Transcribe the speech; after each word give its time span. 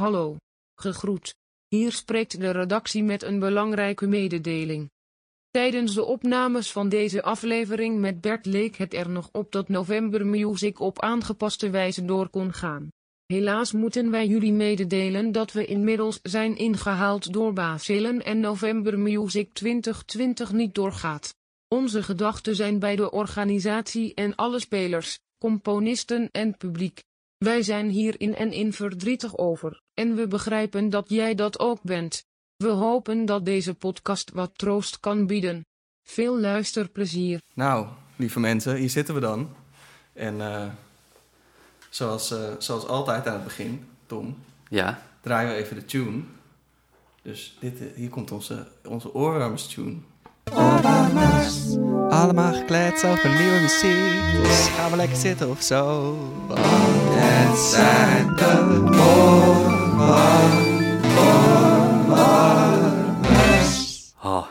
Hallo. 0.00 0.36
Gegroet. 0.80 1.34
Hier 1.68 1.92
spreekt 1.92 2.40
de 2.40 2.50
redactie 2.50 3.02
met 3.02 3.22
een 3.22 3.38
belangrijke 3.38 4.06
mededeling. 4.06 4.90
Tijdens 5.50 5.94
de 5.94 6.04
opnames 6.04 6.72
van 6.72 6.88
deze 6.88 7.22
aflevering 7.22 7.98
met 7.98 8.20
Bert 8.20 8.46
leek 8.46 8.76
het 8.76 8.94
er 8.94 9.10
nog 9.10 9.28
op 9.32 9.52
dat 9.52 9.68
November 9.68 10.26
Music 10.26 10.80
op 10.80 11.00
aangepaste 11.00 11.70
wijze 11.70 12.04
door 12.04 12.28
kon 12.28 12.52
gaan. 12.52 12.88
Helaas 13.26 13.72
moeten 13.72 14.10
wij 14.10 14.26
jullie 14.26 14.52
mededelen 14.52 15.32
dat 15.32 15.52
we 15.52 15.66
inmiddels 15.66 16.18
zijn 16.22 16.56
ingehaald 16.56 17.32
door 17.32 17.52
Bacillen 17.52 18.24
en 18.24 18.40
November 18.40 18.98
Music 18.98 19.52
2020 19.52 20.52
niet 20.52 20.74
doorgaat. 20.74 21.34
Onze 21.68 22.02
gedachten 22.02 22.56
zijn 22.56 22.78
bij 22.78 22.96
de 22.96 23.10
organisatie 23.10 24.14
en 24.14 24.34
alle 24.34 24.60
spelers, 24.60 25.18
componisten 25.38 26.28
en 26.30 26.56
publiek. 26.56 27.02
Wij 27.36 27.62
zijn 27.62 27.88
hier 27.88 28.20
in 28.20 28.34
en 28.34 28.52
in 28.52 28.72
verdrietig 28.72 29.36
over, 29.38 29.84
en 29.96 30.14
we 30.14 30.26
begrijpen 30.26 30.90
dat 30.90 31.04
jij 31.08 31.34
dat 31.34 31.58
ook 31.58 31.78
bent. 31.82 32.24
We 32.56 32.68
hopen 32.68 33.24
dat 33.24 33.44
deze 33.44 33.74
podcast 33.74 34.30
wat 34.34 34.50
troost 34.56 35.00
kan 35.00 35.26
bieden. 35.26 35.64
Veel 36.02 36.40
luisterplezier. 36.40 37.40
Nou, 37.54 37.86
lieve 38.16 38.40
mensen, 38.40 38.76
hier 38.76 38.90
zitten 38.90 39.14
we 39.14 39.20
dan. 39.20 39.48
En 40.12 40.34
uh, 40.34 40.64
zoals, 41.90 42.32
uh, 42.32 42.38
zoals 42.58 42.86
altijd 42.86 43.26
aan 43.26 43.34
het 43.34 43.44
begin, 43.44 43.84
Tom, 44.06 44.36
ja. 44.68 45.02
draaien 45.20 45.50
we 45.50 45.56
even 45.56 45.76
de 45.76 45.84
tune. 45.84 46.22
Dus 47.22 47.56
dit, 47.60 47.80
uh, 47.80 47.86
hier 47.94 48.08
komt 48.08 48.30
onze, 48.30 48.66
onze 48.84 49.14
oorwarmers-tune. 49.14 49.96
Oorwarmers, 50.52 51.76
allemaal 52.08 52.54
gekleed 52.54 53.04
over 53.04 53.38
nieuwe 53.38 53.60
muziek. 53.60 54.42
Dus 54.42 54.68
gaan 54.68 54.90
we 54.90 54.96
lekker 54.96 55.16
zitten 55.16 55.50
of 55.50 55.62
zo. 55.62 56.12
Want 56.46 56.60
het 56.60 57.58
zijn 57.58 58.36
de 58.36 58.80
oorwarmers. 58.84 59.75
Oh, 64.22 64.46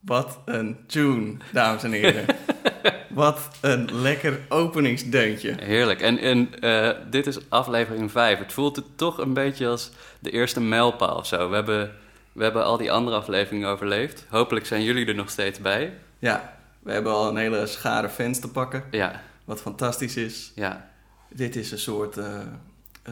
Wat 0.00 0.38
een 0.44 0.76
tune, 0.86 1.36
dames 1.52 1.82
en 1.82 1.92
heren. 1.92 2.24
Wat 3.08 3.48
een 3.60 4.00
lekker 4.00 4.40
openingsdeuntje. 4.48 5.54
heerlijk. 5.60 6.00
En, 6.00 6.18
en 6.18 6.60
eh, 6.60 6.90
dit 7.10 7.26
is 7.26 7.38
aflevering 7.50 8.10
5. 8.10 8.38
Het 8.38 8.52
voelt 8.52 8.76
het 8.76 8.84
toch 8.96 9.18
een 9.18 9.32
beetje 9.34 9.68
als 9.68 9.90
de 10.18 10.30
eerste 10.30 10.60
mijlpaal 10.60 11.16
of 11.16 11.26
zo. 11.26 11.48
We 11.48 11.54
hebben, 11.54 11.92
we 12.32 12.42
hebben 12.42 12.64
al 12.64 12.76
die 12.76 12.92
andere 12.92 13.16
afleveringen 13.16 13.68
overleefd. 13.68 14.24
Hopelijk 14.28 14.66
zijn 14.66 14.82
jullie 14.82 15.06
er 15.06 15.14
nog 15.14 15.30
steeds 15.30 15.58
bij. 15.58 15.92
Ja, 16.18 16.56
we 16.82 16.92
hebben 16.92 17.12
al 17.12 17.28
een 17.28 17.36
hele 17.36 17.66
schare 17.66 18.08
fans 18.08 18.40
te 18.40 18.48
pakken, 18.50 18.84
Ja, 18.90 19.20
wat 19.44 19.60
fantastisch 19.60 20.16
is. 20.16 20.52
ja. 20.54 20.90
Dit 21.30 21.56
is 21.56 21.70
een 21.70 21.78
soort, 21.78 22.16
eh, 22.16 22.38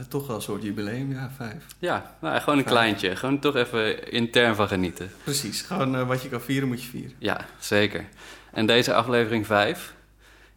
toch 0.09 0.27
wel 0.27 0.37
een 0.37 0.43
soort 0.43 0.63
jubileum, 0.63 1.13
ja, 1.13 1.31
vijf. 1.37 1.67
Ja, 1.79 2.17
nou, 2.21 2.41
gewoon 2.41 2.59
een 2.59 2.65
kleintje. 2.65 3.17
Gewoon 3.17 3.39
toch 3.39 3.57
even 3.57 4.13
intern 4.13 4.55
van 4.55 4.69
genieten. 4.69 5.11
Precies, 5.25 5.63
gewoon 5.63 5.97
eh, 5.97 6.07
wat 6.07 6.23
je 6.23 6.29
kan 6.29 6.41
vieren 6.41 6.69
moet 6.69 6.83
je 6.83 6.89
vieren. 6.89 7.13
Ja, 7.19 7.47
zeker. 7.59 8.05
En 8.53 8.67
deze 8.67 8.95
aflevering 8.95 9.47
5 9.47 9.95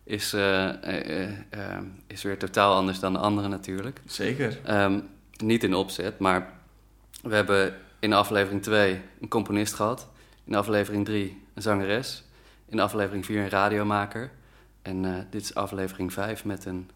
is, 0.04 0.34
eh, 0.34 0.68
eh, 0.84 1.24
eh, 1.24 1.30
eh, 1.50 1.82
is 2.08 2.24
weer 2.24 2.38
totaal 2.38 2.76
anders 2.76 3.00
dan 3.00 3.14
de 3.14 3.20
andere 3.20 3.48
natuurlijk. 3.48 4.02
Zeker. 4.06 4.60
Ehm, 4.64 5.00
niet 5.38 5.64
in 5.64 5.74
opzet, 5.74 6.20
maar 6.20 6.54
we 7.22 7.36
hebben 7.36 7.76
in 8.00 8.14
aflevering 8.14 8.64
2 8.64 9.02
een 9.22 9.28
componist 9.28 9.74
gehad. 9.74 10.08
In 10.44 10.56
aflevering 10.56 11.06
3 11.06 11.44
een 11.54 11.62
zangeres. 11.62 12.24
In 12.66 12.80
aflevering 12.80 13.26
4 13.26 13.42
een 13.42 13.50
radiomaker. 13.50 14.32
En 14.82 15.06
eh, 15.06 15.14
dit 15.30 15.42
is 15.42 15.56
aflevering 15.56 16.14
5 16.14 16.46
met 16.46 16.66
een 16.66 16.90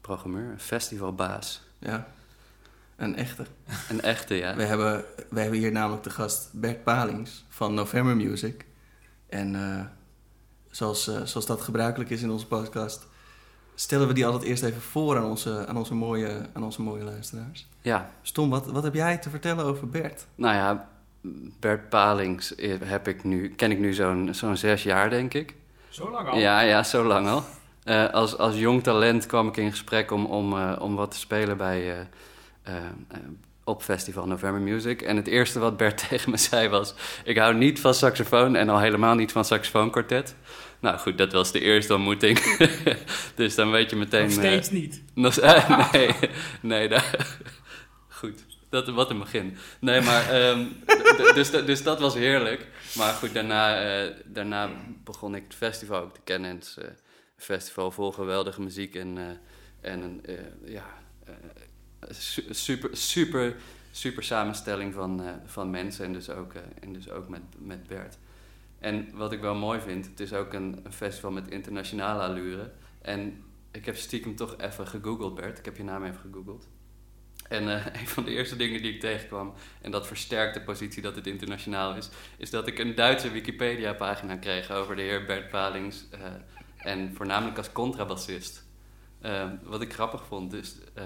programmeur, 0.00 0.50
een 0.50 0.60
festivalbaas. 0.60 1.62
Ja, 1.80 2.06
een 2.96 3.16
echte. 3.16 3.44
Een 3.88 4.00
echte, 4.00 4.34
ja. 4.34 4.56
We 4.56 4.62
hebben, 4.62 5.04
we 5.30 5.40
hebben 5.40 5.58
hier 5.58 5.72
namelijk 5.72 6.02
de 6.02 6.10
gast 6.10 6.48
Bert 6.52 6.84
Palings 6.84 7.44
van 7.48 7.74
November 7.74 8.16
Music. 8.16 8.64
En 9.28 9.54
eh, 9.54 9.84
zoals, 10.70 11.08
eh, 11.08 11.22
zoals 11.24 11.46
dat 11.46 11.60
gebruikelijk 11.60 12.10
is 12.10 12.22
in 12.22 12.30
onze 12.30 12.46
podcast, 12.46 13.06
stellen 13.74 14.06
we 14.08 14.12
die 14.14 14.26
altijd 14.26 14.42
eerst 14.44 14.62
even 14.62 14.80
voor 14.82 15.16
aan 15.16 15.24
onze, 15.24 15.66
aan 15.66 15.76
onze, 15.76 15.94
mooie, 15.94 16.46
aan 16.52 16.64
onze 16.64 16.82
mooie 16.82 17.04
luisteraars. 17.04 17.68
Ja, 17.80 18.10
Stom, 18.22 18.50
wat, 18.50 18.66
wat 18.66 18.82
heb 18.82 18.94
jij 18.94 19.18
te 19.18 19.30
vertellen 19.30 19.64
over 19.64 19.88
Bert? 19.88 20.26
nou 20.34 20.54
ja, 20.54 20.88
Bert 21.60 21.88
Palings 21.88 22.54
eh, 22.54 22.74
heb 22.84 23.08
ik 23.08 23.24
nu, 23.24 23.54
ken 23.54 23.70
ik 23.70 23.78
nu 23.78 23.92
zo'n 23.92 24.34
zo'n 24.34 24.56
zes 24.56 24.82
jaar, 24.82 25.10
denk 25.10 25.34
ik. 25.34 25.54
Zo 25.88 26.10
lang 26.10 26.28
al? 26.28 26.38
Ja, 26.38 26.60
ja, 26.60 26.82
zo 26.82 27.04
lang 27.04 27.28
al. 27.28 27.44
Eh, 27.84 28.10
als, 28.10 28.36
als 28.38 28.56
jong 28.56 28.82
talent 28.82 29.26
kwam 29.26 29.48
ik 29.48 29.56
in 29.56 29.70
gesprek 29.70 30.10
om, 30.10 30.24
om, 30.26 30.52
eh, 30.58 30.76
om 30.80 30.94
wat 30.96 31.10
te 31.10 31.18
spelen 31.18 31.56
bij, 31.56 32.08
eh, 32.62 32.74
op 33.64 33.82
Festival 33.82 34.26
November 34.26 34.60
Music. 34.60 35.02
En 35.02 35.16
het 35.16 35.26
eerste 35.26 35.58
wat 35.58 35.76
Bert 35.76 36.04
tegen 36.08 36.30
me 36.30 36.36
zei 36.36 36.68
was... 36.68 36.94
ik 37.24 37.38
hou 37.38 37.54
niet 37.54 37.80
van 37.80 37.94
saxofoon 37.94 38.56
en 38.56 38.68
al 38.68 38.78
helemaal 38.80 39.14
niet 39.14 39.32
van 39.32 39.44
saxofoonkwartet. 39.44 40.34
Nou 40.80 40.98
goed, 40.98 41.18
dat 41.18 41.32
was 41.32 41.52
de 41.52 41.60
eerste 41.60 41.94
ontmoeting. 41.94 42.56
dus 43.34 43.54
dan 43.54 43.70
weet 43.70 43.90
je 43.90 43.96
meteen... 43.96 44.22
Nog 44.22 44.32
steeds 44.32 44.70
niet. 44.70 45.02
nog- 45.14 45.40
nee, 45.92 46.10
nee, 46.60 46.88
daar- 46.88 47.36
goed. 48.08 48.44
Dat, 48.70 48.88
wat 48.88 49.10
een 49.10 49.18
begin. 49.18 49.56
Nee, 49.80 50.00
maar, 50.00 50.28
ehm, 50.30 50.64
dus, 51.34 51.50
dus 51.50 51.82
dat 51.82 52.00
was 52.00 52.14
heerlijk. 52.14 52.66
Maar 52.96 53.12
goed, 53.12 53.34
daarna, 53.34 53.82
daarna 54.24 54.70
begon 55.04 55.34
ik 55.34 55.42
het 55.48 55.54
festival 55.54 56.00
ook 56.00 56.14
te 56.14 56.20
kennen. 56.24 56.50
En 56.50 56.60
festival 57.40 57.90
vol 57.90 58.12
geweldige 58.12 58.60
muziek 58.62 58.94
en, 58.94 59.18
eh, 59.18 59.90
en 59.90 60.00
een, 60.00 60.24
eh, 60.24 60.34
ja, 60.64 60.86
eh, 61.24 61.34
su- 62.10 62.46
super, 62.50 62.96
super, 62.96 63.56
super 63.90 64.22
samenstelling 64.22 64.94
van, 64.94 65.22
van 65.44 65.70
mensen. 65.70 66.04
En 66.04 66.12
dus 66.12 66.30
ook, 66.30 66.52
en 66.80 66.92
dus 66.92 67.10
ook 67.10 67.28
met, 67.28 67.42
met 67.58 67.86
Bert. 67.86 68.18
En 68.78 69.08
wat 69.14 69.32
ik 69.32 69.40
wel 69.40 69.54
mooi 69.54 69.80
vind, 69.80 70.06
het 70.06 70.20
is 70.20 70.32
ook 70.32 70.52
een, 70.52 70.84
festival 70.90 71.30
met 71.30 71.48
internationale 71.48 72.22
allure. 72.22 72.70
En 73.02 73.44
ik 73.70 73.84
heb 73.84 73.96
stiekem 73.96 74.36
toch 74.36 74.58
even 74.58 74.86
gegoogeld, 74.86 75.34
Bert. 75.34 75.58
Ik 75.58 75.64
heb 75.64 75.76
je 75.76 75.84
naam 75.84 76.04
even 76.04 76.20
gegoogeld. 76.20 76.68
En 77.48 77.68
een 78.00 78.08
van 78.08 78.24
de 78.24 78.30
eerste 78.30 78.56
dingen 78.56 78.82
die 78.82 78.94
ik 78.94 79.00
tegenkwam, 79.00 79.54
en 79.80 79.90
dat 79.90 80.06
versterkt 80.06 80.54
de 80.54 80.60
positie 80.60 81.02
dat 81.02 81.16
het 81.16 81.26
internationaal 81.26 81.96
is, 81.96 82.08
is 82.36 82.50
dat 82.50 82.66
ik 82.66 82.78
een 82.78 82.94
Duitse 82.94 83.30
Wikipedia-pagina 83.30 84.36
kreeg 84.36 84.70
over 84.70 84.96
de 84.96 85.02
heer 85.02 85.24
Bert 85.24 85.48
Palings. 85.48 86.04
En 86.82 87.14
voornamelijk 87.14 87.56
als 87.56 87.72
contrabassist. 87.72 88.64
Eh, 89.20 89.48
wat 89.62 89.80
ik 89.82 89.92
grappig 89.92 90.24
vond, 90.26 90.50
dus, 90.50 90.76
eh, 90.94 91.04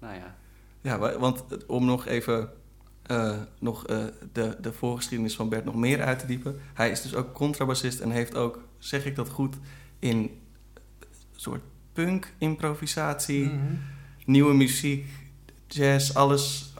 nou 0.00 0.14
ja. 0.14 0.36
Ja, 0.80 0.98
wa- 0.98 1.18
want 1.18 1.66
om 1.66 1.84
nog 1.84 2.06
even 2.06 2.50
eh, 3.02 3.36
nog, 3.60 3.86
eh, 3.86 4.04
de, 4.32 4.56
de 4.60 4.72
voorgeschiedenis 4.72 5.36
van 5.36 5.48
Bert 5.48 5.64
nog 5.64 5.74
meer 5.74 6.02
uit 6.02 6.18
te 6.18 6.26
diepen. 6.26 6.60
Hij 6.74 6.90
is 6.90 7.02
dus 7.02 7.14
ook 7.14 7.32
contrabassist 7.32 8.00
en 8.00 8.10
heeft 8.10 8.34
ook, 8.34 8.62
zeg 8.78 9.04
ik 9.06 9.16
dat 9.16 9.28
goed, 9.28 9.56
in 9.98 10.16
een 10.16 10.30
soort 11.32 11.62
punk-improvisatie, 11.92 13.44
Mhm. 13.44 13.74
nieuwe 14.24 14.54
muziek, 14.54 15.06
jazz, 15.66 16.14
alles. 16.14 16.72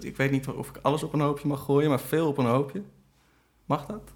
ik 0.00 0.16
weet 0.16 0.30
niet 0.30 0.48
of 0.48 0.68
ik 0.68 0.76
alles 0.82 1.02
op 1.02 1.12
een 1.12 1.20
hoopje 1.20 1.48
mag 1.48 1.64
gooien, 1.64 1.88
maar 1.88 2.00
veel 2.00 2.28
op 2.28 2.38
een 2.38 2.46
hoopje. 2.46 2.82
Mag 3.64 3.86
dat? 3.86 4.12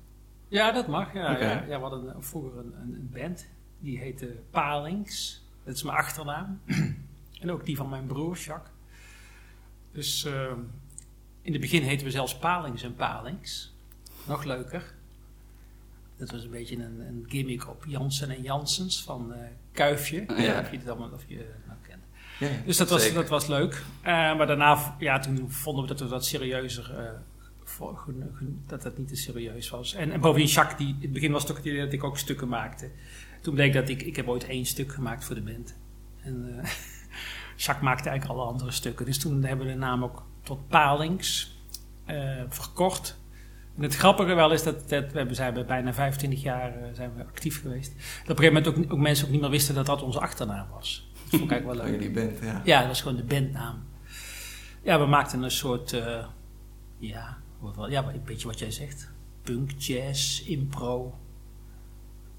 Ja, 0.49 0.73
dat 0.73 0.87
mag. 0.89 1.15
Ja, 1.15 1.33
Oké. 1.33 1.45
ja. 1.45 1.63
ja 1.69 1.77
we 1.77 1.83
hadden 1.87 2.15
een- 2.15 2.23
vroeger 2.23 2.59
een, 2.59 2.75
een 2.77 3.11
band. 3.13 3.47
Die 3.81 3.99
heette 3.99 4.37
Palings. 4.51 5.43
Dat 5.65 5.75
is 5.75 5.83
mijn 5.83 5.97
achternaam. 5.97 6.61
en 7.41 7.51
ook 7.51 7.65
die 7.65 7.77
van 7.77 7.89
mijn 7.89 8.07
broer, 8.07 8.37
Jacques. 8.37 8.73
Dus 9.93 10.25
eh, 10.25 10.53
in 11.43 11.53
het 11.53 11.61
begin 11.61 11.83
heten 11.83 12.07
we 12.07 12.13
zelfs 12.13 12.39
Palings 12.39 12.83
en 12.83 12.95
Palings. 12.95 13.73
Nog 14.27 14.45
leuker. 14.45 14.95
Dat 16.17 16.31
was 16.31 16.45
een 16.45 16.51
beetje 16.51 16.77
een, 16.77 17.01
een 17.01 17.25
gimmick 17.29 17.69
op 17.69 17.85
Jansen 17.87 18.31
en 18.31 18.43
Jansens 18.43 19.03
van 19.03 19.33
eh, 19.35 19.41
Kuifje. 19.73 20.25
Ja. 20.37 20.61
Of 20.61 20.71
je 20.71 20.79
het 20.79 20.89
allemaal 20.89 21.11
of 21.11 21.25
je 21.27 21.49
nou 21.67 21.79
kent. 21.87 22.03
Ja, 22.39 22.47
ja. 22.49 22.63
Dus 22.65 22.77
dat 22.77 22.91
was, 22.91 23.13
dat 23.13 23.29
was 23.29 23.47
leuk. 23.47 23.83
Eh, 24.03 24.13
maar 24.13 24.47
daarna, 24.47 24.97
ja, 24.99 25.19
toen 25.19 25.51
vonden 25.51 25.83
we 25.83 25.89
dat 25.89 26.01
we 26.01 26.09
dat 26.09 26.25
serieuzer, 26.27 26.99
eh, 26.99 27.10
goed- 27.65 27.97
goed- 28.37 28.49
dat 28.66 28.83
dat 28.83 28.99
niet 28.99 29.09
te 29.09 29.16
serieus 29.16 29.71
was. 29.71 29.95
En, 29.95 30.10
en 30.13 30.21
bovendien, 30.21 30.49
Jacques, 30.51 30.78
die, 30.78 30.89
in 30.89 31.01
het 31.01 31.13
begin 31.13 31.33
was 31.33 31.43
het 31.43 31.49
toch 31.51 31.57
het 31.60 31.66
idee 31.66 31.84
dat 31.84 31.93
ik 31.93 32.04
ook 32.04 32.19
stukken 32.19 32.49
maakte. 32.49 32.91
Toen 33.41 33.54
bleek 33.54 33.72
dat 33.72 33.89
ik, 33.89 34.03
ik 34.03 34.16
heb 34.16 34.28
ooit 34.28 34.45
één 34.47 34.65
stuk 34.66 34.92
gemaakt 34.92 35.25
voor 35.25 35.34
de 35.34 35.42
band. 35.42 35.78
En 36.22 36.59
eh, 36.59 36.71
Jacques 37.57 37.84
maakte 37.84 38.09
eigenlijk 38.09 38.39
alle 38.41 38.48
andere 38.51 38.71
stukken. 38.71 39.07
Dus 39.07 39.19
toen 39.19 39.45
hebben 39.45 39.66
we 39.66 39.72
de 39.72 39.78
naam 39.78 40.04
ook 40.04 40.25
tot 40.42 40.69
Palings 40.69 41.59
eh, 42.04 42.42
verkort. 42.48 43.19
En 43.77 43.83
het 43.83 43.97
grappige 43.97 44.34
wel 44.34 44.53
is 44.53 44.63
dat, 44.63 44.89
dat 44.89 45.13
we 45.13 45.19
hebben- 45.19 45.34
zijn 45.37 45.54
we 45.54 45.65
bijna 45.65 45.92
25 45.92 46.42
jaar 46.42 46.83
eh, 46.83 46.89
zijn 46.95 47.15
we 47.15 47.25
actief 47.25 47.60
geweest. 47.60 47.92
Dat 47.95 48.03
op 48.31 48.39
een 48.39 48.45
gegeven 48.45 48.63
moment 48.63 48.87
ook, 48.87 48.92
ook 48.92 48.98
mensen 48.98 49.27
ook 49.27 49.33
niet 49.33 49.41
meer 49.41 49.51
wisten 49.51 49.75
dat 49.75 49.87
dat 49.87 50.03
onze 50.03 50.21
achternaam 50.21 50.69
was. 50.71 51.10
Dat 51.15 51.28
vond 51.31 51.42
ik 51.42 51.51
eigenlijk 51.51 51.81
wel 51.81 51.89
Oh, 51.89 51.92
leuk. 51.92 52.01
jullie 52.10 52.15
bent, 52.27 52.39
ja. 52.42 52.60
Ja, 52.65 52.78
dat 52.78 52.89
was 52.89 53.03
gewoon 53.03 53.16
de 53.16 53.25
bandnaam. 53.25 53.84
Ja, 54.83 54.98
we 55.01 55.07
maakten 55.07 55.42
een 55.42 55.51
soort, 55.51 55.91
ja, 56.98 57.39
wat, 57.59 57.77
wel- 57.77 57.91
ja, 57.91 58.04
een 58.13 58.22
beetje 58.25 58.47
wat 58.47 58.59
jij 58.59 58.71
zegt. 58.71 59.10
Punk, 59.42 59.71
jazz, 59.78 60.41
impro. 60.41 61.19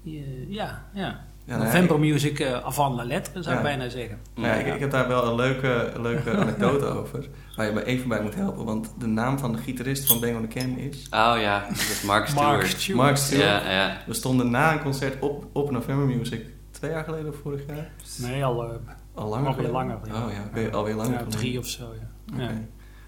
Ja, 0.02 0.84
ja, 0.92 1.24
ja. 1.44 1.56
November 1.56 1.98
Music 1.98 2.38
uh, 2.40 2.52
avant 2.64 2.96
la 2.96 3.04
lettre, 3.04 3.42
zou 3.42 3.56
ik 3.56 3.62
bijna 3.62 3.88
zeggen. 3.88 4.18
Ja, 4.34 4.52
ik, 4.54 4.74
ik 4.74 4.80
heb 4.80 4.90
daar 4.90 5.08
wel 5.08 5.24
een 5.28 5.34
leuke, 5.34 5.92
leuke 6.00 6.36
anekdote 6.42 6.84
over. 6.84 7.28
Waar 7.56 7.66
je 7.66 7.72
me 7.72 7.84
even 7.84 8.08
bij 8.08 8.22
moet 8.22 8.34
helpen. 8.34 8.64
Want 8.64 8.92
de 8.98 9.06
naam 9.06 9.38
van 9.38 9.52
de 9.52 9.58
gitarist 9.58 10.06
van 10.06 10.20
Bang 10.20 10.36
on 10.36 10.48
the 10.48 10.58
Can 10.58 10.78
is... 10.78 11.04
Oh 11.10 11.34
ja, 11.40 11.64
dat 11.68 11.76
is 11.76 12.02
Mark 12.02 12.26
Stewart. 12.26 12.46
Mark 12.48 12.66
Stewart. 12.66 13.02
Mark 13.04 13.16
Stewart. 13.16 13.62
Ja, 13.64 13.70
ja. 13.70 13.96
We 14.06 14.14
stonden 14.14 14.50
na 14.50 14.72
een 14.72 14.82
concert 14.82 15.22
op, 15.22 15.46
op 15.52 15.70
November 15.70 16.16
Music. 16.16 16.46
Twee 16.70 16.90
jaar 16.90 17.04
geleden 17.04 17.28
of 17.28 17.36
vorig 17.42 17.66
jaar? 17.66 17.90
Nee, 18.18 18.44
al, 18.44 18.64
eh, 18.64 18.70
Al 19.14 19.28
langer 19.28 19.48
Alweer 19.48 19.70
langer, 19.70 19.98
ja. 20.06 20.24
Oh 20.24 20.32
ja, 20.32 20.42
weer- 20.52 20.74
alweer 20.74 20.94
langer 20.94 21.12
ja, 21.18 21.24
drie 21.28 21.58
of 21.58 21.66
zo. 21.66 21.84
Ja. 22.00 22.34
Oké. 22.34 22.42
Ja. 22.42 22.50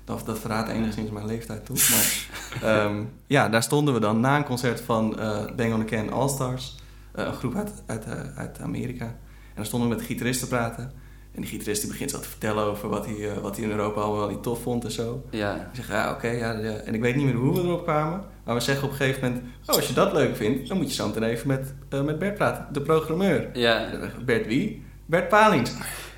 Dat, 0.05 0.23
dat 0.27 0.39
verraadt 0.39 0.69
enigszins 0.69 1.11
mijn 1.11 1.27
leeftijd 1.27 1.67
toe. 1.67 1.77
Maar 1.91 2.27
ehm, 2.85 3.03
ja, 3.27 3.49
daar 3.49 3.63
stonden 3.63 3.95
we 3.95 4.01
dan 4.01 4.21
na 4.21 4.37
een 4.37 4.45
concert 4.45 4.81
van 4.81 5.19
eh 5.19 5.45
Bang 5.57 5.73
on 5.73 5.79
the 5.79 5.97
Can 5.97 6.13
All 6.13 6.29
Stars. 6.29 6.77
Eh, 7.15 7.25
een 7.25 7.33
groep 7.35 7.55
uit, 7.57 7.83
uit, 7.87 8.05
eh, 8.05 8.13
uit 8.37 8.59
Amerika. 8.61 9.05
En 9.05 9.55
dan 9.61 9.65
stonden 9.65 9.89
we 9.89 9.95
met 9.95 10.03
de 10.05 10.11
gitarist 10.13 10.41
te 10.41 10.49
praten. 10.49 10.93
En 11.35 11.41
die 11.41 11.51
gitarist 11.51 11.81
die 11.83 11.91
begint 11.91 12.11
zo 12.11 12.19
te 12.21 12.29
vertellen 12.29 12.65
over 12.65 12.89
wat 12.89 13.07
hij, 13.07 13.31
eh, 13.31 13.39
wat 13.39 13.57
hij 13.57 13.65
in 13.65 13.71
Europa 13.71 14.01
allemaal 14.01 14.19
wel 14.19 14.29
niet 14.29 14.43
tof 14.43 14.63
vond 14.63 14.85
en 14.85 14.91
zo. 14.91 15.25
Ja, 15.31 15.55
Ik 15.55 15.63
zeg, 15.73 15.89
ja, 15.89 16.11
oké, 16.11 16.29
ja, 16.29 16.53
ja. 16.53 16.73
En 16.77 16.95
ik 16.95 17.01
weet 17.01 17.17
niet 17.17 17.25
meer 17.25 17.35
hoe 17.35 17.55
we 17.55 17.61
erop 17.61 17.83
kwamen. 17.83 18.25
Maar 18.45 18.55
we 18.55 18.61
zeggen 18.61 18.85
op 18.85 18.91
een 18.91 18.97
gegeven 18.97 19.23
moment... 19.23 19.43
Oh, 19.67 19.75
als 19.77 19.87
je 19.89 19.95
dat 19.95 20.13
leuk 20.13 20.37
vindt, 20.37 20.69
dan 20.69 20.77
moet 20.77 20.89
je 20.89 20.95
zo 20.95 21.07
meteen 21.07 21.23
even 21.23 21.47
met, 21.49 21.75
met 22.05 22.19
Bert 22.19 22.35
praten. 22.35 22.67
De 22.73 22.81
programmeur. 22.83 23.49
ja. 23.53 23.89
Bert 24.25 24.47
wie? 24.47 24.85
Bert 25.07 25.29
Palings. 25.29 25.73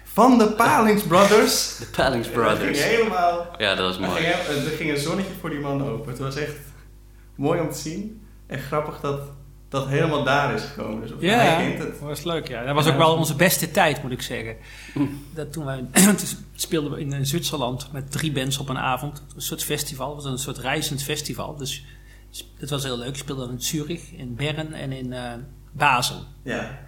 Van 0.04 0.38
de 0.38 0.52
Palings 0.52 1.02
Brothers. 1.02 1.76
De 1.78 1.86
Palings 1.96 2.28
En 2.28 2.34
dat 2.34 2.46
ging 2.46 2.58
Brothers. 2.58 2.84
helemaal... 2.84 3.46
Ja, 3.58 3.74
dat 3.74 3.86
was 3.86 3.96
Er 3.96 4.02
mooi. 4.02 4.22
ging, 4.22 4.64
er 4.66 4.70
ging 4.76 4.90
een 4.90 4.96
zonnetje 4.98 5.32
voor 5.40 5.50
die 5.50 5.58
man 5.60 5.88
open. 5.88 6.08
Het 6.10 6.18
was 6.18 6.36
echt 6.36 6.56
mooi 7.34 7.60
om 7.60 7.70
te 7.70 7.78
zien. 7.78 8.22
En 8.46 8.58
grappig 8.58 9.00
dat 9.00 9.20
dat 9.68 9.88
helemaal 9.88 10.24
daar 10.24 10.54
is 10.54 10.62
gekomen. 10.62 11.00
Dus 11.00 11.10
Ja, 11.18 11.38
hij 11.38 11.56
kent 11.66 11.78
dat 11.78 11.86
het. 11.86 12.00
was 12.00 12.22
leuk. 12.24 12.48
Ja. 12.48 12.64
Dat 12.64 12.74
was 12.74 12.86
ook 12.86 12.96
wel 12.96 13.14
onze 13.16 13.34
beste 13.34 13.70
tijd, 13.70 14.02
moet 14.02 14.12
ik 14.12 14.22
zeggen. 14.22 14.56
Dat 15.34 15.52
toen 15.52 15.64
wij, 15.64 15.84
toen 15.92 16.16
speelden 16.54 16.90
we 16.90 17.00
in 17.00 17.12
eh, 17.12 17.18
Zwitserland 17.22 17.92
met 17.92 18.12
drie 18.12 18.32
bands 18.32 18.58
op 18.58 18.68
een 18.68 18.78
avond. 18.78 19.22
Een 19.34 19.42
soort 19.42 19.64
festival, 19.64 20.14
het 20.14 20.22
was 20.24 20.32
een 20.32 20.38
soort 20.38 20.58
reizend 20.58 21.02
festival. 21.02 21.56
Dus 21.56 21.84
dat 22.58 22.70
was 22.70 22.82
heel 22.82 22.98
leuk. 22.98 23.10
We 23.10 23.16
speelden 23.16 23.50
in 23.50 23.60
Zurich, 23.62 24.10
in 24.12 24.34
Bern 24.34 24.72
en 24.72 24.92
in 24.92 25.12
eh, 25.12 25.32
Basel. 25.72 26.24
Ja. 26.42 26.78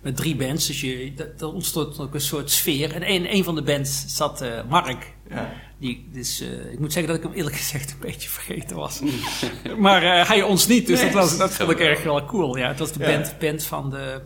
Met 0.00 0.16
drie 0.16 0.36
bands, 0.36 0.66
dus 0.66 0.80
je, 0.80 1.12
dat, 1.16 1.38
dat 1.38 1.52
ontstond 1.52 1.98
ook 1.98 2.14
een 2.14 2.20
soort 2.20 2.50
sfeer. 2.50 2.94
En 2.94 3.02
in 3.02 3.26
een 3.26 3.44
van 3.44 3.54
de 3.54 3.62
bands 3.62 4.04
zat 4.16 4.40
eh, 4.40 4.48
Mark. 4.68 5.12
Ja. 5.32 5.52
Die, 5.78 6.08
dus, 6.12 6.40
eh, 6.40 6.72
ik 6.72 6.78
moet 6.78 6.92
zeggen 6.92 7.12
dat 7.12 7.22
ik 7.22 7.28
hem 7.28 7.36
eerlijk 7.38 7.56
gezegd 7.56 7.90
een 7.92 7.98
beetje 8.00 8.28
vergeten 8.38 8.76
was. 8.76 9.00
maar 9.78 10.02
eh, 10.02 10.28
hij 10.28 10.42
ons 10.42 10.66
niet, 10.66 10.86
dus 10.86 11.00
dat, 11.00 11.12
was, 11.12 11.38
dat 11.38 11.52
vond 11.54 11.70
ik 11.70 11.78
erg 11.78 12.02
wel 12.02 12.24
cool. 12.24 12.56
Ja, 12.56 12.68
het 12.68 12.78
was 12.78 12.92
de 12.92 12.98
Ja. 13.00 13.06
band, 13.06 13.38
band 13.38 13.64
van 13.64 13.90
de, 13.90 14.22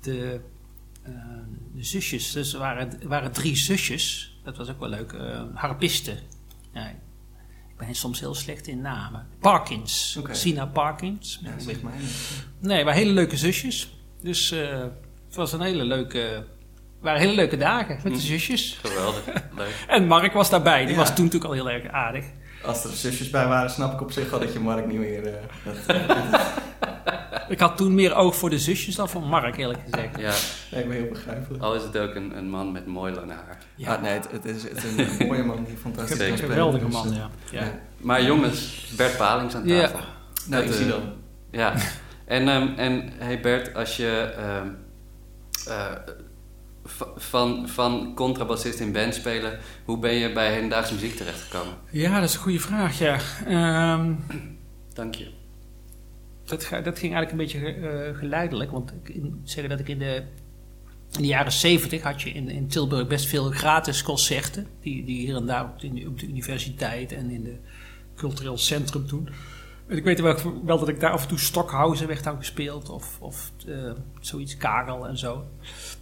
de, 0.00 0.40
eh, 1.02 1.12
de 1.74 1.84
zusjes. 1.84 2.32
Dus 2.32 2.52
er 2.52 2.58
waren, 2.58 3.00
waren 3.02 3.32
drie 3.32 3.56
zusjes. 3.56 4.36
Dat 4.44 4.56
was 4.56 4.68
ook 4.70 4.80
wel 4.80 4.88
leuk. 4.88 5.14
harpisten. 5.54 6.18
Ja, 6.72 6.88
ik 6.88 7.76
ben 7.86 7.94
soms 7.94 8.20
heel 8.20 8.34
slecht 8.34 8.66
in 8.66 8.80
namen. 8.80 9.26
Parkins. 9.40 10.18
Sina 10.30 10.66
Parkins. 10.66 11.40
ja 11.42 11.74
maar. 11.82 11.92
Nee, 12.58 12.84
maar 12.84 12.94
hele 12.94 13.12
leuke 13.12 13.36
zusjes. 13.36 13.90
Dus 14.22 14.50
het 14.50 15.34
was 15.34 15.52
een 15.52 15.60
hele 15.60 15.84
leuke... 15.84 16.46
waren 17.00 17.20
hele 17.20 17.34
leuke 17.34 17.56
dagen 17.56 17.98
met 18.02 18.14
de 18.14 18.20
zusjes. 18.20 18.78
Geweldig. 18.82 19.22
Leuk. 19.56 19.84
En 19.88 20.06
Mark 20.06 20.32
was 20.32 20.50
daarbij. 20.50 20.80
Die 20.84 20.90
Ja. 20.94 20.96
was 21.00 21.14
toen 21.14 21.24
natuurlijk 21.24 21.44
al 21.54 21.56
heel 21.56 21.70
erg 21.70 21.92
aardig. 21.92 22.24
Als 22.64 22.84
er 22.84 22.90
zusjes 22.90 23.30
bij 23.30 23.46
waren, 23.46 23.70
snap 23.70 23.92
ik 23.92 24.00
op 24.00 24.12
zich 24.12 24.30
wel 24.30 24.40
dat 24.40 24.52
je 24.52 24.58
Mark 24.60 24.86
niet 24.86 24.98
meer... 24.98 25.26
eh, 25.26 25.32
dat, 25.64 25.96
Ik 27.48 27.60
had 27.60 27.76
toen 27.76 27.94
meer 27.94 28.14
oog 28.14 28.36
voor 28.36 28.50
de 28.50 28.58
zusjes 28.58 28.94
dan 28.94 29.08
voor 29.08 29.22
Mark, 29.22 29.56
eerlijk 29.56 29.78
gezegd. 29.90 30.18
Ja, 30.18 30.32
lijkt 30.70 30.88
me 30.88 30.94
heel 30.94 31.08
begrijpelijk. 31.08 31.62
al 31.62 31.74
is 31.74 31.82
het 31.82 31.98
ook 31.98 32.14
een, 32.14 32.36
een 32.36 32.50
man 32.50 32.72
met 32.72 32.86
mooi 32.86 33.14
lang 33.14 33.30
haar. 33.30 33.58
Ja. 33.74 33.94
Ah, 33.94 34.02
nee, 34.02 34.12
het, 34.12 34.28
het 34.30 34.44
is, 34.44 34.62
het 34.62 34.84
is 34.84 35.18
een 35.18 35.26
mooie 35.26 35.44
man 35.44 35.64
die 35.64 35.76
fantastisch 35.76 36.16
kan 36.18 36.26
spelen, 36.36 36.50
Geweldige 36.52 36.84
dus, 36.84 36.94
man, 36.94 37.10
eh, 37.10 37.16
ja. 37.16 37.30
ja. 37.50 37.60
ja. 37.60 37.72
Maar 37.96 38.22
jongens, 38.22 38.86
Bert 38.96 39.16
Palings 39.16 39.54
aan 39.54 39.66
Ja. 39.66 39.80
tafel. 39.80 39.98
Nou, 40.46 40.62
Dat, 40.64 40.70
ik 40.74 40.76
zie 40.76 40.86
eh, 40.86 40.90
dan. 40.92 41.02
Ja, 41.50 41.74
en, 42.24 42.48
ehm, 42.48 42.68
en 42.76 43.12
hey 43.18 43.40
Bert, 43.40 43.74
als 43.74 43.96
je 43.96 44.34
ehm, 44.36 44.68
eh, 45.68 45.92
van, 47.16 47.68
van 47.68 48.12
contrabassist 48.14 48.80
in 48.80 48.92
band 48.92 49.14
spelen, 49.14 49.58
hoe 49.84 49.98
ben 49.98 50.14
je 50.14 50.32
bij 50.32 50.52
hedendaagse 50.52 50.94
muziek 50.94 51.16
terechtgekomen? 51.16 51.74
Ja, 51.90 52.20
dat 52.20 52.28
is 52.28 52.34
een 52.34 52.40
goede 52.40 52.60
vraag, 52.60 52.98
ja. 52.98 53.18
Ehm, 53.46 54.14
Dank 54.92 55.14
je. 55.14 55.30
dat, 56.44 56.68
dat 56.84 56.98
ging 56.98 57.14
eigenlijk 57.14 57.30
een 57.30 57.36
beetje 57.36 57.74
eh, 57.74 58.18
geleidelijk. 58.18 58.70
Want 58.70 58.92
ik 59.02 59.22
zeggen 59.44 59.68
dat 59.68 59.80
ik 59.80 59.88
in 59.88 59.98
de, 59.98 60.22
in 61.12 61.22
de 61.22 61.26
jaren 61.26 61.52
zeventig 61.52 62.02
had 62.02 62.22
je 62.22 62.30
in, 62.30 62.48
in 62.48 62.68
Tilburg 62.68 63.06
best 63.06 63.26
veel 63.26 63.50
gratis 63.50 64.02
concerten. 64.02 64.66
Die, 64.80 65.04
die 65.04 65.20
hier 65.20 65.36
en 65.36 65.46
daar 65.46 65.64
op 65.64 65.80
de, 65.80 66.04
op 66.06 66.18
de 66.18 66.26
universiteit 66.26 67.12
en 67.12 67.30
in 67.30 67.42
de 67.42 67.56
cultureel 68.16 68.58
centrum 68.58 69.06
toen. 69.06 69.28
En 69.86 69.96
ik 69.96 70.04
weet 70.04 70.20
wel, 70.20 70.36
wel 70.64 70.78
dat 70.78 70.88
ik 70.88 71.00
daar 71.00 71.10
af 71.10 71.22
en 71.22 71.28
toe 71.28 71.38
Stockhausen 71.38 72.06
werd 72.06 72.26
aan 72.26 72.36
gespeeld. 72.36 72.88
Of, 72.88 73.16
of 73.20 73.52
eh, 73.66 73.92
zoiets, 74.20 74.56
Kagel 74.56 75.06
en 75.06 75.18
zo. 75.18 75.44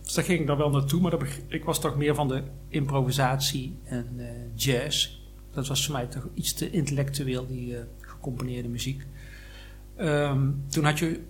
Dus 0.06 0.14
daar 0.14 0.24
ging 0.24 0.40
ik 0.40 0.46
dan 0.46 0.56
wel 0.56 0.70
naartoe. 0.70 1.00
Maar 1.00 1.12
ik 1.48 1.64
was 1.64 1.80
toch 1.80 1.96
meer 1.96 2.14
van 2.14 2.28
de 2.28 2.42
improvisatie 2.68 3.78
en 3.84 4.14
eh, 4.18 4.26
jazz. 4.54 5.18
Dat 5.50 5.66
was 5.66 5.86
voor 5.86 5.94
mij 5.94 6.06
toch 6.06 6.28
iets 6.34 6.52
te 6.52 6.70
intellectueel, 6.70 7.46
die 7.46 7.76
eh, 7.76 7.84
gecomponeerde 8.00 8.68
muziek. 8.68 9.06
Ehm, 9.96 10.50
toen 10.68 10.84
had 10.84 10.98
je, 10.98 11.20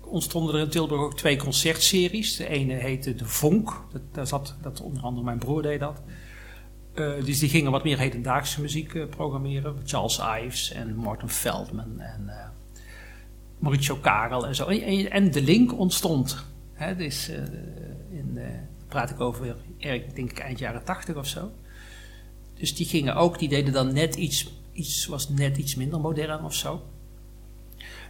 ontstonden 0.00 0.54
er 0.54 0.60
in 0.60 0.68
Tilburg 0.68 1.00
ook 1.00 1.16
twee 1.16 1.36
concertseries. 1.36 2.36
De 2.36 2.48
ene 2.48 2.74
heette 2.74 3.14
De 3.14 3.24
Vonk. 3.24 3.84
Dat, 3.92 4.02
daar 4.12 4.26
zat, 4.26 4.56
dat 4.62 4.80
onder 4.80 5.02
andere 5.02 5.24
mijn 5.24 5.38
broer 5.38 5.62
deed 5.62 5.80
dat. 5.80 6.02
Eh, 6.94 7.24
dus 7.24 7.38
die 7.38 7.48
gingen 7.48 7.70
wat 7.70 7.84
meer 7.84 7.98
hedendaagse 7.98 8.60
muziek 8.60 8.94
eh, 8.94 9.08
programmeren. 9.08 9.76
Charles 9.84 10.20
Ives 10.44 10.72
en 10.72 10.94
Morten 10.94 11.28
Feldman 11.28 12.00
en 12.00 12.28
eh, 12.28 12.48
Mauricio 13.58 13.96
Karel 13.96 14.46
en 14.46 14.54
zo. 14.54 14.66
En, 14.66 15.10
en, 15.10 15.30
De 15.30 15.42
Link 15.42 15.78
ontstond. 15.78 16.48
Hè, 16.80 16.96
dus, 16.96 17.28
eh, 17.28 17.42
eh, 17.42 17.48
praat 18.90 19.10
ik 19.10 19.20
over, 19.20 19.56
erg, 19.78 20.04
denk 20.04 20.30
ik, 20.30 20.38
eind 20.38 20.58
jaren 20.58 20.84
tachtig 20.84 21.16
of 21.16 21.26
zo. 21.26 21.52
Dus 22.54 22.74
die 22.74 22.86
gingen 22.86 23.14
ook, 23.14 23.38
die 23.38 23.48
deden 23.48 23.72
dan 23.72 23.92
net 23.92 24.14
iets, 24.14 24.52
iets 24.72 25.06
was 25.06 25.28
net 25.28 25.56
iets 25.56 25.74
minder 25.74 26.00
modern 26.00 26.44
of 26.44 26.54
zo. 26.54 26.82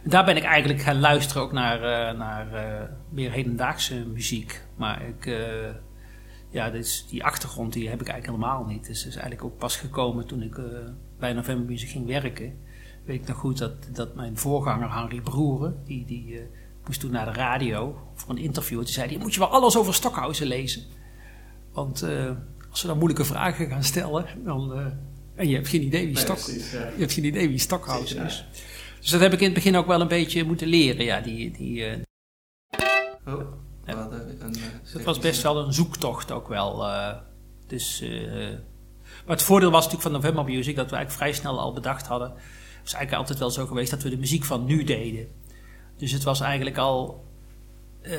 Daar 0.03 0.25
ben 0.25 0.37
ik 0.37 0.43
eigenlijk 0.43 0.81
gaan 0.81 0.99
luisteren 0.99 1.43
ook 1.43 1.51
naar, 1.51 1.75
eh, 1.75 2.17
naar 2.17 2.53
eh, 2.53 2.89
meer 3.09 3.31
hedendaagse 3.31 4.05
muziek. 4.05 4.61
Maar 4.75 5.07
ik, 5.07 5.25
eh, 5.25 5.69
ja, 6.51 6.69
dus 6.69 7.05
die 7.09 7.23
achtergrond 7.23 7.73
die 7.73 7.89
heb 7.89 8.01
ik 8.01 8.07
eigenlijk 8.07 8.37
helemaal 8.39 8.65
niet. 8.65 8.87
Dus 8.87 9.05
is 9.05 9.15
eigenlijk 9.15 9.43
ook 9.43 9.57
pas 9.57 9.77
gekomen 9.77 10.27
toen 10.27 10.41
ik 10.41 10.57
eh, 10.57 10.65
bij 11.19 11.33
November 11.33 11.77
ging 11.77 12.07
werken. 12.07 12.57
Weet 13.05 13.21
ik 13.21 13.27
nog 13.27 13.37
goed 13.37 13.57
dat, 13.57 13.73
dat 13.91 14.15
mijn 14.15 14.37
voorganger 14.37 14.93
Henry 14.93 15.21
Broeren, 15.21 15.81
die, 15.85 16.05
die 16.05 16.39
eh, 16.39 16.45
moest 16.87 16.99
toen 16.99 17.11
naar 17.11 17.25
de 17.25 17.31
radio 17.39 18.07
voor 18.15 18.29
een 18.29 18.37
interview. 18.41 18.77
En 18.79 18.83
toen 18.85 18.93
zei 18.93 19.09
hij, 19.09 19.17
moet 19.17 19.33
je 19.33 19.39
wel 19.39 19.49
alles 19.49 19.77
over 19.77 19.93
Stockhausen 19.93 20.47
lezen. 20.47 20.83
Want 21.73 22.01
eh, 22.01 22.31
als 22.69 22.79
ze 22.79 22.87
dan 22.87 22.97
moeilijke 22.97 23.25
vragen 23.25 23.67
gaan 23.69 23.83
stellen, 23.83 24.25
dan... 24.45 24.73
eh, 24.73 24.85
en 25.35 25.47
je 25.49 25.55
hebt 25.55 25.67
geen 25.67 25.83
idee 25.83 26.05
wie, 26.05 26.13
Nee, 26.13 26.23
Stok, 26.23 26.35
precies, 26.35 26.71
ja. 26.71 26.79
je 26.79 26.99
hebt 26.99 27.11
geen 27.13 27.25
idee 27.25 27.47
wie 27.49 27.57
Stockhausen 27.57 28.17
Precies, 28.17 28.39
is. 28.53 28.63
Dus 28.99 29.09
dat 29.09 29.21
heb 29.21 29.33
ik 29.33 29.39
in 29.39 29.45
het 29.45 29.53
begin 29.53 29.75
ook 29.75 29.87
wel 29.87 30.01
een 30.01 30.07
beetje 30.07 30.43
moeten 30.43 30.67
leren. 30.67 31.05
Ja, 31.05 31.19
die, 31.21 31.51
die, 31.51 31.85
eh, 31.85 31.97
Oh, 33.27 33.39
een... 33.85 33.97
eh, 33.97 34.09
dus 34.83 34.93
het 34.93 35.03
was 35.03 35.19
best 35.19 35.41
wel 35.41 35.57
een 35.57 35.73
zoektocht 35.73 36.31
ook 36.31 36.47
wel. 36.47 36.85
dus, 37.67 38.03
maar 39.25 39.35
het 39.35 39.41
voordeel 39.41 39.71
was 39.71 39.83
natuurlijk 39.83 40.11
van 40.11 40.21
November 40.21 40.43
Music 40.53 40.75
dat 40.75 40.89
we 40.89 40.95
eigenlijk 40.95 41.11
vrij 41.23 41.33
snel 41.33 41.59
al 41.59 41.73
bedacht 41.73 42.07
hadden. 42.07 42.29
Het 42.29 42.89
is 42.89 42.93
eigenlijk 42.93 43.13
altijd 43.13 43.39
wel 43.39 43.49
zo 43.51 43.65
geweest 43.65 43.91
dat 43.91 44.03
we 44.03 44.09
de 44.09 44.17
muziek 44.17 44.43
van 44.43 44.65
nu 44.65 44.83
deden. 44.83 45.27
Dus 46.01 46.11
het 46.11 46.23
was 46.23 46.41
eigenlijk 46.41 46.77
al. 46.77 47.25
eh, 48.01 48.11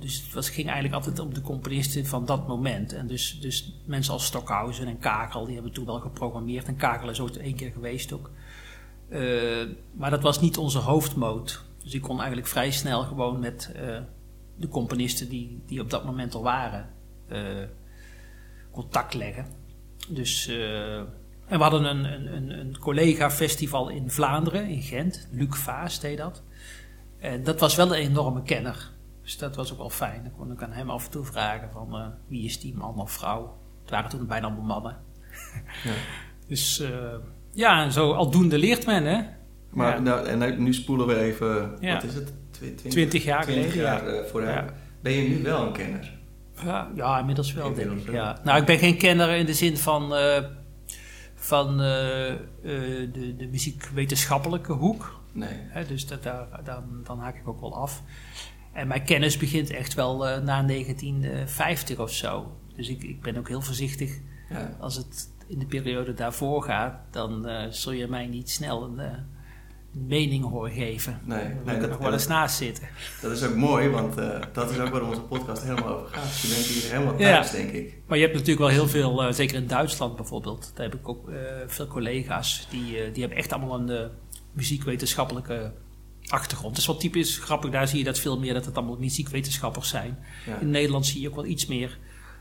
dus 0.00 0.22
het 0.22 0.32
was, 0.32 0.48
ging 0.50 0.66
eigenlijk 0.66 0.94
altijd 0.94 1.18
om 1.18 1.34
de 1.34 1.40
componisten 1.40 2.06
van 2.06 2.26
dat 2.26 2.48
moment. 2.48 2.92
En 2.92 3.06
dus, 3.06 3.40
dus 3.40 3.74
mensen 3.84 4.12
als 4.12 4.24
Stockhausen 4.24 4.86
en 4.86 4.98
Kakel, 4.98 5.44
die 5.44 5.54
hebben 5.54 5.72
toen 5.72 5.84
wel 5.86 6.00
geprogrammeerd. 6.00 6.66
En 6.66 6.76
Kakel 6.76 7.10
is 7.10 7.20
ooit 7.20 7.36
één 7.36 7.54
keer 7.54 7.70
geweest 7.70 8.12
ook. 8.12 8.30
Eh, 9.08 9.20
maar 9.92 10.10
dat 10.10 10.22
was 10.22 10.40
niet 10.40 10.58
onze 10.58 10.78
hoofdmoot. 10.78 11.64
Dus 11.82 11.94
ik 11.94 12.02
kon 12.02 12.18
eigenlijk 12.18 12.48
vrij 12.48 12.70
snel 12.70 13.02
gewoon 13.02 13.40
met 13.40 13.72
eh, 13.74 13.98
de 14.56 14.68
componisten 14.68 15.28
die, 15.28 15.62
die 15.66 15.80
op 15.80 15.90
dat 15.90 16.04
moment 16.04 16.34
al 16.34 16.42
waren 16.42 16.88
contact 18.70 19.14
leggen. 19.14 19.46
Dus, 20.08 20.48
en 20.48 21.06
we 21.46 21.62
hadden 21.62 21.84
een, 21.84 22.04
een, 22.34 22.58
een 22.58 22.78
collega-festival 22.78 23.88
in 23.88 24.10
Vlaanderen, 24.10 24.68
in 24.68 24.82
Gent. 24.82 25.28
Luc 25.30 25.56
Vaas 25.56 26.00
deed 26.00 26.18
dat. 26.18 26.42
En 27.20 27.44
dat 27.44 27.60
was 27.60 27.76
wel 27.76 27.86
een 27.86 27.92
enorme 28.08 28.42
kenner. 28.42 28.90
Dus 29.22 29.38
dat 29.38 29.56
was 29.56 29.72
ook 29.72 29.78
wel 29.78 29.90
fijn. 29.90 30.22
Dan 30.22 30.32
kon 30.32 30.52
ik 30.52 30.62
aan 30.62 30.72
hem 30.72 30.90
af 30.90 31.04
en 31.04 31.10
toe 31.10 31.24
vragen 31.24 31.68
van 31.72 31.94
eh, 31.96 32.06
wie 32.28 32.44
is 32.44 32.60
die 32.60 32.74
man 32.76 32.98
of 33.00 33.10
vrouw. 33.12 33.58
Het 33.82 33.90
waren 33.90 34.10
toen 34.10 34.26
bijna 34.26 34.46
allemaal 34.46 34.64
mannen. 34.64 34.96
Ja. 35.84 35.92
Dus 36.46 36.80
eh, 36.80 36.90
ja, 37.52 37.82
en 37.84 37.92
zo 37.92 38.12
aldoende 38.12 38.58
leert 38.58 38.86
men 38.86 39.04
hè. 39.04 39.22
Maar 39.70 39.94
Ja. 39.94 40.00
nou, 40.00 40.26
en 40.26 40.38
nu- 40.38 40.58
nu 40.60 40.74
spoelen 40.74 41.06
we 41.06 41.16
even, 41.16 41.76
Ja. 41.80 41.94
wat 41.94 42.02
is 42.04 42.14
het, 42.14 42.32
twintig, 42.50 42.90
20 42.90 43.24
jaar 43.24 43.42
20 43.42 43.72
geleden, 43.72 43.82
jaar 43.92 44.06
eh, 44.06 44.24
vooruit. 44.30 44.72
Ben 45.02 45.12
je 45.12 45.28
nu 45.28 45.42
wel 45.42 45.66
een 45.66 45.72
kenner? 45.72 46.18
Ja, 46.64 46.90
ja, 46.94 47.18
inmiddels 47.18 47.52
wel, 47.52 47.66
Inmiddels 47.66 47.96
denk 47.96 48.06
ik. 48.08 48.14
wel. 48.14 48.24
Ja. 48.24 48.38
Nou, 48.44 48.60
ik 48.60 48.66
ben 48.66 48.78
geen 48.78 48.96
kenner 48.96 49.28
in 49.36 49.46
de 49.46 49.54
zin 49.54 49.76
van, 49.76 50.14
eh, 50.14 50.44
van 51.34 51.80
eh, 51.80 52.30
eh, 52.30 52.38
de, 53.12 53.34
de 53.36 53.46
muziekwetenschappelijke 53.50 54.72
hoek. 54.72 55.19
Nee. 55.32 55.84
Dus 55.88 56.06
dat, 56.06 56.22
daar, 56.22 56.46
dan, 56.64 56.84
dan 57.04 57.18
haak 57.18 57.36
ik 57.36 57.48
ook 57.48 57.60
wel 57.60 57.74
af. 57.76 58.02
En 58.72 58.88
mijn 58.88 59.04
kennis 59.04 59.36
begint 59.36 59.70
echt 59.70 59.94
wel 59.94 60.28
eh, 60.28 60.42
na 60.42 60.62
1950 60.62 61.98
of 61.98 62.12
zo. 62.12 62.56
Dus 62.76 62.88
ik, 62.88 63.02
ik 63.02 63.20
ben 63.22 63.36
ook 63.36 63.48
heel 63.48 63.60
voorzichtig. 63.60 64.18
Ja. 64.50 64.76
Als 64.80 64.96
het 64.96 65.30
in 65.46 65.58
de 65.58 65.66
periode 65.66 66.14
daarvoor 66.14 66.62
gaat, 66.62 66.94
dan 67.10 67.46
eh, 67.46 67.66
zul 67.70 67.92
je 67.92 68.06
mij 68.06 68.26
niet 68.26 68.50
snel 68.50 68.82
een, 68.84 68.98
eh, 68.98 69.12
mening 69.92 70.44
horen 70.44 70.70
geven. 70.72 71.20
Nee, 71.24 71.54
Dan 71.64 71.78
nee, 71.78 71.88
nog 71.88 71.98
wel 71.98 72.12
eens 72.12 72.26
naast 72.26 72.56
zitten. 72.56 72.88
Dat 73.22 73.30
is 73.30 73.42
ook 73.44 73.54
mooi, 73.54 73.88
want 73.88 74.14
dat 74.52 74.70
is 74.70 74.78
ook 74.78 74.88
waar 74.88 75.02
onze 75.02 75.20
podcast 75.20 75.62
helemaal 75.62 75.88
over 75.96 76.08
gaat. 76.08 76.40
Je 76.40 76.48
bent 76.48 76.66
hier 76.66 76.90
helemaal 76.92 77.18
Ja. 77.18 77.32
thuis, 77.34 77.50
denk 77.50 77.70
ik. 77.70 77.98
Maar 78.06 78.16
je 78.16 78.22
hebt 78.22 78.34
natuurlijk 78.36 78.60
wel 78.66 78.68
heel 78.68 78.88
veel, 78.88 79.32
zeker 79.32 79.56
in 79.56 79.66
Duitsland 79.66 80.16
bijvoorbeeld, 80.16 80.72
daar 80.74 80.86
heb 80.86 80.94
ik 80.94 81.08
ook 81.08 81.28
veel 81.66 81.86
collega's, 81.86 82.66
die, 82.70 83.10
die 83.10 83.20
hebben 83.20 83.38
echt 83.38 83.52
allemaal 83.52 83.80
een 83.88 84.10
muziekwetenschappelijke 84.52 85.72
achtergrond. 86.28 86.70
Het 86.70 86.80
is 86.80 86.86
wel 86.86 86.96
typisch 86.96 87.38
grappig, 87.38 87.70
daar 87.70 87.88
zie 87.88 87.98
je 87.98 88.04
dat 88.04 88.18
veel 88.18 88.38
meer, 88.38 88.54
dat 88.54 88.64
het 88.64 88.76
allemaal 88.76 88.96
muziekwetenschappers 88.98 89.88
zijn. 89.88 90.18
Ja. 90.46 90.58
In 90.58 90.70
Nederland 90.70 91.06
zie 91.06 91.20
je 91.20 91.28
ook 91.28 91.34
wel 91.34 91.44
iets 91.46 91.66
meer 91.66 91.98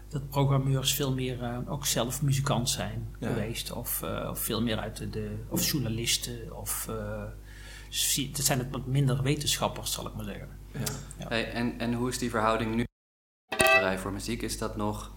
dat 0.09 0.29
programmeurs 0.29 0.93
veel 0.93 1.13
meer 1.13 1.43
eh, 1.43 1.57
ook 1.65 1.85
zelf 1.85 2.21
muzikant 2.21 2.69
zijn 2.69 3.07
Ja. 3.19 3.27
geweest. 3.27 3.71
Of, 3.71 4.01
eh, 4.03 4.27
of 4.31 4.39
veel 4.39 4.61
meer 4.61 4.77
uit 4.77 4.97
de, 4.97 5.09
de- 5.09 5.43
of 5.49 5.71
journalisten. 5.71 6.57
Of, 6.59 6.87
eh, 6.89 7.23
zie- 7.89 8.31
dat 8.31 8.45
zijn 8.45 8.59
het 8.59 8.67
wat 8.71 8.85
minder 8.85 9.23
wetenschappers, 9.23 9.91
zal 9.91 10.07
ik 10.07 10.13
maar 10.15 10.25
zeggen. 10.25 10.47
Ja. 11.17 11.27
Hey, 11.27 11.51
en, 11.51 11.79
en 11.79 11.93
hoe 11.93 12.09
is 12.09 12.17
die 12.17 12.29
verhouding 12.29 12.75
nu? 12.75 12.83
voor 13.97 14.11
muziek, 14.11 14.41
is 14.41 14.57
dat 14.57 14.77
nog... 14.77 15.11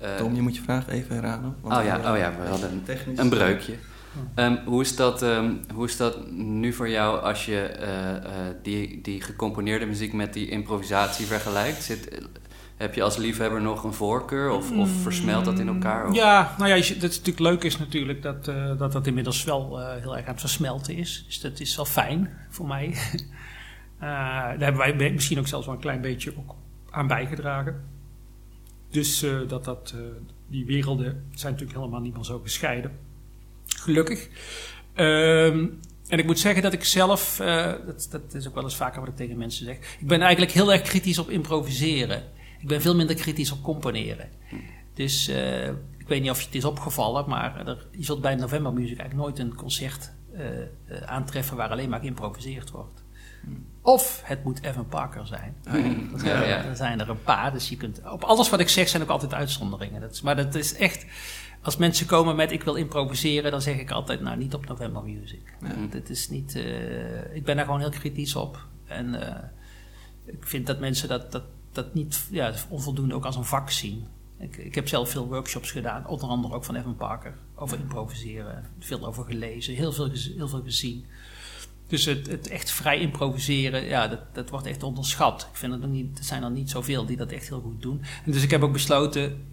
eh, 0.00 0.16
Tom, 0.16 0.34
je 0.34 0.40
moet 0.42 0.56
je 0.56 0.62
vraag 0.62 0.88
even 0.88 1.14
herhalen. 1.14 1.56
Oh 1.62 1.70
ja, 1.84 1.98
oh 1.98 2.14
eh, 2.14 2.18
ja, 2.20 2.36
we 2.40 2.46
hadden 2.48 2.72
een- 2.72 2.82
technisch- 2.84 3.18
Een 3.18 3.28
breukje. 3.28 3.74
Ehm, 4.34 4.56
hoe, 4.64 4.80
is 4.82 4.96
dat, 4.96 5.22
ehm, 5.22 5.52
hoe 5.74 5.84
is 5.86 5.96
dat 5.96 6.30
nu 6.32 6.72
voor 6.72 6.88
jou 6.88 7.20
als 7.20 7.46
je 7.46 7.60
eh, 7.60 8.16
eh, 8.16 8.22
die, 8.62 9.00
die 9.00 9.20
gecomponeerde 9.22 9.86
muziek 9.86 10.12
met 10.12 10.32
die 10.32 10.48
improvisatie 10.48 11.26
vergelijkt? 11.26 11.82
Zit, 11.82 12.22
heb 12.76 12.94
je 12.94 13.02
als 13.02 13.16
liefhebber 13.16 13.60
nog 13.62 13.84
een 13.84 13.92
voorkeur 13.92 14.50
of, 14.50 14.72
of 14.76 14.90
versmelt 14.90 15.44
dat 15.44 15.58
in 15.58 15.68
elkaar? 15.68 16.08
Of- 16.08 16.14
Ja, 16.14 16.54
nou 16.58 16.68
ja, 16.70 16.74
dat 16.76 16.84
is 17.10 17.16
natuurlijk 17.16 17.38
leuk 17.38 17.62
is 17.64 17.78
natuurlijk 17.78 18.22
dat, 18.22 18.48
eh, 18.48 18.78
dat 18.78 18.92
dat 18.92 19.06
inmiddels 19.06 19.44
wel 19.44 19.78
heel 19.86 20.16
erg 20.16 20.26
aan 20.26 20.32
het 20.32 20.40
versmelten 20.40 20.94
is. 20.96 21.24
Dus 21.26 21.40
dat 21.40 21.60
is 21.60 21.76
wel 21.76 21.84
fijn 21.84 22.30
voor 22.48 22.66
mij. 22.66 22.94
Daar 24.00 24.58
hebben 24.58 24.76
wij 24.98 25.12
misschien 25.12 25.38
ook 25.38 25.46
zelfs 25.46 25.66
wel 25.66 25.74
een 25.74 25.80
klein 25.80 26.00
beetje 26.00 26.32
ook 26.38 26.54
aan 26.90 27.06
bijgedragen. 27.06 27.84
Dus 28.90 29.26
dat, 29.48 29.64
dat 29.64 29.94
die 30.48 30.66
werelden 30.66 31.24
zijn 31.34 31.52
natuurlijk 31.52 31.78
helemaal 31.78 32.00
niet 32.00 32.14
meer 32.14 32.24
zo 32.24 32.38
gescheiden. 32.38 32.90
Gelukkig. 33.76 34.28
Ehm, 34.94 35.66
en 36.08 36.18
ik 36.18 36.26
moet 36.26 36.38
zeggen 36.38 36.62
dat 36.62 36.72
ik 36.72 36.84
zelf, 36.84 37.40
eh, 37.40 37.72
dat, 37.86 38.08
dat 38.10 38.34
is 38.34 38.48
ook 38.48 38.54
wel 38.54 38.64
eens 38.64 38.76
vaker 38.76 39.00
wat 39.00 39.08
ik 39.08 39.16
tegen 39.16 39.38
mensen 39.38 39.64
zeg. 39.64 39.76
Ik 39.76 40.06
ben 40.06 40.20
eigenlijk 40.20 40.52
heel 40.52 40.72
erg 40.72 40.82
kritisch 40.82 41.18
op 41.18 41.30
improviseren. 41.30 42.22
Ik 42.58 42.68
ben 42.68 42.80
veel 42.80 42.94
minder 42.94 43.16
kritisch 43.16 43.52
op 43.52 43.62
componeren. 43.62 44.28
Dus 44.94 45.28
eh, 45.28 45.68
ik 45.98 46.08
weet 46.08 46.22
niet 46.22 46.30
of 46.30 46.40
je 46.40 46.46
het 46.46 46.54
is 46.54 46.64
opgevallen, 46.64 47.28
maar 47.28 47.66
er, 47.66 47.86
je 47.90 48.04
zult 48.04 48.20
bij 48.20 48.34
November 48.34 48.72
Music 48.72 48.98
eigenlijk 48.98 49.28
nooit 49.28 49.38
een 49.38 49.54
concert 49.54 50.12
eh, 50.32 51.02
aantreffen 51.06 51.56
waar 51.56 51.70
alleen 51.70 51.88
maar 51.88 52.00
geïmproviseerd 52.00 52.70
wordt. 52.70 53.04
Of 53.82 54.20
het 54.24 54.44
moet 54.44 54.62
Evan 54.62 54.88
Parker 54.88 55.26
zijn. 55.26 55.56
Ja, 56.24 56.42
ja. 56.44 56.64
Er 56.64 56.76
zijn 56.76 57.00
er 57.00 57.10
een 57.10 57.22
paar, 57.22 57.52
dus 57.52 57.68
je 57.68 57.76
kunt... 57.76 58.00
Op 58.10 58.24
alles 58.24 58.50
wat 58.50 58.60
ik 58.60 58.68
zeg 58.68 58.88
zijn 58.88 59.02
ook 59.02 59.08
altijd 59.08 59.34
uitzonderingen. 59.34 60.00
Dat 60.00 60.12
is, 60.12 60.20
maar 60.20 60.36
dat 60.36 60.54
is 60.54 60.74
echt... 60.74 61.06
Als 61.68 61.76
mensen 61.76 62.06
komen 62.06 62.36
met 62.36 62.52
ik 62.52 62.62
wil 62.62 62.74
improviseren, 62.74 63.50
dan 63.50 63.62
zeg 63.62 63.78
ik 63.78 63.90
altijd, 63.90 64.20
nou 64.20 64.36
niet 64.36 64.54
op 64.54 64.66
November 64.66 65.02
Music. 65.02 65.54
Dit 65.90 66.10
is 66.10 66.28
niet... 66.28 66.54
eh, 66.56 67.34
ik 67.34 67.44
ben 67.44 67.56
daar 67.56 67.64
gewoon 67.64 67.80
heel 67.80 67.90
kritisch 67.90 68.34
op. 68.36 68.66
En 68.86 69.26
eh, 69.26 69.44
ik 70.24 70.46
vind 70.46 70.66
dat 70.66 70.78
mensen 70.80 71.08
dat, 71.08 71.32
dat, 71.32 71.42
dat 71.72 71.94
niet 71.94 72.26
ja, 72.30 72.52
onvoldoende 72.68 73.14
ook 73.14 73.24
als 73.24 73.36
een 73.36 73.44
vak 73.44 73.70
zien. 73.70 74.06
Ik, 74.38 74.56
ik 74.56 74.74
heb 74.74 74.88
zelf 74.88 75.10
veel 75.10 75.26
workshops 75.26 75.70
gedaan, 75.70 76.06
onder 76.06 76.28
andere 76.28 76.54
ook 76.54 76.64
van 76.64 76.74
Evan 76.74 76.96
Parker, 76.96 77.34
over 77.54 77.78
improviseren. 77.78 78.64
Veel 78.78 79.06
over 79.06 79.24
gelezen, 79.24 79.74
heel 79.74 79.92
veel, 79.92 80.10
heel 80.36 80.48
veel 80.48 80.62
gezien. 80.62 81.04
Dus 81.86 82.04
het, 82.04 82.26
het 82.26 82.48
echt 82.48 82.70
vrij 82.70 83.00
improviseren, 83.00 83.84
ja, 83.84 84.08
dat, 84.08 84.20
dat 84.32 84.50
wordt 84.50 84.66
echt 84.66 84.82
onderschat. 84.82 85.48
Ik 85.50 85.56
vind 85.56 85.72
het 85.72 85.80
nog 85.80 85.90
niet, 85.90 86.18
er 86.18 86.24
zijn 86.24 86.42
er 86.42 86.50
niet 86.50 86.70
zoveel 86.70 87.06
die 87.06 87.16
dat 87.16 87.30
echt 87.32 87.48
heel 87.48 87.60
goed 87.60 87.82
doen. 87.82 88.02
En 88.24 88.32
dus 88.32 88.42
ik 88.42 88.50
heb 88.50 88.62
ook 88.62 88.72
besloten, 88.72 89.46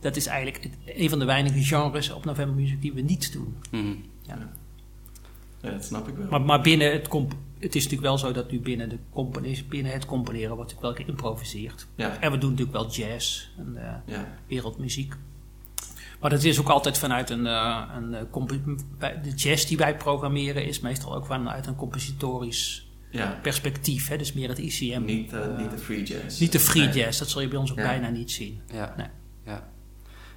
dat 0.00 0.16
is 0.16 0.26
eigenlijk 0.26 0.64
het- 0.64 0.96
een 0.96 1.08
van 1.08 1.18
de 1.18 1.24
weinige 1.24 1.62
genres 1.64 2.10
op 2.12 2.24
November 2.24 2.54
Music 2.56 2.80
die 2.82 2.92
we 2.92 3.00
niet 3.00 3.32
doen. 3.32 3.56
Mhm. 3.70 3.92
Ja. 4.22 4.48
Ja, 5.62 5.70
dat 5.70 5.84
snap 5.84 6.08
ik 6.08 6.14
wel. 6.16 6.26
Maar, 6.30 6.40
maar 6.40 6.60
binnen 6.60 6.92
het, 6.92 7.08
comp 7.08 7.32
het 7.58 7.74
is 7.74 7.82
natuurlijk 7.82 8.08
wel 8.08 8.18
zo 8.18 8.32
dat 8.32 8.50
nu 8.50 8.60
binnen, 8.60 8.88
de 8.88 8.98
binnen 9.68 9.92
het 9.92 10.04
componeren 10.06 10.56
wordt 10.56 10.72
natuurlijk 10.72 10.96
wel 10.98 11.06
geïmproviseerd. 11.06 11.86
ja, 11.94 12.20
En 12.20 12.30
we 12.30 12.38
doen 12.38 12.50
natuurlijk 12.50 12.76
wel 12.76 12.90
jazz 12.90 13.46
en 13.58 13.76
eh, 13.76 14.14
ja, 14.14 14.38
wereldmuziek. 14.46 15.14
Maar 16.20 16.30
dat 16.30 16.42
is 16.42 16.60
ook 16.60 16.68
altijd 16.68 16.98
vanuit 16.98 17.30
een, 17.30 17.46
eh, 17.46 17.84
een 17.96 18.14
eh, 18.14 19.08
de 19.22 19.30
jazz 19.34 19.64
die 19.66 19.76
wij 19.76 19.96
programmeren 19.96 20.66
is 20.66 20.80
meestal 20.80 21.14
ook 21.16 21.26
vanuit 21.26 21.66
een 21.66 21.76
compositorisch 21.76 22.88
ja. 23.10 23.38
perspectief. 23.42 24.08
Hè? 24.08 24.16
Dus 24.16 24.32
meer 24.32 24.48
het 24.48 24.58
ICM. 24.58 25.02
Niet, 25.04 25.32
niet 25.58 25.70
de 25.70 25.78
free 25.78 26.02
jazz. 26.02 26.40
niet 26.40 26.52
de 26.52 26.60
free 26.60 26.84
Nee. 26.86 26.94
jazz, 26.94 27.18
dat 27.18 27.28
zul 27.30 27.40
je 27.40 27.48
bij 27.48 27.58
ons 27.58 27.70
ook 27.70 27.78
Ja. 27.78 27.86
bijna 27.86 28.08
niet 28.08 28.30
zien. 28.30 28.60
Ja. 28.72 28.94
Nee. 28.96 29.06
ja. 29.44 29.68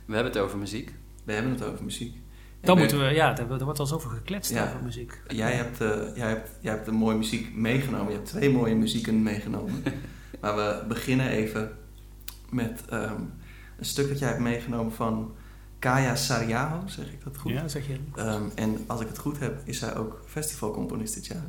We 0.06 0.14
hebben 0.14 0.34
het 0.34 0.42
over 0.42 0.58
muziek. 0.58 0.94
We 1.24 1.34
hebben 1.34 1.52
het 1.52 1.64
over 1.64 1.84
muziek. 1.84 2.16
Dan 2.62 2.78
moeten 2.78 3.00
we, 3.00 3.06
ja, 3.14 3.38
er, 3.38 3.48
wordt 3.48 3.64
wel 3.64 3.76
eens 3.80 3.94
over 3.94 4.10
gekletst 4.10 4.52
Ja. 4.52 4.68
over 4.68 4.84
muziek. 4.84 5.22
Jij 5.28 5.54
hebt, 5.54 5.82
eh, 5.82 6.16
jij, 6.16 6.28
hebt, 6.28 6.50
jij 6.62 6.74
hebt 6.74 6.88
een 6.88 6.94
mooie 6.94 7.18
muziek 7.18 7.56
meegenomen. 7.56 8.08
Je 8.08 8.14
hebt 8.18 8.28
twee 8.30 8.50
mooie 8.52 8.76
muzieken 8.76 9.24
meegenomen. 9.24 9.84
maar 10.42 10.56
we 10.56 10.84
beginnen 10.88 11.30
even 11.30 11.72
met 12.50 12.82
ehm, 12.90 13.22
een 13.78 13.86
stuk 13.86 14.08
dat 14.08 14.20
jij 14.20 14.28
hebt 14.28 14.42
meegenomen 14.42 14.94
van 14.94 15.36
Kaya 15.80 16.16
Sariaho, 16.16 16.88
zeg 16.88 17.12
ik 17.12 17.24
dat 17.24 17.38
goed? 17.38 17.52
Ja, 17.52 17.68
zeg 17.68 17.88
je. 17.88 17.98
Ehm, 18.16 18.44
en 18.56 18.84
als 18.88 19.02
ik 19.02 19.08
het 19.08 19.18
goed 19.18 19.40
heb, 19.40 19.62
is 19.66 19.80
zij 19.80 19.96
ook 19.96 20.22
festivalcomponist 20.26 21.14
dit 21.14 21.26
jaar. 21.26 21.46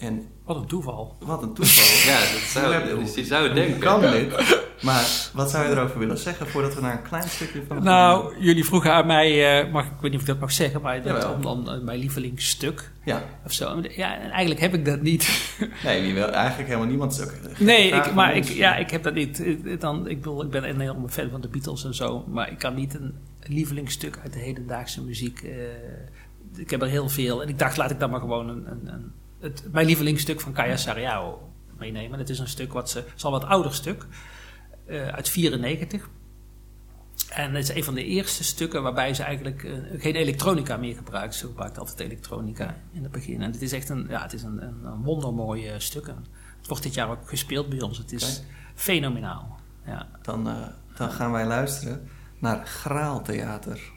En 0.00 0.22
Wat 0.44 0.56
een 0.56 0.66
toeval. 0.66 1.16
wat 1.20 1.42
een 1.42 1.52
toeval. 1.54 2.12
Ja, 2.12 2.18
dat 2.20 2.40
zou, 2.40 2.98
dus 3.04 3.14
je 3.14 3.24
zou 3.24 3.54
denken. 3.54 3.78
kan 3.78 4.00
dit? 4.00 4.58
Maar 4.82 5.30
wat 5.34 5.50
zou 5.50 5.64
je 5.66 5.70
erover 5.70 5.98
willen 5.98 6.18
zeggen 6.18 6.46
voordat 6.46 6.74
we 6.74 6.80
naar 6.80 6.92
een 6.96 7.02
klein 7.02 7.28
stukje 7.28 7.62
van... 7.68 7.82
Nou, 7.82 8.34
jullie 8.38 8.64
vroegen 8.64 8.92
aan 8.92 9.06
mij, 9.06 9.60
eh, 9.62 9.72
mag, 9.72 9.84
ik 9.84 9.90
weet 10.00 10.02
niet 10.10 10.14
of 10.14 10.20
ik 10.20 10.26
dat 10.26 10.40
mag 10.40 10.52
zeggen, 10.52 10.80
maar 10.80 11.02
dat, 11.02 11.34
om, 11.34 11.44
om, 11.44 11.68
eh, 11.68 11.80
mijn 11.80 11.98
lievelingsstuk 11.98 12.90
Ja, 13.04 13.22
of 13.44 13.52
zo. 13.52 13.80
Ja, 13.96 14.14
en 14.20 14.30
eigenlijk 14.30 14.60
heb 14.60 14.74
ik 14.74 14.84
dat 14.84 15.00
niet. 15.02 15.52
nee, 15.84 16.02
wie 16.02 16.14
wil, 16.14 16.28
eigenlijk 16.28 16.68
helemaal 16.68 16.88
niemand 16.88 17.12
is 17.12 17.20
ook... 17.22 17.32
Nee, 17.58 17.90
ik, 17.90 18.14
maar 18.14 18.36
ik, 18.36 18.44
ja, 18.44 18.76
ik 18.76 18.90
heb 18.90 19.02
dat 19.02 19.14
niet. 19.14 19.46
Ik- 19.46 19.80
Dan, 19.80 20.08
ik, 20.08 20.16
bedoel, 20.16 20.42
ik 20.42 20.50
ben 20.50 20.68
een 20.68 20.80
enorme 20.80 21.08
fan 21.08 21.30
van 21.30 21.40
de 21.40 21.48
Beatles 21.48 21.84
en 21.84 21.94
zo, 21.94 22.24
maar 22.28 22.50
ik 22.50 22.58
kan 22.58 22.74
niet 22.74 22.94
een 22.94 23.14
lievelingsstuk 23.42 24.18
uit 24.22 24.32
de 24.32 24.38
hedendaagse 24.38 25.02
muziek. 25.02 25.42
eh, 25.42 25.50
ik 26.56 26.70
heb 26.70 26.82
er 26.82 26.88
heel 26.88 27.08
veel 27.08 27.42
en 27.42 27.48
ik 27.48 27.58
dacht, 27.58 27.76
laat 27.76 27.90
ik 27.90 27.98
dan 28.00 28.10
maar 28.10 28.20
gewoon 28.20 28.48
een, 28.48 28.66
een, 28.70 28.80
een, 28.92 29.12
het, 29.40 29.72
mijn 29.72 29.86
lievelingsstuk 29.86 30.40
van 30.40 30.52
Kaya 30.52 30.76
Sariao 30.76 31.52
meenemen. 31.78 32.18
Het 32.18 32.30
is 32.30 32.38
een 32.38 32.48
stuk 32.48 32.72
wat 32.72 32.90
ze, 32.90 32.98
het 32.98 33.12
is 33.16 33.24
al 33.24 33.30
wat 33.30 33.44
ouder 33.44 33.74
stuk, 33.74 34.06
eh, 34.86 35.08
uit 35.08 35.28
94. 35.28 36.08
En 37.28 37.54
het 37.54 37.68
is 37.68 37.74
een 37.74 37.84
van 37.84 37.94
de 37.94 38.04
eerste 38.04 38.44
stukken 38.44 38.82
waarbij 38.82 39.14
ze 39.14 39.22
eigenlijk 39.22 39.64
eh, 39.64 39.72
geen 39.98 40.14
elektronica 40.14 40.76
meer 40.76 40.94
gebruikt. 40.94 41.34
Ze 41.34 41.46
gebruikt 41.46 41.78
altijd 41.78 42.00
elektronica 42.00 42.76
in 42.92 43.02
het 43.02 43.12
begin. 43.12 43.42
En 43.42 43.52
het 43.52 43.62
is 43.62 43.72
echt 43.72 43.88
een, 43.88 44.06
ja, 44.08 44.22
het 44.22 44.32
is 44.32 44.42
een, 44.42 44.62
een, 44.62 44.84
een 44.84 45.02
wondermooi 45.02 45.74
stuk. 45.78 46.06
En 46.06 46.26
het 46.58 46.66
wordt 46.68 46.82
dit 46.82 46.94
jaar 46.94 47.10
ook 47.10 47.28
gespeeld 47.28 47.68
bij 47.68 47.80
ons. 47.80 47.98
Het 47.98 48.12
is 48.12 48.42
fenomenaal. 48.74 49.60
Ja. 49.86 50.08
Dan, 50.22 50.48
eh, 50.48 50.54
dan 50.96 51.10
gaan 51.10 51.32
wij 51.32 51.46
luisteren 51.46 52.08
naar 52.38 52.66
Graaltheater. 52.66 53.92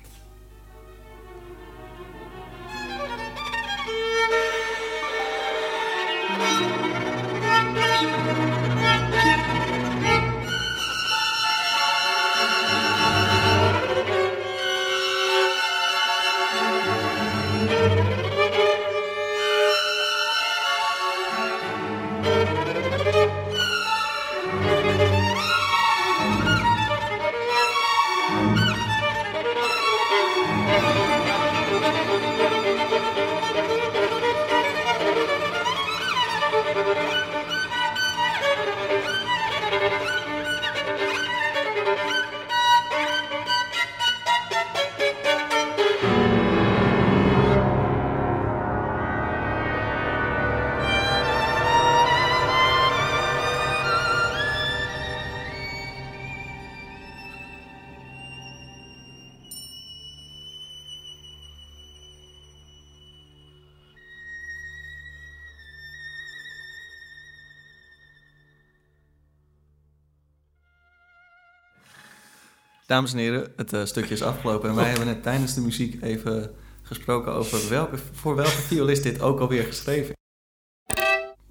Dames 72.93 73.11
en 73.11 73.17
heren, 73.17 73.51
het 73.55 73.73
eh, 73.73 73.85
stukje 73.85 74.13
is 74.13 74.21
afgelopen 74.23 74.69
en 74.69 74.75
wij 74.75 74.89
hebben 74.89 75.05
net 75.05 75.23
tijdens 75.23 75.53
de 75.53 75.61
muziek 75.61 76.01
even 76.03 76.51
gesproken 76.81 77.33
over 77.33 77.69
welke, 77.69 77.97
voor 78.13 78.35
welke 78.35 78.51
violist 78.51 79.03
dit 79.03 79.21
ook 79.21 79.39
alweer 79.39 79.63
geschreven 79.63 80.09
is. 80.09 81.01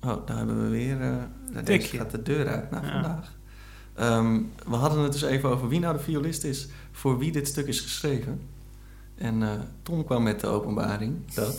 Oh, 0.08 0.26
daar 0.26 0.36
hebben 0.36 0.62
we 0.62 0.68
weer. 0.68 1.00
eh 1.00 1.14
deze 1.52 1.64
Tikje. 1.64 1.98
gaat 1.98 2.10
de 2.10 2.22
deur 2.22 2.48
uit 2.48 2.70
na 2.70 2.80
Ja. 2.82 2.90
vandaag. 2.92 3.32
Ehm, 3.94 4.40
we 4.68 4.76
hadden 4.76 5.02
het 5.02 5.12
dus 5.12 5.22
even 5.22 5.48
over 5.48 5.68
wie 5.68 5.80
nou 5.80 5.96
de 5.96 6.02
violist 6.02 6.44
is 6.44 6.68
voor 6.92 7.18
wie 7.18 7.32
dit 7.32 7.48
stuk 7.48 7.66
is 7.66 7.80
geschreven. 7.80 8.40
En 9.18 9.42
eh, 9.42 9.48
Tom 9.82 10.04
kwam 10.04 10.22
met 10.22 10.40
de 10.40 10.46
openbaring 10.46 11.34
dat. 11.34 11.58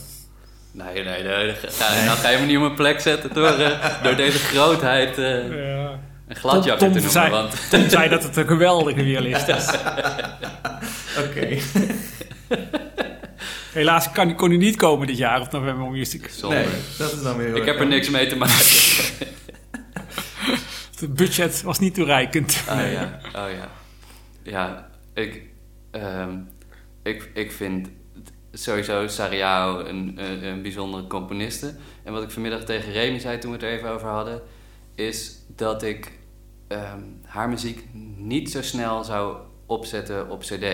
Nee, 0.72 1.04
nee, 1.04 1.24
nee. 1.24 1.54
Ga, 1.56 2.06
Nou 2.06 2.18
ga 2.18 2.30
je 2.30 2.40
me 2.40 2.46
niet 2.46 2.56
op 2.56 2.62
mijn 2.62 2.76
plek 2.76 3.00
zetten 3.00 3.34
door, 3.34 3.58
door 4.04 4.16
deze 4.16 4.38
grootheid 4.38 5.18
eh, 5.18 5.48
Ja. 5.76 6.00
Een 6.28 6.36
gladjakker 6.36 6.78
Tom- 6.78 6.88
te 6.88 6.94
noemen. 6.94 7.12
zei- 7.12 7.30
Want 7.32 7.70
Tom 7.70 7.90
zei 7.90 8.10
dat 8.10 8.24
het 8.24 8.36
een 8.36 8.48
geweldige 8.48 9.04
violist 9.04 9.48
is. 9.48 9.68
Oké. 11.26 11.58
Helaas 13.74 14.12
kan, 14.12 14.36
kon 14.36 14.50
hij 14.50 14.58
niet 14.58 14.76
komen 14.76 15.08
dit 15.08 15.18
jaar 15.18 15.42
op 15.42 15.52
November 15.52 15.90
Music. 15.92 16.30
zonde. 16.30 16.56
Nee, 16.56 16.66
dat 16.98 17.14
is 17.14 17.22
dan 17.24 17.38
weer 17.38 17.56
Ik 17.56 17.66
heb 17.66 17.80
er 17.80 17.88
niks 17.88 18.10
mee 18.10 18.28
te 18.28 18.36
maken. 18.36 18.56
Het 21.00 21.14
budget 21.16 21.62
was 21.62 21.80
niet 21.80 21.94
toereikend. 21.94 22.64
Oh 22.70 22.92
ja, 22.92 23.20
oh 23.36 23.50
ja. 23.52 23.68
Ja, 24.44 24.90
ik, 25.14 25.42
ehm, 25.92 26.30
ik, 27.04 27.30
ik 27.34 27.52
vind 27.52 27.88
sowieso 28.54 29.08
Sariao 29.08 29.80
een, 29.80 30.14
een, 30.18 30.44
een 30.44 30.62
bijzondere 30.62 31.08
componiste. 31.08 31.76
En 32.04 32.14
wat 32.14 32.24
ik 32.24 32.32
vanmiddag 32.32 32.64
tegen 32.64 32.92
Remy 32.92 33.20
zei 33.20 33.38
toen 33.38 33.52
we 33.52 33.58
het 33.58 33.66
er 33.66 33.72
even 33.72 33.90
over 33.90 34.08
hadden, 34.08 34.42
is 34.96 35.38
dat 35.56 35.84
ik 35.84 36.12
ehm, 36.68 37.02
haar 37.26 37.50
muziek 37.50 37.88
niet 38.16 38.52
zo 38.52 38.62
snel 38.62 39.04
zou 39.04 39.38
opzetten 39.66 40.30
op 40.30 40.42
CD. 40.42 40.66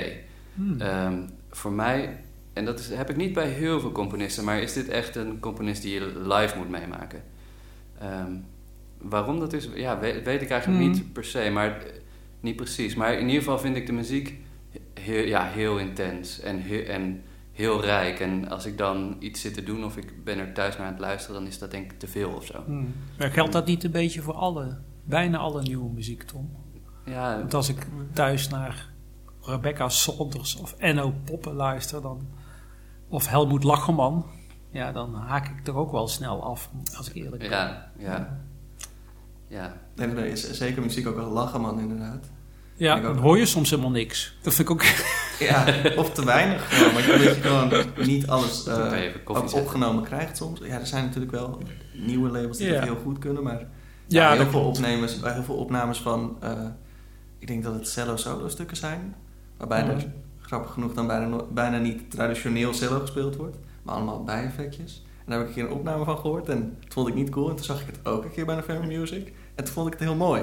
Hmm. 0.53 0.81
Ehm, 0.81 1.27
voor 1.49 1.71
mij, 1.71 2.17
en 2.53 2.65
dat 2.65 2.79
is, 2.79 2.89
heb 2.89 3.09
ik 3.09 3.15
niet 3.15 3.33
bij 3.33 3.47
heel 3.47 3.79
veel 3.79 3.91
componisten, 3.91 4.43
maar 4.43 4.61
is 4.61 4.73
dit 4.73 4.89
echt 4.89 5.15
een 5.15 5.39
componist 5.39 5.81
die 5.81 5.93
je 5.93 6.19
live 6.19 6.57
moet 6.57 6.69
meemaken. 6.69 7.23
Ehm, 7.99 8.31
waarom 8.97 9.39
dat 9.39 9.53
is, 9.53 9.69
ja, 9.75 9.99
weet, 9.99 10.23
weet 10.23 10.41
ik 10.41 10.49
eigenlijk 10.49 10.83
Hmm. 10.83 10.91
niet 10.91 11.13
per 11.13 11.23
se, 11.25 11.49
maar 11.49 11.83
niet 12.39 12.55
precies. 12.55 12.95
Maar 12.95 13.13
in 13.13 13.25
ieder 13.25 13.43
geval 13.43 13.59
vind 13.59 13.75
ik 13.75 13.85
de 13.85 13.93
muziek 13.93 14.35
heel, 14.93 15.25
ja, 15.25 15.45
heel 15.45 15.77
intens 15.77 16.39
en 16.39 16.57
heel, 16.57 16.83
en 16.83 17.21
heel 17.59 17.81
rijk. 17.81 18.19
En 18.19 18.49
als 18.49 18.65
ik 18.65 18.77
dan 18.77 19.15
iets 19.19 19.41
zit 19.41 19.53
te 19.53 19.63
doen 19.63 19.85
of 19.85 19.97
ik 19.97 20.23
ben 20.23 20.37
er 20.37 20.53
thuis 20.53 20.77
naar 20.77 20.85
aan 20.85 20.91
het 20.91 21.01
luisteren, 21.01 21.35
dan 21.35 21.49
is 21.49 21.59
dat 21.59 21.71
denk 21.71 21.91
ik 21.91 21.99
te 21.99 22.07
veel 22.07 22.29
of 22.29 22.45
zo. 22.45 22.63
Hmm. 22.65 22.93
Maar 23.17 23.29
geldt 23.31 23.51
dat 23.51 23.65
niet 23.65 23.83
een 23.83 23.91
beetje 23.91 24.21
voor 24.21 24.33
alle, 24.33 24.77
bijna 25.03 25.37
alle 25.37 25.61
nieuwe 25.61 25.91
muziek, 25.91 26.23
Tom? 26.23 26.51
Ja, 27.05 27.37
Want 27.37 27.53
als 27.53 27.69
ik 27.69 27.87
thuis 28.13 28.47
naar 28.49 28.89
Rebecca 29.41 29.89
Saunders 29.89 30.55
of 30.55 30.75
Enno 30.77 31.13
Poppen 31.25 31.53
luister, 31.53 32.01
dan, 32.01 32.27
of 33.07 33.27
Helmoet 33.27 33.63
Lacherman, 33.63 34.25
ja, 34.71 34.91
dan 34.91 35.15
haak 35.15 35.47
ik 35.47 35.67
er 35.67 35.75
ook 35.75 35.91
wel 35.91 36.07
snel 36.07 36.43
af, 36.43 36.69
als 36.98 37.09
ik 37.09 37.15
eerlijk 37.15 37.41
ben. 37.41 37.50
ja, 37.50 37.91
ja. 37.98 38.39
Ja, 39.48 39.77
Nee, 39.95 40.07
nee, 40.07 40.31
is 40.31 40.51
zeker 40.51 40.81
muziek 40.81 41.07
ook 41.07 41.15
wel 41.15 41.29
lachen, 41.29 41.61
man, 41.61 41.79
inderdaad. 41.79 42.29
Ja, 42.75 43.00
dan 43.00 43.17
hoor 43.17 43.37
je 43.37 43.45
soms 43.45 43.69
helemaal 43.69 43.91
niks. 43.91 44.37
Dat 44.41 44.53
vind 44.53 44.69
ik 44.69 44.74
ook... 44.75 44.83
Ja, 45.49 45.65
of 45.95 46.11
te 46.11 46.25
weinig 46.25 46.77
gewoon. 46.77 46.93
Want 46.93 47.05
je 47.05 47.11
weet 47.17 47.35
je 47.35 47.41
gewoon 47.41 47.71
niet 48.07 48.27
alles 48.27 48.65
eh, 48.67 48.75
ook 49.25 49.37
zetten. 49.37 49.59
opgenomen 49.61 50.03
krijgt 50.03 50.37
soms. 50.37 50.59
Ja, 50.63 50.79
er 50.79 50.87
zijn 50.87 51.03
natuurlijk 51.03 51.31
wel 51.31 51.61
nieuwe 51.93 52.29
labels 52.29 52.57
die 52.57 52.67
Ja. 52.67 52.73
dat 52.73 52.83
heel 52.83 52.97
goed 53.03 53.17
kunnen. 53.19 53.43
Maar 53.43 53.59
Ja, 54.07 54.33
ja, 54.33 54.37
heel, 54.41 54.49
veel 54.49 54.61
opnames, 54.65 55.17
heel 55.23 55.43
veel 55.43 55.55
opnames 55.55 56.01
van... 56.01 56.37
eh, 56.39 56.51
ik 57.39 57.47
denk 57.47 57.63
dat 57.63 57.73
het 57.73 57.87
cello-solo 57.87 58.47
stukken 58.47 58.77
zijn. 58.77 59.15
Waarbij 59.57 59.81
Mhm. 59.83 59.89
er, 59.89 60.05
grappig 60.41 60.71
genoeg, 60.73 60.93
dan 60.93 61.07
bijna, 61.07 61.37
bijna 61.51 61.77
niet 61.77 62.11
traditioneel 62.11 62.73
cello 62.73 62.99
gespeeld 62.99 63.35
wordt. 63.35 63.57
Maar 63.83 63.95
allemaal 63.95 64.23
bijeffectjes. 64.23 65.03
En 65.05 65.25
daar 65.25 65.37
heb 65.39 65.49
ik 65.49 65.55
een 65.55 65.61
keer 65.61 65.71
een 65.71 65.77
opname 65.79 66.05
van 66.05 66.17
gehoord. 66.17 66.49
En 66.49 66.77
dat 66.83 66.93
vond 66.93 67.07
ik 67.07 67.13
niet 67.15 67.29
cool. 67.29 67.49
En 67.49 67.55
toen 67.55 67.65
zag 67.65 67.81
ik 67.81 67.87
het 67.87 67.99
ook 68.05 68.23
een 68.23 68.31
keer 68.31 68.45
bij 68.45 68.55
de 68.55 68.63
Family 68.63 68.97
Music. 68.97 69.33
En 69.55 69.63
toen 69.63 69.73
vond 69.73 69.87
ik 69.87 69.93
het 69.93 70.01
heel 70.01 70.15
mooi. 70.15 70.41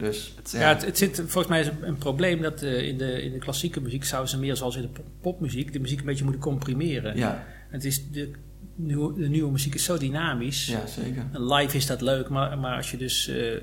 Dus 0.00 0.34
Ja, 0.52 0.68
het, 0.68 0.84
het 0.84 0.98
zit, 0.98 1.16
volgens 1.16 1.46
mij 1.46 1.60
is 1.60 1.66
een, 1.66 1.78
een 1.88 1.98
probleem 1.98 2.42
dat 2.42 2.62
eh, 2.62 2.82
in, 2.88 2.98
de, 2.98 3.22
in 3.22 3.32
de 3.32 3.38
klassieke 3.38 3.80
muziek 3.80 4.04
zouden 4.04 4.30
ze 4.30 4.38
meer 4.38 4.56
zoals 4.56 4.76
in 4.76 4.82
de 4.82 4.88
pop- 4.88 5.04
popmuziek 5.20 5.72
de 5.72 5.80
muziek 5.80 5.98
een 6.00 6.04
beetje 6.06 6.24
moeten 6.24 6.42
comprimeren. 6.42 7.16
ja, 7.16 7.44
Het 7.68 7.84
is 7.84 8.10
de, 8.10 8.30
nieuwe, 8.74 9.14
de 9.20 9.28
nieuwe 9.28 9.50
muziek 9.50 9.74
is 9.74 9.84
zo 9.84 9.98
dynamisch. 9.98 10.66
ja, 10.66 10.86
zeker. 10.86 11.22
En 11.32 11.52
live 11.54 11.76
is 11.76 11.86
dat 11.86 12.00
leuk, 12.00 12.28
maar, 12.28 12.58
maar 12.58 12.76
als 12.76 12.90
je 12.90 12.96
dus 12.96 13.28
eh, 13.28 13.54
eh, 13.54 13.60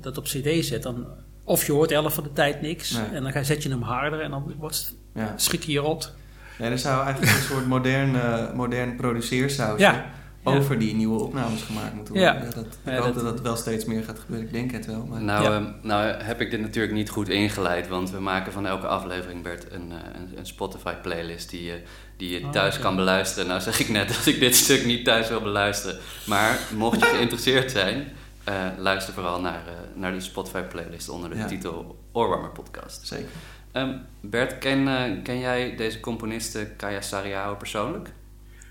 dat 0.00 0.18
op 0.18 0.24
cd 0.24 0.64
zet, 0.64 0.82
dan 0.82 1.06
of 1.44 1.66
je 1.66 1.72
hoort 1.72 1.90
helft 1.90 2.14
van 2.14 2.24
de 2.24 2.32
tijd 2.32 2.60
niks 2.60 2.90
Nee. 2.92 3.04
en 3.12 3.22
dan 3.22 3.32
ga, 3.32 3.42
zet 3.42 3.62
je 3.62 3.68
hem 3.68 3.82
harder 3.82 4.20
en 4.20 4.30
dan 4.30 4.54
wordt, 4.58 4.94
Ja. 5.14 5.34
schrik 5.36 5.62
je 5.62 5.72
je 5.72 5.78
rot. 5.78 6.14
Nee, 6.58 6.70
er 6.70 6.78
zou 6.78 7.04
eigenlijk 7.04 7.36
een 7.36 7.42
soort 7.42 7.66
modern, 7.66 8.14
eh, 8.16 8.52
modern 8.52 8.96
produceersausje 8.96 9.84
Ja. 9.84 10.06
Over 10.46 10.78
die 10.78 10.94
nieuwe 10.94 11.20
opnames 11.22 11.62
gemaakt 11.62 11.94
moeten 11.94 12.14
worden. 12.14 12.34
Ja. 12.34 12.42
Ja. 12.42 12.50
dat, 12.50 12.64
ik 12.64 12.92
Ja, 12.92 12.94
hoop 12.96 13.14
dat- 13.14 13.14
dat 13.14 13.24
dat 13.24 13.40
wel 13.40 13.56
steeds 13.56 13.84
meer 13.84 14.02
gaat 14.04 14.18
gebeuren. 14.18 14.46
Ik 14.46 14.52
denk 14.52 14.70
het 14.72 14.86
wel. 14.86 15.06
Maar 15.06 15.20
Nou, 15.22 15.42
Ja. 15.44 15.50
ehm, 15.56 15.64
nou 15.82 16.06
heb 16.22 16.40
ik 16.40 16.50
dit 16.50 16.60
natuurlijk 16.60 16.94
niet 16.94 17.10
goed 17.10 17.28
ingeleid, 17.28 17.88
want 17.88 18.10
we 18.10 18.20
maken 18.20 18.52
van 18.52 18.66
elke 18.66 18.86
aflevering, 18.86 19.42
Bert, 19.42 19.72
een, 19.72 19.92
eh, 19.92 19.96
een, 20.20 20.38
een 20.38 20.46
Spotify-playlist 20.46 21.50
die 21.50 21.62
je, 21.64 21.80
die 22.16 22.30
je 22.40 22.44
Oh, 22.44 22.50
thuis 22.50 22.78
kan 22.78 22.96
beluisteren. 22.96 23.48
Nou 23.48 23.60
zeg 23.60 23.80
ik 23.80 23.88
net 23.88 24.08
dat 24.16 24.26
ik 24.26 24.40
dit 24.40 24.56
stuk 24.56 24.84
niet 24.84 25.04
thuis 25.04 25.28
wil 25.28 25.40
beluisteren. 25.40 25.98
Maar 26.26 26.58
mocht 26.76 27.00
je 27.00 27.06
geïnteresseerd 27.06 27.70
zijn, 27.70 28.08
eh, 28.44 28.54
luister 28.78 29.14
vooral 29.14 29.40
naar, 29.40 29.62
eh, 29.66 29.72
naar 30.00 30.12
de 30.12 30.20
Spotify-playlist 30.20 31.08
onder 31.08 31.30
de 31.30 31.36
Ja. 31.36 31.46
titel 31.46 31.98
Oorwarmer 32.12 32.50
Podcast. 32.50 33.06
zeker. 33.06 33.28
Ehm, 33.72 33.90
Bert, 34.20 34.58
ken, 34.58 35.20
ken 35.22 35.38
jij 35.38 35.76
deze 35.76 36.00
componiste 36.00 36.70
Kaya 36.76 37.00
Sariao 37.00 37.54
persoonlijk? 37.56 38.12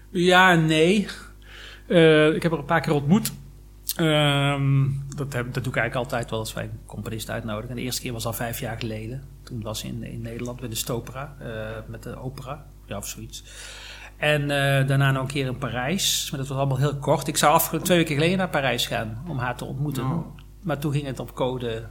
Ja, 0.09 0.55
nee. 0.55 1.07
Eh, 1.87 2.33
ik 2.33 2.43
heb 2.43 2.51
er 2.51 2.57
een 2.57 2.65
paar 2.65 2.81
keer 2.81 2.93
ontmoet. 2.93 3.33
Ehm, 3.95 4.87
dat, 5.15 5.33
heb, 5.33 5.53
dat 5.53 5.63
doe 5.63 5.73
ik 5.73 5.79
eigenlijk 5.79 5.95
altijd 5.95 6.29
wel 6.29 6.39
als 6.39 6.53
wij 6.53 6.63
een 6.63 6.79
componist 6.85 7.29
uitnodigen. 7.29 7.69
En 7.69 7.75
de 7.75 7.81
eerste 7.81 8.01
keer 8.01 8.13
was 8.13 8.25
al 8.25 8.33
vijf 8.33 8.59
jaar 8.59 8.79
geleden. 8.79 9.23
Toen 9.43 9.61
was 9.61 9.79
ze 9.79 9.87
in, 9.87 10.03
in 10.03 10.21
Nederland 10.21 10.59
bij 10.59 10.69
de 10.69 10.75
Stopera, 10.75 11.35
eh, 11.39 11.47
met 11.87 12.03
de 12.03 12.15
opera, 12.19 12.65
ja, 12.85 12.97
of 12.97 13.07
zoiets. 13.07 13.43
En 14.17 14.41
eh, 14.41 14.87
daarna 14.87 15.11
nog 15.11 15.21
een 15.21 15.27
keer 15.27 15.45
in 15.45 15.57
Parijs. 15.57 16.27
Maar 16.31 16.39
dat 16.39 16.49
was 16.49 16.57
allemaal 16.57 16.77
heel 16.77 16.95
kort. 16.95 17.27
Ik 17.27 17.37
zou 17.37 17.53
afgelopen 17.53 17.85
twee 17.85 17.97
weken 17.97 18.15
geleden 18.15 18.37
naar 18.37 18.49
Parijs 18.49 18.87
gaan 18.87 19.23
om 19.27 19.37
haar 19.37 19.55
te 19.55 19.65
ontmoeten. 19.65 20.03
Oh. 20.03 20.25
Maar 20.61 20.79
toen 20.79 20.91
ging 20.91 21.05
het 21.05 21.19
op 21.19 21.33
code 21.33 21.83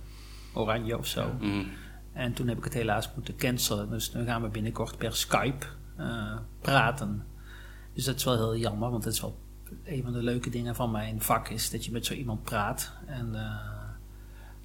oranje 0.53 0.99
of 0.99 1.07
zo. 1.07 1.31
Mm. 1.41 1.67
En 2.13 2.33
toen 2.33 2.49
heb 2.49 2.59
ik 2.59 2.65
het 2.65 2.75
helaas 2.75 3.11
moeten 3.15 3.37
cancelen. 3.37 3.91
Dus 3.91 4.13
nu 4.13 4.25
gaan 4.25 4.43
we 4.43 4.49
binnenkort 4.49 4.97
per 4.97 5.17
Skype 5.17 5.67
eh, 5.97 6.37
praten. 6.61 7.25
Dus 7.95 8.05
dat 8.05 8.17
is 8.17 8.25
wel 8.25 8.35
heel 8.35 8.57
jammer, 8.57 8.91
want 8.91 9.03
dat 9.03 9.13
is 9.13 9.21
wel 9.21 9.39
een 9.85 10.03
van 10.03 10.13
de 10.13 10.23
leuke 10.23 10.51
dingen 10.51 10.75
van 10.75 10.91
mijn 10.91 11.23
vak 11.23 11.49
is 11.49 11.71
dat 11.71 11.85
je 11.85 11.93
met 11.93 12.07
zo 12.07 12.15
iemand 12.15 12.43
praat. 12.43 12.93
En, 13.07 13.35
eh, 13.35 13.75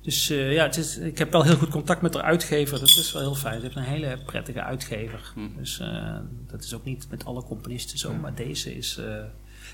dus 0.01 0.29
eh, 0.29 0.53
ja, 0.53 0.63
het 0.63 0.77
is, 0.77 0.97
ik 0.97 1.17
heb 1.17 1.31
wel 1.31 1.43
heel 1.43 1.55
goed 1.55 1.69
contact 1.69 2.01
met 2.01 2.13
de 2.13 2.21
uitgever. 2.21 2.79
Dat 2.79 2.89
is 2.89 3.11
wel 3.11 3.21
heel 3.21 3.35
fijn. 3.35 3.55
Ze 3.55 3.61
heeft 3.61 3.75
een 3.75 3.83
hele 3.83 4.17
prettige 4.25 4.63
uitgever. 4.63 5.31
Hm. 5.33 5.57
Dus 5.57 5.79
eh, 5.79 6.17
dat 6.47 6.63
is 6.63 6.73
ook 6.73 6.83
niet 6.83 7.07
met 7.09 7.25
alle 7.25 7.43
componisten 7.43 7.97
zo. 7.97 8.13
Maar 8.13 8.35
deze 8.35 8.75
is 8.77 8.97
eh, 8.97 9.05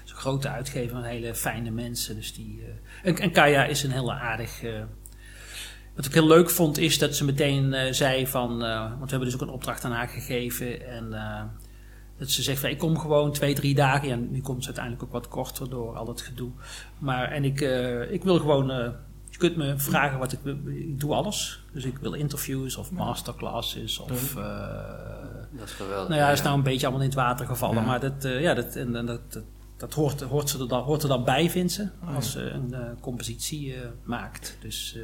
zo'n 0.04 0.18
grote 0.18 0.50
uitgever 0.50 0.96
met 0.96 1.06
hele 1.06 1.36
fijne 1.36 1.72
mensen. 1.72 2.16
Dus 2.16 2.34
die, 2.34 2.64
en, 3.04 3.18
en 3.18 3.32
Kaya 3.32 3.66
is 3.66 3.84
een 3.84 3.92
hele 3.92 4.14
aardig... 4.14 4.62
wat 5.96 6.06
ik 6.06 6.14
heel 6.14 6.28
leuk 6.28 6.50
vond 6.50 6.78
is 6.78 6.98
dat 6.98 7.16
ze 7.16 7.26
meteen 7.26 7.94
zei 7.96 8.28
van... 8.28 8.60
want 8.60 9.00
we 9.00 9.10
hebben 9.10 9.20
dus 9.20 9.34
ook 9.34 9.42
een 9.42 9.50
opdracht 9.50 9.84
aan 9.84 9.92
haar 9.92 10.08
gegeven. 10.08 10.88
En 10.88 11.14
dat 12.18 12.30
ze 12.30 12.42
zegt 12.42 12.60
van 12.60 12.70
ik 12.70 12.78
kom 12.78 13.00
gewoon 13.00 13.32
twee, 13.32 13.56
drie 13.56 13.76
dagen. 13.76 14.08
Ja, 14.08 14.16
nu 14.16 14.42
komt 14.42 14.60
ze 14.62 14.66
uiteindelijk 14.66 15.04
ook 15.06 15.12
wat 15.12 15.28
korter 15.28 15.70
door 15.70 15.96
al 15.98 16.06
dat 16.06 16.22
gedoe. 16.22 16.50
Maar 16.98 17.32
en 17.32 17.44
ik, 17.44 17.62
eh, 17.62 18.12
ik 18.12 18.24
wil 18.24 18.40
gewoon... 18.40 18.72
eh, 18.72 18.90
je 19.30 19.38
kunt 19.38 19.56
me 19.56 19.74
vragen 19.78 20.20
wat 20.20 20.32
ik 20.32 20.40
wil. 20.44 20.58
Ik 20.66 21.00
doe 21.00 21.14
alles. 21.14 21.64
Dus 21.74 21.84
ik 21.84 21.98
wil 21.98 22.14
interviews 22.14 22.76
of 22.76 22.92
masterclasses 22.92 24.00
of... 24.00 24.36
eh, 24.36 24.44
Dat 25.52 25.68
is 25.68 25.74
geweldig. 25.74 26.08
nou 26.10 26.22
ja, 26.22 26.30
is 26.32 26.42
nou 26.42 26.58
een 26.58 26.64
beetje 26.64 26.86
allemaal 26.86 27.04
in 27.04 27.10
het 27.10 27.18
water 27.18 27.46
gevallen. 27.46 27.76
Ja. 27.76 27.82
Maar 27.88 28.00
dat, 28.00 28.26
eh, 28.26 28.42
ja, 28.42 28.54
dat, 28.54 28.76
en, 28.76 28.96
en 28.96 29.06
dat, 29.06 29.34
dat, 29.34 29.44
dat 29.78 29.94
hoort, 29.94 30.22
hoort, 30.22 30.50
ze 30.50 30.60
er 30.60 30.68
dan, 30.68 30.84
hoort 30.84 31.04
er 31.04 31.10
dan 31.10 31.24
bij, 31.24 31.50
vindt 31.50 31.72
ze. 31.72 31.88
Oh, 32.04 32.16
Als 32.16 32.32
ze 32.32 32.50
een 32.50 32.76
compositie 33.02 33.74
eh, 33.74 33.80
maakt. 34.04 34.58
Dus, 34.62 34.96
eh, 34.96 35.02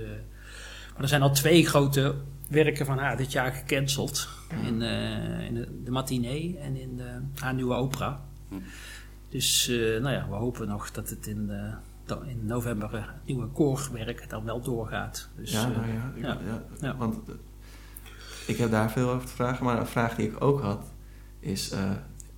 maar 0.93 1.01
er 1.01 1.07
zijn 1.07 1.21
al 1.21 1.31
twee 1.31 1.67
grote 1.67 2.15
werken 2.51 2.85
van 2.85 2.97
haar 2.97 3.17
dit 3.17 3.31
jaar 3.31 3.51
gecanceld. 3.51 4.27
In, 4.65 4.81
eh, 4.81 5.45
in 5.45 5.53
de, 5.53 5.81
de 5.83 5.91
matinee 5.91 6.57
en 6.61 6.75
in 6.75 6.95
de, 6.95 7.19
haar 7.39 7.53
nieuwe 7.53 7.73
opera. 7.75 8.21
Hm. 8.49 8.55
Dus 9.29 9.67
eh, 9.67 9.77
nou 9.77 10.09
ja, 10.15 10.27
we 10.29 10.35
hopen 10.35 10.67
nog 10.67 10.91
dat 10.91 11.09
het 11.09 11.27
in, 11.27 11.49
eh, 11.49 12.15
in 12.27 12.45
november 12.45 12.91
het 12.91 13.05
nieuwe 13.25 13.47
koorwerk 13.47 14.29
dan 14.29 14.43
wel 14.45 14.61
doorgaat. 14.61 15.29
Dus, 15.35 15.51
ja, 15.51 15.61
eh, 15.71 15.75
nou 15.77 15.87
ja. 15.91 16.11
ik- 16.15 16.23
ja. 16.23 16.37
ja, 16.45 16.61
Ja. 16.87 16.95
Want 16.95 17.15
ik 18.47 18.57
heb 18.57 18.71
daar 18.71 18.91
veel 18.91 19.09
over 19.09 19.27
te 19.27 19.33
vragen. 19.33 19.65
Maar 19.65 19.79
een 19.79 19.87
vraag 19.87 20.15
die 20.15 20.27
ik 20.27 20.43
ook 20.43 20.61
had 20.61 20.85
is... 21.39 21.69
eh, 21.71 21.79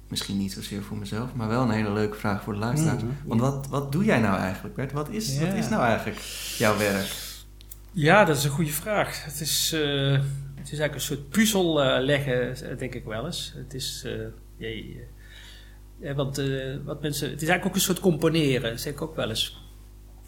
misschien 0.08 0.38
niet 0.38 0.52
zozeer 0.54 0.84
voor 0.84 0.98
mezelf, 0.98 1.34
maar 1.34 1.48
wel 1.48 1.62
een 1.64 1.70
hele 1.70 1.92
leuke 1.92 2.18
vraag 2.18 2.44
voor 2.44 2.54
de 2.54 2.60
luisteraars. 2.60 3.04
Mhm. 3.04 3.12
Want 3.26 3.42
wat, 3.42 3.68
wat 3.68 3.92
doe 3.92 4.04
jij 4.06 4.20
nou 4.20 4.38
eigenlijk, 4.38 4.76
Bert? 4.76 4.92
Wat 4.92 5.10
is, 5.10 5.40
wat 5.40 5.54
is 5.54 5.70
nou 5.70 5.84
eigenlijk 5.84 6.20
jouw 6.58 6.78
werk? 6.78 7.23
Ja, 7.94 8.26
dat 8.26 8.38
is 8.38 8.44
een 8.44 8.50
goede 8.50 8.72
vraag. 8.72 9.26
Het 9.26 9.42
is, 9.42 9.74
eh, 9.74 10.20
Het 10.56 10.72
is 10.72 10.80
eigenlijk 10.80 10.94
een 10.94 11.16
soort 11.18 11.30
puzzel 11.30 11.82
eh, 11.84 12.04
leggen, 12.04 12.56
eh, 12.56 12.78
denk 12.78 12.94
ik 12.94 13.06
wel 13.06 13.26
eens. 13.26 13.54
Het 13.56 13.74
is, 13.74 14.06
want 16.16 16.42
wat 16.84 17.02
mensen, 17.02 17.30
het 17.30 17.42
is 17.42 17.48
eigenlijk 17.48 17.66
ook 17.66 17.76
een 17.76 17.82
soort 17.82 18.00
componeren, 18.00 18.80
zeg 18.80 18.94
ik 18.94 19.02
ook 19.02 19.16
wel 19.16 19.30
eens. 19.30 19.58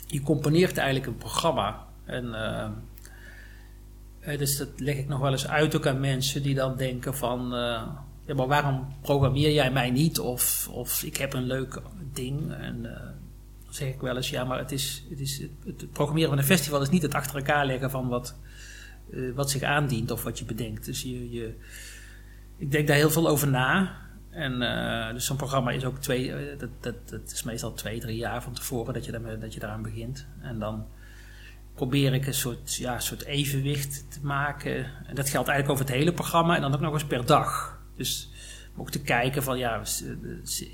Je 0.08 0.22
componeert 0.22 0.78
eigenlijk 0.78 1.08
een 1.08 1.18
programma. 1.18 1.88
En, 2.06 2.36
dus 4.38 4.58
dat 4.58 4.70
leg 4.78 4.96
ik 4.96 5.08
nog 5.08 5.20
wel 5.20 5.32
eens 5.32 5.48
uit 5.48 5.76
ook 5.76 5.88
aan 5.88 6.00
mensen 6.00 6.44
die 6.44 6.56
dan 6.56 6.78
denken 6.78 7.16
van... 7.16 7.50
ja, 8.26 8.34
maar 8.36 8.48
waarom 8.48 8.96
programmeer 9.02 9.52
jij 9.52 9.72
mij 9.72 9.92
niet? 9.92 10.20
Of, 10.20 10.70
of 10.72 11.04
ik 11.04 11.18
heb 11.18 11.34
een 11.34 11.46
leuk 11.48 11.82
ding. 12.14 12.54
En 12.54 12.86
zeg 13.76 13.88
ik 13.88 14.02
wel 14.02 14.16
eens, 14.16 14.30
ja, 14.30 14.44
maar 14.44 14.58
het, 14.58 14.72
is, 14.72 15.06
het, 15.10 15.20
is, 15.20 15.42
het, 15.66 15.92
programmeren 15.92 16.30
van 16.30 16.38
een 16.38 16.44
festival 16.44 16.82
is 16.82 16.90
niet 16.90 17.02
het 17.02 17.14
achter 17.14 17.36
elkaar 17.36 17.66
leggen 17.66 17.92
van 17.92 18.08
wat, 18.08 18.36
eh, 19.12 19.32
wat 19.36 19.50
zich 19.50 19.62
aandient 19.62 20.12
of 20.12 20.24
wat 20.24 20.40
je 20.40 20.46
bedenkt. 20.46 20.86
Dus 20.86 21.02
je, 21.02 21.32
je, 21.32 21.56
ik 22.58 22.72
denk 22.72 22.88
daar 22.88 22.98
heel 22.98 23.10
veel 23.10 23.28
over 23.28 23.48
na. 23.48 24.04
En 24.30 24.62
eh, 24.62 25.14
dus 25.14 25.26
zo'n 25.26 25.38
programma 25.38 25.72
is 25.72 25.86
ook 25.86 25.98
twee, 25.98 26.34
eh, 26.34 26.60
dat, 26.82 27.00
dat, 27.10 27.32
is 27.32 27.44
meestal 27.44 27.74
twee, 27.74 28.00
drie 28.00 28.18
jaar 28.18 28.44
van 28.44 28.54
tevoren 28.54 28.94
dat 28.94 29.06
je, 29.06 29.12
daarmee, 29.12 29.38
dat 29.38 29.54
je 29.54 29.60
daaraan 29.60 29.82
begint. 29.82 30.28
En 30.42 30.60
dan 30.60 30.88
probeer 31.74 32.14
ik 32.14 32.28
een 32.28 32.34
soort, 32.34 32.76
ja, 32.76 33.00
soort 33.00 33.24
evenwicht 33.24 34.12
te 34.12 34.20
maken. 34.22 34.76
En 35.06 35.16
dat 35.16 35.30
geldt 35.30 35.48
eigenlijk 35.48 35.70
over 35.70 35.86
het 35.86 36.02
hele 36.02 36.14
programma 36.14 36.56
en 36.56 36.62
dan 36.62 36.74
ook 36.74 36.80
nog 36.80 36.94
eens 36.94 37.06
per 37.06 37.26
dag. 37.26 37.80
Dus 37.96 38.30
om 38.76 38.82
ook 38.82 38.90
te 38.90 39.02
kijken 39.02 39.44
van 39.44 39.58
ja, 39.58 39.80
is, 39.80 40.04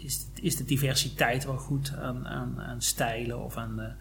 is, 0.03 0.27
is 0.41 0.55
de 0.55 0.65
diversiteit 0.65 1.45
wel 1.45 1.57
goed 1.57 1.93
aan, 1.97 2.27
aan, 2.27 2.61
aan 2.61 2.81
stijlen 2.81 3.43
of 3.43 3.57
aan, 3.57 3.79
eh, 3.79 3.91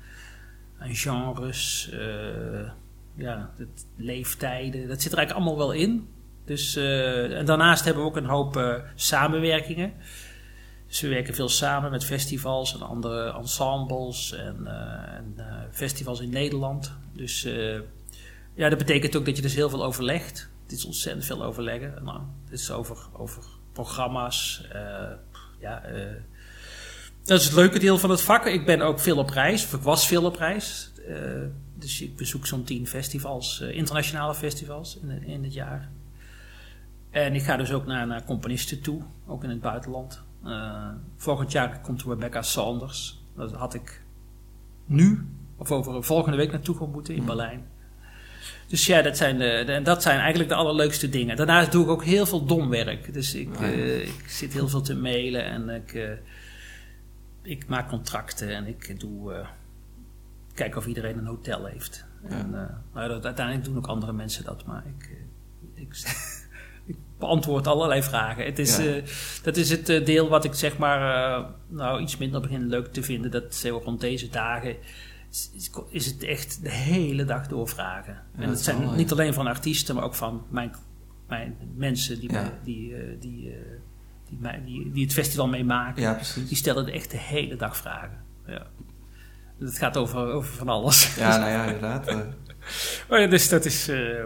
aan 0.79 0.95
genres, 0.95 1.91
eh, 1.93 2.71
ja, 3.15 3.51
het, 3.57 3.87
leeftijden. 3.97 4.89
Dat 4.89 5.03
zit 5.03 5.13
er 5.13 5.19
eigenlijk 5.19 5.47
allemaal 5.47 5.67
wel 5.67 5.73
in. 5.73 6.09
Dus, 6.45 6.77
eh, 6.77 7.39
en 7.39 7.45
daarnaast 7.45 7.85
hebben 7.85 8.03
we 8.03 8.09
ook 8.09 8.17
een 8.17 8.25
hoop 8.25 8.57
eh, 8.57 8.75
samenwerkingen. 8.95 9.93
Dus 10.91 11.01
we 11.01 11.09
werken 11.09 11.35
veel 11.35 11.49
samen 11.49 11.91
met 11.91 12.05
festivals 12.05 12.75
en 12.75 12.81
andere 12.81 13.33
ensembles 13.33 14.33
en, 14.33 14.67
eh, 14.67 15.15
en 15.15 15.35
eh, 15.37 15.55
festivals 15.71 16.21
in 16.21 16.31
Nederland. 16.31 16.93
Dus 17.13 17.45
eh, 17.45 17.81
ja, 18.55 18.69
dat 18.69 18.79
betekent 18.79 19.17
ook 19.17 19.25
dat 19.25 19.37
je 19.37 19.43
dus 19.43 19.55
heel 19.55 19.71
veel 19.71 19.85
overlegt. 19.85 20.49
Het 20.63 20.73
is 20.73 20.85
ontzettend 20.85 21.25
veel 21.25 21.45
overleggen. 21.45 22.05
Nou, 22.05 22.21
het 22.45 22.53
is 22.61 22.71
over, 22.71 22.97
over 23.13 23.45
programma's. 23.83 24.67
eh, 24.73 25.13
ja, 25.61 25.83
eh, 25.83 26.17
dat 27.25 27.41
is 27.41 27.45
het 27.45 27.55
leuke 27.55 27.79
deel 27.79 27.99
van 27.99 28.11
het 28.11 28.23
vak. 28.23 28.47
Ik 28.47 28.67
ben 28.67 28.81
ook 28.81 29.01
veel 29.01 29.19
op 29.19 29.31
reis, 29.31 29.65
of 29.65 29.75
ik 29.75 29.81
was 29.81 30.07
veel 30.07 30.25
op 30.25 30.37
reis. 30.37 30.93
Eh, 31.09 31.17
dus 31.75 32.01
ik 32.01 32.17
bezoek 32.17 32.47
zo'n 32.47 32.65
tien 32.65 32.87
festivals, 32.87 33.61
internationale 33.61 34.35
festivals 34.35 34.99
in, 35.03 35.23
in 35.23 35.45
het 35.45 35.53
jaar. 35.53 35.91
En 37.11 37.35
ik 37.35 37.43
ga 37.43 37.57
dus 37.57 37.73
ook 37.73 37.87
naar, 37.87 38.07
naar 38.07 38.25
componisten 38.25 38.81
toe, 38.81 39.03
ook 39.27 39.45
in 39.45 39.51
het 39.51 39.61
buitenland. 39.61 40.23
Eh, 40.45 40.89
volgend 41.17 41.53
jaar 41.53 41.81
komt 41.81 42.03
Rebecca 42.03 42.43
Sanders. 42.43 43.23
Dat 43.37 43.53
had 43.53 43.75
ik 43.75 44.03
nu, 44.87 45.27
of 45.57 45.71
over 45.73 46.05
volgende 46.05 46.37
week 46.37 46.53
naartoe 46.53 46.77
gaan 46.77 46.91
moeten 46.91 47.15
in 47.15 47.25
Berlijn. 47.25 47.70
Dus 48.71 48.87
ja, 48.87 49.03
dat 49.03 49.17
zijn, 49.17 49.39
de, 49.39 49.81
dat 49.83 50.03
zijn 50.03 50.19
eigenlijk 50.19 50.49
de 50.49 50.55
allerleukste 50.57 51.09
dingen. 51.09 51.37
Daarnaast 51.37 51.73
doe 51.73 51.85
ik 51.85 51.91
ook 51.91 52.05
heel 52.05 52.27
veel 52.27 52.45
domwerk. 52.45 53.13
Dus 53.13 53.35
ik, 53.35 53.57
Ah, 53.57 53.63
eh, 53.63 54.01
ik 54.03 54.25
zit 54.29 54.53
heel 54.53 54.69
veel 54.69 54.81
te 54.81 54.95
mailen 54.97 55.45
en 55.45 55.69
ik, 55.69 55.95
eh, 55.95 56.11
ik 57.43 57.67
maak 57.67 57.89
contracten 57.89 58.49
en 58.55 58.67
ik 58.67 59.01
doe. 59.01 59.33
eh, 59.35 59.49
kijk 60.55 60.77
of 60.77 60.87
iedereen 60.87 61.19
een 61.19 61.27
hotel 61.27 61.65
heeft. 61.65 62.05
Ja. 62.29 62.37
En, 62.37 62.51
nou, 62.95 63.09
dat, 63.09 63.25
uiteindelijk 63.25 63.67
doen 63.67 63.77
ook 63.77 63.87
andere 63.87 64.13
mensen 64.13 64.45
dat, 64.45 64.65
maar 64.67 64.85
ik, 64.99 65.11
ik, 65.75 65.97
ik 66.87 66.97
beantwoord 67.19 67.67
allerlei 67.67 68.03
vragen. 68.03 68.45
Het 68.45 68.59
is, 68.59 68.77
Ja. 68.77 69.01
dat 69.43 69.57
is 69.57 69.71
het 69.71 69.87
deel 69.87 70.29
wat 70.29 70.45
ik 70.45 70.55
zeg 70.55 70.79
maar 70.79 71.45
nou, 71.69 72.01
iets 72.03 72.17
minder 72.17 72.41
begin 72.41 72.67
leuk 72.69 72.87
te 72.93 73.03
vinden. 73.03 73.31
Dat 73.31 73.65
rond 73.85 74.01
deze 74.01 74.29
dagen 74.29 74.77
is, 75.91 76.07
het 76.07 76.23
echt 76.23 76.63
de 76.63 76.71
hele 76.71 77.25
dag 77.25 77.47
doorvragen. 77.47 78.13
Ja, 78.13 78.21
en 78.35 78.41
dat 78.41 78.49
dat 78.49 78.61
zijn 78.65 78.79
wel, 78.81 78.93
niet 78.93 79.13
alleen 79.13 79.35
van 79.35 79.47
artiesten, 79.47 79.95
maar 79.95 80.05
ook 80.05 80.15
van 80.15 80.43
mijn, 80.51 80.75
mijn 81.29 81.57
mensen 81.77 82.21
die, 82.21 82.33
Ja. 82.33 82.59
die, 82.65 82.95
eh, 82.97 83.03
die, 83.21 83.51
eh, 83.51 83.57
die, 84.29 84.65
die, 84.65 84.93
die 84.93 85.05
het 85.05 85.13
festival 85.13 85.49
meemaken. 85.49 86.03
Ja. 86.03 86.21
Die 86.49 86.57
stellen 86.57 86.87
er 86.87 86.93
echt 86.95 87.11
de 87.11 87.17
hele 87.19 87.57
dag 87.57 87.77
vragen. 87.77 88.19
Ja. 88.47 88.67
Het 89.59 89.79
gaat 89.79 89.97
over, 89.97 90.19
over 90.19 90.53
van 90.55 90.69
alles. 90.69 91.15
Ja, 91.17 91.37
nou 91.39 91.51
ja, 91.51 91.65
inderdaad. 91.65 92.07
eh, 92.07 92.19
Maar 93.09 93.21
ja, 93.21 93.27
dus 93.27 93.49
dat 93.49 93.65
is, 93.65 93.89
eh, 93.89 94.25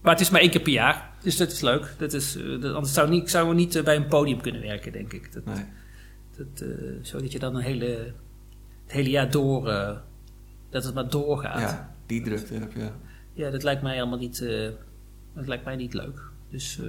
maar 0.00 0.12
het 0.12 0.20
is 0.20 0.30
maar 0.30 0.40
één 0.40 0.50
keer 0.50 0.60
per 0.60 0.72
jaar. 0.72 1.10
Dus 1.22 1.36
dat 1.36 1.52
is 1.52 1.60
leuk. 1.60 1.94
Dat 1.98 2.12
is, 2.12 2.36
eh, 2.36 2.60
dat- 2.60 2.74
anders 2.74 2.92
zou, 2.94 3.08
niet, 3.10 3.30
zou 3.30 3.48
we 3.48 3.54
niet 3.54 3.74
eh, 3.76 3.84
bij 3.84 3.96
een 3.96 4.06
podium 4.08 4.40
kunnen 4.40 4.60
werken, 4.62 4.92
denk 4.92 5.12
ik. 5.12 5.32
Dat, 5.32 5.44
nee. 5.44 5.64
dat, 6.36 6.60
eh, 6.60 6.68
zodat 7.02 7.32
je 7.32 7.38
dan 7.38 7.54
een 7.56 7.62
hele, 7.62 7.86
het 8.82 8.92
hele 8.92 9.10
jaar 9.10 9.30
door, 9.30 9.68
eh, 9.68 9.96
dat 10.72 10.84
het 10.84 10.94
maar 10.94 11.08
doorgaat. 11.08 11.60
Ja. 11.60 11.94
Die 12.06 12.22
drukte 12.22 12.54
heb 12.54 12.72
je. 12.72 12.88
Ja. 13.32 13.50
dat 13.50 13.62
lijkt 13.62 13.82
mij 13.82 13.94
helemaal 13.94 14.18
niet, 14.18 14.40
eh, 14.40 14.68
dat 15.34 15.46
lijkt 15.46 15.64
mij 15.64 15.76
niet 15.76 15.94
leuk. 15.94 16.22
Dus 16.50 16.78
eh, 16.80 16.86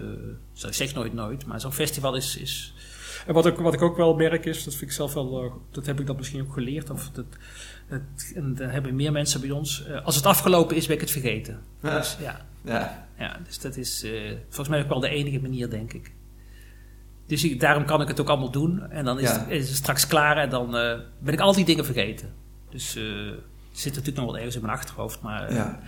zo- 0.53 0.67
ik 0.67 0.73
zeg 0.73 0.93
nooit 0.93 1.13
nooit, 1.13 1.45
maar 1.45 1.61
zo'n 1.61 1.71
festival 1.73 2.15
is, 2.15 2.37
is 2.37 2.73
En 3.27 3.33
wat 3.33 3.45
ik, 3.45 3.57
wat 3.57 3.73
ik 3.73 3.81
ook 3.81 3.97
wel 3.97 4.15
merk 4.15 4.45
is, 4.45 4.63
dat 4.63 4.73
vind 4.75 4.89
ik 4.89 4.95
zelf 4.95 5.13
wel, 5.13 5.43
eh, 5.43 5.51
dat 5.71 5.85
heb 5.85 5.99
ik 5.99 6.05
dan 6.07 6.15
misschien 6.15 6.41
ook 6.41 6.53
geleerd, 6.53 6.89
of 6.89 7.09
dat, 7.09 7.25
het, 7.87 8.31
en 8.35 8.55
daar 8.55 8.71
hebben 8.71 8.95
meer 8.95 9.11
mensen 9.11 9.41
bij 9.41 9.51
ons. 9.51 9.83
als 10.03 10.15
het 10.15 10.25
afgelopen 10.25 10.75
is, 10.75 10.85
ben 10.85 10.95
ik 10.95 11.01
het 11.01 11.11
vergeten. 11.11 11.59
Ja. 11.81 11.97
Dus, 11.97 12.17
ja, 12.21 12.45
Ja, 12.65 13.07
ja, 13.17 13.39
dus 13.45 13.59
dat 13.59 13.77
is 13.77 14.03
eh, 14.03 14.31
volgens 14.43 14.67
mij 14.69 14.81
ook 14.81 14.87
wel 14.89 14.99
de 14.99 15.07
enige 15.09 15.39
manier, 15.41 15.69
denk 15.69 15.93
ik. 15.93 16.11
Dus 17.27 17.43
ik, 17.43 17.59
daarom 17.59 17.85
kan 17.85 18.01
ik 18.01 18.07
het 18.07 18.19
ook 18.19 18.29
allemaal 18.29 18.51
doen. 18.51 18.89
En 18.89 19.05
dan 19.05 19.19
is, 19.19 19.29
Ja. 19.29 19.39
het, 19.39 19.49
is 19.49 19.67
het 19.67 19.77
straks 19.77 20.07
klaar 20.07 20.37
en 20.37 20.49
dan 20.49 20.75
eh, 20.77 20.99
ben 21.19 21.33
ik 21.33 21.39
al 21.39 21.53
die 21.53 21.65
dingen 21.65 21.85
vergeten. 21.85 22.33
Dus 22.69 22.95
eh, 22.95 23.03
zit 23.79 23.91
natuurlijk 23.95 24.17
nog 24.17 24.25
wel 24.25 24.35
ergens 24.37 24.55
in 24.55 24.61
mijn 24.61 24.73
achterhoofd, 24.73 25.21
maar 25.21 25.47
eh, 25.47 25.55
ja. 25.55 25.79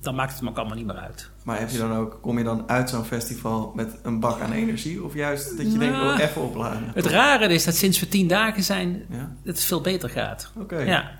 dan 0.00 0.14
maakt 0.14 0.32
het 0.32 0.42
me 0.42 0.48
ook 0.48 0.56
allemaal 0.56 0.76
niet 0.76 0.86
meer 0.86 0.96
uit. 0.96 1.30
Maar 1.44 1.58
heb 1.58 1.70
je 1.70 1.78
dan 1.78 1.92
ook, 1.92 2.18
kom 2.20 2.38
je 2.38 2.44
dan 2.44 2.68
uit 2.68 2.90
zo'n 2.90 3.04
festival 3.04 3.72
met 3.74 3.98
een 4.02 4.20
bak 4.20 4.40
aan 4.40 4.52
energie? 4.52 5.04
Of 5.04 5.14
juist 5.14 5.56
dat 5.56 5.72
je 5.72 5.78
denkt, 5.78 5.96
Nou, 5.96 6.14
oh, 6.14 6.20
even 6.20 6.42
opladen? 6.42 6.90
Het 6.94 7.06
rare 7.06 7.54
is 7.54 7.64
dat 7.64 7.74
sinds 7.74 8.00
we 8.00 8.08
tien 8.08 8.28
dagen 8.28 8.62
zijn, 8.62 9.04
Ja, 9.08 9.36
het 9.42 9.64
veel 9.64 9.80
beter 9.80 10.10
gaat. 10.10 10.52
oké. 10.58 10.78
Ja. 10.78 11.10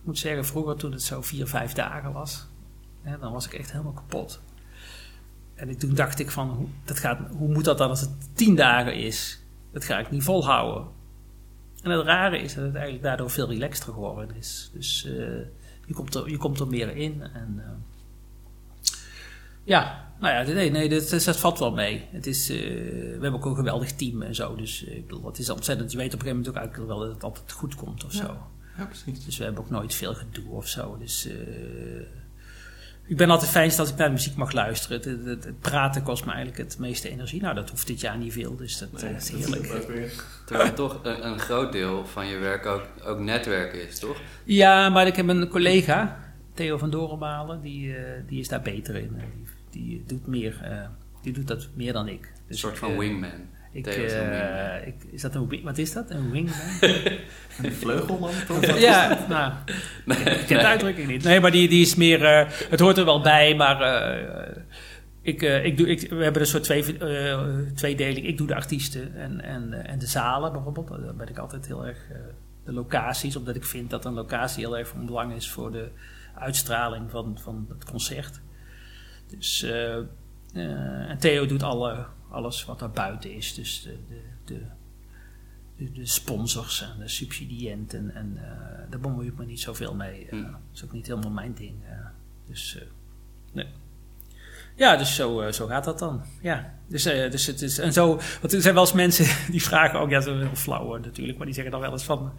Ik 0.00 0.10
moet 0.10 0.18
zeggen, 0.18 0.44
vroeger 0.46 0.76
toen 0.76 0.92
het 0.92 1.02
zo 1.02 1.22
vier, 1.22 1.46
vijf 1.46 1.72
dagen 1.72 2.12
was, 2.12 2.46
hè, 3.02 3.18
dan 3.18 3.32
was 3.32 3.46
ik 3.46 3.52
echt 3.52 3.72
helemaal 3.72 3.92
kapot. 3.92 4.40
En 5.54 5.78
toen 5.78 5.94
dacht 5.94 6.18
ik 6.18 6.30
van, 6.30 6.48
hoe, 6.48 6.66
dat 6.84 6.98
gaat, 6.98 7.18
hoe 7.36 7.52
moet 7.52 7.64
dat 7.64 7.78
dan 7.78 7.88
als 7.88 8.00
het 8.00 8.10
tien 8.32 8.54
dagen 8.54 8.94
is? 8.94 9.42
Dat 9.72 9.84
ga 9.84 9.98
ik 9.98 10.10
niet 10.10 10.22
volhouden. 10.22 10.86
En 11.84 11.90
het 11.90 12.06
rare 12.06 12.38
is 12.38 12.54
dat 12.54 12.64
het 12.64 12.74
eigenlijk 12.74 13.04
daardoor 13.04 13.30
veel 13.30 13.48
relaxter 13.48 13.92
geworden 13.92 14.36
is. 14.36 14.70
Dus 14.72 15.04
eh, 15.04 15.12
je, 15.86 15.94
komt 15.94 16.14
er, 16.14 16.30
je 16.30 16.36
komt 16.36 16.60
er 16.60 16.66
meer 16.66 16.96
in. 16.96 17.22
En, 17.22 17.54
eh, 17.58 17.70
ja, 19.64 20.12
nou 20.20 20.34
ja, 20.34 20.52
nee, 20.54 20.70
nee 20.70 20.88
dat, 20.88 21.10
dat 21.24 21.36
valt 21.36 21.58
wel 21.58 21.72
mee. 21.72 22.08
Het 22.10 22.26
is, 22.26 22.50
eh, 22.50 22.56
we 22.58 23.18
hebben 23.20 23.32
ook 23.34 23.44
een 23.44 23.56
geweldig 23.56 23.92
team 23.92 24.22
en 24.22 24.34
zo. 24.34 24.56
Dus 24.56 24.82
ik 24.82 25.06
bedoel, 25.06 25.26
het 25.26 25.38
is 25.38 25.50
ontzettend, 25.50 25.92
je 25.92 25.96
weet 25.96 26.14
op 26.14 26.20
een 26.20 26.26
gegeven 26.26 26.36
moment 26.42 26.56
ook 26.56 26.62
eigenlijk 26.62 26.90
wel 26.90 26.98
dat 27.06 27.14
het 27.14 27.24
altijd 27.24 27.52
goed 27.52 27.74
komt 27.74 28.04
of 28.04 28.12
Ja. 28.12 28.18
zo. 28.18 28.36
Ja, 28.76 28.84
precies. 28.84 29.24
Dus 29.24 29.36
we 29.38 29.44
hebben 29.44 29.62
ook 29.62 29.70
nooit 29.70 29.94
veel 29.94 30.14
gedoe 30.14 30.50
of 30.50 30.68
zo. 30.68 30.96
Dus 30.98 31.28
ik 33.06 33.16
ben 33.16 33.30
altijd 33.30 33.50
fijnst 33.50 33.78
als 33.78 33.90
ik 33.90 33.96
naar 33.96 34.06
de 34.06 34.12
muziek 34.12 34.36
mag 34.36 34.52
luisteren. 34.52 34.96
Het, 34.96 35.04
het, 35.04 35.24
het- 35.24 35.44
het 35.44 35.60
praten 35.60 36.02
kost 36.02 36.24
me 36.24 36.32
eigenlijk 36.32 36.58
het 36.70 36.78
meeste 36.78 37.08
energie. 37.08 37.40
Nou, 37.42 37.54
dat 37.54 37.70
hoeft 37.70 37.86
dit 37.86 38.00
jaar 38.00 38.18
niet 38.18 38.32
veel, 38.32 38.56
dus 38.56 38.78
dat 38.78 39.02
eh, 39.02 39.10
is 39.16 39.28
heerlijk. 39.30 39.86
Terwijl 40.46 40.72
toch 40.72 41.00
een, 41.02 41.26
een 41.26 41.38
groot 41.38 41.72
deel 41.72 42.06
van 42.06 42.26
je 42.26 42.38
werk 42.38 42.66
ook, 42.66 42.82
ook 43.04 43.18
netwerken 43.18 43.86
is, 43.88 43.98
toch? 43.98 44.16
Ja, 44.44 44.88
maar 44.88 45.06
ik 45.06 45.16
heb 45.16 45.28
een 45.28 45.48
collega, 45.48 46.18
Theo 46.54 46.78
van 46.78 46.90
Dorenmalen, 46.90 47.60
die, 47.60 47.96
eh, 47.96 48.02
die 48.26 48.40
is 48.40 48.48
daar 48.48 48.62
beter 48.62 48.96
in. 48.96 49.16
Die, 49.70 49.80
die 49.86 50.04
doet 50.06 50.26
meer, 50.26 50.60
eh, 50.62 50.78
die 51.22 51.32
doet 51.32 51.48
dat 51.48 51.68
meer 51.74 51.92
dan 51.92 52.08
ik. 52.08 52.22
Een 52.24 52.30
Dus 52.48 52.58
soort 52.60 52.72
ik, 52.72 52.78
van 52.78 52.98
wingman. 52.98 53.30
Ik, 53.74 53.86
eh, 53.86 54.86
ik, 54.86 54.94
is 55.10 55.22
dat 55.22 55.34
een, 55.34 55.60
wat 55.62 55.78
is 55.78 55.92
dat? 55.92 56.10
Een 56.10 56.30
wingman? 56.30 56.56
Een 57.62 57.72
vleugelman 57.72 58.30
toch? 58.46 58.78
ja, 58.78 59.18
nou, 59.28 59.52
ik 60.06 60.44
ken 60.46 60.58
de 60.58 60.66
uitdrukking 60.66 61.08
niet. 61.08 61.22
Nee, 61.24 61.40
maar 61.40 61.50
die, 61.50 61.68
die 61.68 61.80
is 61.82 61.94
meer, 61.94 62.24
eh, 62.24 62.50
het 62.70 62.80
hoort 62.80 62.98
er 62.98 63.04
wel 63.04 63.20
bij, 63.20 63.54
maar 63.54 63.80
eh, 63.80 64.56
ik, 65.24 65.42
eh, 65.42 65.64
ik 65.64 65.76
doe, 65.76 65.88
ik, 65.88 66.10
we 66.10 66.22
hebben 66.22 66.42
een 66.42 66.48
soort 66.48 66.62
twee, 66.62 66.98
eh, 66.98 67.40
tweedeling. 67.74 68.26
Ik 68.26 68.38
doe 68.38 68.46
de 68.46 68.54
artiesten 68.54 69.14
en, 69.14 69.40
en, 69.40 69.72
eh, 69.72 69.92
en 69.92 69.98
de 69.98 70.06
zalen 70.06 70.52
bijvoorbeeld. 70.52 70.88
Daar 70.88 71.14
ben 71.14 71.28
ik 71.28 71.38
altijd 71.38 71.66
heel 71.66 71.86
erg, 71.86 71.98
eh, 72.10 72.16
de 72.64 72.72
locaties, 72.72 73.36
omdat 73.36 73.56
ik 73.56 73.64
vind 73.64 73.90
dat 73.90 74.04
een 74.04 74.12
locatie 74.12 74.64
heel 74.64 74.78
erg 74.78 74.88
van 74.88 75.06
belang 75.06 75.34
is 75.34 75.50
voor 75.50 75.72
de 75.72 75.88
uitstraling 76.34 77.10
van, 77.10 77.38
van 77.42 77.66
het 77.68 77.84
concert. 77.84 78.40
Dus, 79.26 79.62
eh, 79.62 79.96
eh, 79.96 81.10
en 81.10 81.18
Theo 81.18 81.46
doet 81.46 81.62
alle, 81.62 82.06
alles 82.34 82.64
wat 82.64 82.78
daar 82.78 82.90
buiten 82.90 83.34
is, 83.34 83.54
dus 83.54 83.82
de, 83.82 83.98
de, 84.08 84.20
de 84.54 85.92
de, 85.92 86.06
sponsors 86.06 86.82
en 86.82 86.98
de 86.98 87.08
subsidiënten. 87.08 88.14
En 88.14 88.32
eh, 88.36 88.90
daar 88.90 89.00
bemoei 89.00 89.26
ik 89.28 89.36
me 89.36 89.44
niet 89.44 89.60
zoveel 89.60 89.94
mee. 89.94 90.24
eh. 90.24 90.30
Hm. 90.30 90.42
Dat 90.42 90.60
is 90.74 90.84
ook 90.84 90.92
niet 90.92 91.06
helemaal 91.06 91.30
mijn 91.30 91.54
ding. 91.54 91.74
eh. 91.88 92.06
dus, 92.46 92.78
nee. 93.52 93.66
Ja, 94.76 94.96
dus 94.96 95.14
zo, 95.14 95.50
zo 95.50 95.66
gaat 95.66 95.84
dat 95.84 95.98
dan. 95.98 96.22
Ja. 96.40 96.74
Dus, 96.86 97.02
dus 97.02 97.46
het 97.46 97.62
is. 97.62 97.78
En 97.78 97.92
zo. 97.92 98.06
Want 98.40 98.52
er 98.52 98.62
zijn 98.62 98.74
wel 98.74 98.82
eens 98.82 98.92
mensen 98.92 99.26
die 99.52 99.62
vragen 99.62 99.98
ook. 100.00 100.10
Ja, 100.10 100.20
ze 100.20 100.28
zijn 100.28 100.46
heel 100.46 100.56
flauw 100.56 100.96
natuurlijk. 100.96 101.36
Maar 101.36 101.46
die 101.46 101.54
zeggen 101.54 101.72
dan 101.72 101.80
wel 101.80 101.92
eens 101.92 102.04
van. 102.04 102.32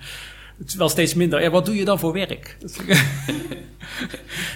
Het 0.57 0.67
is 0.67 0.75
wel 0.75 0.89
steeds 0.89 1.13
minder. 1.13 1.41
Ja, 1.41 1.49
wat 1.49 1.65
doe 1.65 1.75
je 1.75 1.85
dan 1.85 1.99
voor 1.99 2.13
werk? 2.13 2.57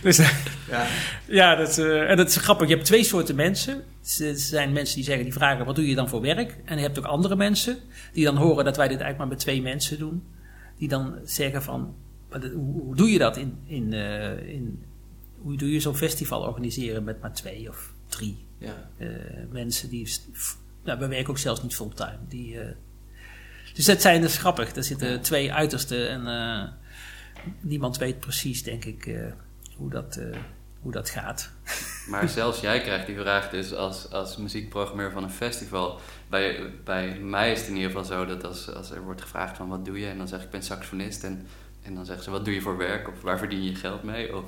Dus, 0.03 0.17
eh, 0.17 0.29
Ja. 0.69 0.87
ja, 1.27 1.55
dat, 1.55 1.77
eh, 1.77 2.09
en 2.09 2.17
dat 2.17 2.27
is 2.27 2.35
grappig. 2.35 2.67
Je 2.67 2.73
hebt 2.73 2.85
twee 2.85 3.03
soorten 3.03 3.35
mensen. 3.35 3.83
Er 4.19 4.37
zijn 4.39 4.71
mensen 4.71 4.95
die 4.95 5.03
zeggen, 5.03 5.23
die 5.23 5.33
vragen, 5.33 5.65
wat 5.65 5.75
doe 5.75 5.87
je 5.87 5.95
dan 5.95 6.09
voor 6.09 6.21
werk? 6.21 6.57
En 6.65 6.75
je 6.77 6.81
hebt 6.83 6.99
ook 6.99 7.05
andere 7.05 7.35
mensen 7.35 7.77
die 8.13 8.23
dan 8.25 8.35
horen 8.35 8.65
dat 8.65 8.77
wij 8.77 8.87
dit 8.87 8.99
eigenlijk 8.99 9.17
maar 9.17 9.27
met 9.27 9.39
twee 9.39 9.61
mensen 9.61 9.97
doen. 9.97 10.23
Die 10.77 10.87
dan 10.87 11.15
zeggen 11.23 11.63
van, 11.63 11.95
hoe, 12.53 12.95
doe 12.95 13.11
je 13.11 13.17
dat 13.17 13.37
in, 13.37 13.57
in, 13.65 13.93
eh, 13.93 14.53
in 14.53 14.83
hoe 15.37 15.57
doe 15.57 15.71
je 15.71 15.79
zo'n 15.79 15.95
festival 15.95 16.41
organiseren 16.41 17.03
met 17.03 17.21
maar 17.21 17.33
twee 17.33 17.69
of 17.69 17.93
drie 18.07 18.37
Ja. 18.57 18.89
mensen 19.51 19.89
die, 19.89 20.09
nou, 20.83 20.99
we 20.99 21.07
werken 21.07 21.29
ook 21.29 21.37
zelfs 21.37 21.63
niet 21.63 21.75
fulltime. 21.75 22.17
Die, 22.27 22.57
dus 23.73 23.85
dat 23.85 24.01
zijn 24.01 24.21
dus 24.21 24.37
grappig. 24.37 24.75
Er 24.75 24.83
zitten 24.83 25.21
twee 25.21 25.53
uitersten 25.53 26.09
en 26.09 26.27
eh, 26.27 26.67
niemand 27.59 27.97
weet 27.97 28.19
precies, 28.19 28.63
denk 28.63 28.85
ik, 28.85 29.05
eh, 29.05 29.21
hoe, 29.75 29.89
dat, 29.89 30.15
eh, 30.15 30.37
hoe 30.81 30.91
dat 30.91 31.09
gaat. 31.09 31.51
Maar 32.09 32.29
zelfs 32.29 32.59
jij 32.59 32.81
krijgt 32.81 33.05
die 33.05 33.17
vraag 33.19 33.49
dus 33.49 33.73
als, 33.73 34.11
als 34.11 34.37
muziekprogrammeur 34.37 35.11
van 35.11 35.23
een 35.23 35.29
festival. 35.31 35.99
Bij, 36.29 36.73
bij 36.83 37.19
mij 37.19 37.51
is 37.51 37.59
het 37.59 37.67
in 37.67 37.75
ieder 37.75 37.89
geval 37.91 38.05
zo 38.05 38.25
dat 38.25 38.43
als, 38.43 38.73
als 38.73 38.91
er 38.91 39.01
wordt 39.01 39.21
gevraagd 39.21 39.57
van 39.57 39.67
wat 39.67 39.85
doe 39.85 39.99
je? 39.99 40.07
En 40.07 40.17
dan 40.17 40.27
zeg 40.27 40.39
ik, 40.39 40.45
ik 40.45 40.51
ben 40.51 40.63
saxofonist. 40.63 41.23
En, 41.23 41.47
en 41.81 41.95
dan 41.95 42.05
zeggen 42.05 42.23
ze, 42.23 42.29
wat 42.31 42.45
doe 42.45 42.53
je 42.53 42.61
voor 42.61 42.77
werk? 42.77 43.07
Of 43.07 43.21
waar 43.21 43.37
verdien 43.37 43.63
je 43.63 43.75
geld 43.75 44.03
mee? 44.03 44.35
Of, 44.35 44.43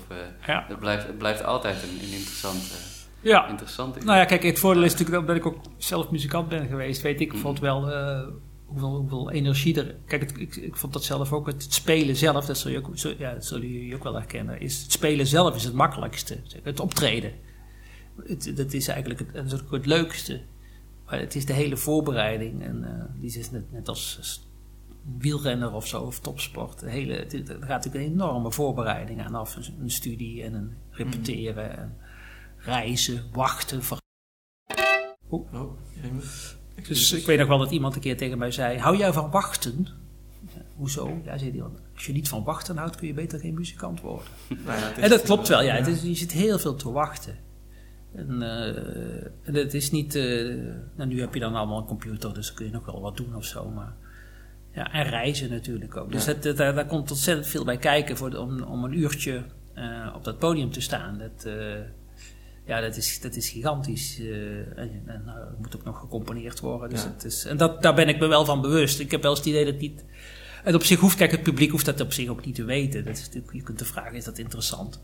Ja. 0.48 0.66
het, 0.68 0.80
blijft, 0.80 1.08
het 1.08 1.18
blijft 1.18 1.44
altijd 1.44 1.84
een, 1.84 1.90
een 1.90 2.14
interessante, 2.18 2.74
Ja. 3.22 3.48
interessante 3.48 4.00
Nou 4.00 4.18
ja, 4.18 4.26
kijk, 4.26 4.44
het 4.44 4.60
voordeel 4.60 4.84
is 4.84 4.96
natuurlijk 4.96 5.28
dat 5.28 5.36
ik 5.36 5.46
ook 5.46 5.62
zelf 5.78 6.10
muzikant 6.12 6.50
ben 6.50 6.68
geweest. 6.68 7.02
Weet 7.02 7.22
ik 7.22 7.30
bijvoorbeeld 7.32 7.64
wel 7.64 7.90
hoeveel, 8.72 8.96
hoeveel 8.96 9.32
energie 9.32 9.76
er... 9.82 9.96
Kijk, 10.06 10.22
het- 10.22 10.40
ik, 10.40 10.56
ik 10.56 10.76
vond 10.76 10.94
dat 10.94 11.04
zelf 11.04 11.34
ook. 11.34 11.46
Het 11.48 11.74
spelen 11.74 12.16
zelf, 12.16 12.46
dat 12.46 12.58
zul 12.58 12.72
je 12.72 12.78
ook, 12.78 12.90
zul- 12.94 13.16
ja, 13.18 13.38
ook 13.94 14.04
wel 14.04 14.14
herkennen. 14.14 14.60
Is, 14.60 14.82
het 14.82 14.92
spelen 14.92 15.28
zelf 15.28 15.56
is 15.56 15.64
het 15.64 15.74
makkelijkste. 15.74 16.38
Het 16.64 16.80
optreden. 16.80 17.34
Het, 18.24 18.54
dat 18.58 18.74
is 18.74 18.88
eigenlijk 18.88 19.20
het, 19.20 19.34
dat 19.34 19.46
is 19.46 19.52
het 19.70 19.86
leukste. 19.86 20.42
Maar 21.06 21.20
het 21.20 21.36
is 21.36 21.46
de 21.46 21.54
hele 21.54 21.78
voorbereiding. 21.78 22.64
En 22.64 22.84
eh, 22.84 23.22
die 23.22 23.38
is 23.38 23.52
net, 23.52 23.72
net 23.72 23.88
als 23.88 24.50
wielrenner 25.18 25.74
of 25.74 25.88
zo, 25.88 26.02
of 26.02 26.20
topsport. 26.20 26.80
De 26.80 26.90
hele, 26.90 27.14
het, 27.14 27.34
er 27.34 27.44
gaat 27.60 27.68
natuurlijk 27.68 28.06
een 28.06 28.12
enorme 28.12 28.52
voorbereiding 28.52 29.22
aan 29.22 29.36
af. 29.36 29.56
Een, 29.56 29.92
studie 29.92 30.44
en 30.44 30.54
een 30.54 30.74
repeteren 30.90 31.78
en 31.78 31.98
reizen, 32.58 33.24
wachten, 33.32 33.82
Oh, 35.30 35.78
jemig. 36.02 36.60
Dus 36.88 37.12
ik 37.12 37.26
weet 37.26 37.39
nog 37.39 37.48
wel 37.48 37.58
dat 37.58 37.72
iemand 37.72 37.96
een 37.96 38.02
keer 38.02 38.17
tegen 38.17 38.38
mij 38.38 38.52
zei: 38.52 38.78
Hou 38.78 38.98
jij 38.98 39.13
van 39.13 39.30
wachten? 39.32 39.88
Ja, 40.56 40.62
Hoezo? 40.76 41.22
Ja, 41.26 41.38
zei 41.38 41.50
hij 41.52 41.60
dan. 41.60 41.78
Als 41.94 42.06
je 42.06 42.13
niet 42.13 42.28
van 42.30 42.44
wachten 42.44 42.78
houdt, 42.78 42.96
kun 42.96 43.08
je 43.08 43.13
beter 43.13 43.39
geen 43.39 43.54
muzikant 43.54 44.02
worden. 44.02 44.26
Nou 44.65 44.80
ja, 44.80 44.96
En 44.98 45.10
dat 45.10 45.22
klopt 45.22 45.48
wel, 45.48 45.62
ja. 45.63 45.76
Het 45.76 45.88
is, 45.88 46.02
je 46.02 46.15
zit 46.15 46.32
heel 46.32 46.60
veel 46.60 46.76
te 46.76 46.91
wachten. 46.91 47.36
En, 48.15 48.41
eh, 48.41 48.67
en 49.44 49.54
het 49.56 49.74
is 49.74 49.91
niet. 49.91 50.15
eh, 50.15 50.56
nou, 50.96 51.10
nu 51.10 51.20
heb 51.20 51.34
je 51.34 51.39
dan 51.39 51.56
allemaal 51.56 51.78
een 51.80 51.86
computer, 51.86 52.34
dus 52.34 52.48
dan 52.48 52.56
kun 52.56 52.65
je 52.65 52.72
nog 52.72 52.86
wel 52.86 53.02
wat 53.02 53.17
doen 53.17 53.36
of 53.36 53.46
zo. 53.46 53.70
Maar, 53.70 53.94
ja, 54.74 54.91
en 54.94 55.04
reizen 55.04 55.50
natuurlijk 55.50 55.98
ook. 55.98 56.12
Dus 56.12 56.26
Ja. 56.26 56.34
dat, 56.34 56.44
dat- 56.44 56.58
daar, 56.58 56.74
daar 56.76 56.86
komt 56.86 57.12
ontzettend 57.12 57.48
veel 57.48 57.63
bij 57.65 57.78
kijken 57.78 58.17
voor 58.17 58.30
de- 58.30 58.39
om, 58.39 58.62
om 58.63 58.84
een 58.84 59.00
uurtje 59.00 59.44
eh, 59.74 60.13
op 60.15 60.24
dat 60.24 60.38
podium 60.38 60.72
te 60.72 60.82
staan. 60.82 61.17
Dat, 61.17 61.46
ja, 62.65 62.82
dat 62.82 62.95
is, 62.97 63.21
dat 63.21 63.36
is 63.36 63.50
gigantisch. 63.50 64.19
eh, 64.19 64.78
en 64.78 65.02
en 65.06 65.24
nou, 65.26 65.39
het 65.39 65.60
moet 65.60 65.76
ook 65.76 65.84
nog 65.84 66.00
gecomponeerd 66.00 66.60
worden. 66.60 66.89
Dus 66.89 67.04
Ja. 67.04 67.08
het 67.13 67.24
is, 67.24 67.45
en 67.45 67.58
dat, 67.58 67.82
daar 67.82 67.93
ben 67.95 68.08
ik 68.08 68.19
me 68.19 68.28
wel 68.28 68.45
van 68.45 68.62
bewust. 68.62 69.00
Ik 69.00 69.12
heb 69.12 69.21
wel 69.21 69.30
eens 69.32 69.39
het 69.39 69.50
idee 69.50 69.65
dat 69.65 69.80
niet. 69.80 70.06
En 70.63 70.76
op 70.76 70.84
zich 70.84 71.00
hoeft, 71.00 71.17
kijk, 71.17 71.32
het 71.32 71.43
publiek 71.43 71.71
hoeft 71.71 71.86
dat 71.86 72.00
op 72.02 72.13
zich 72.13 72.30
ook 72.30 72.45
niet 72.45 72.56
te 72.56 72.63
weten. 72.63 73.04
Dat 73.06 73.17
is 73.17 73.26
natuurlijk, 73.26 73.54
je 73.54 73.62
kunt 73.63 73.80
de 73.80 73.86
vragen, 73.86 74.15
is 74.15 74.24
dat 74.24 74.38
interessant? 74.38 75.02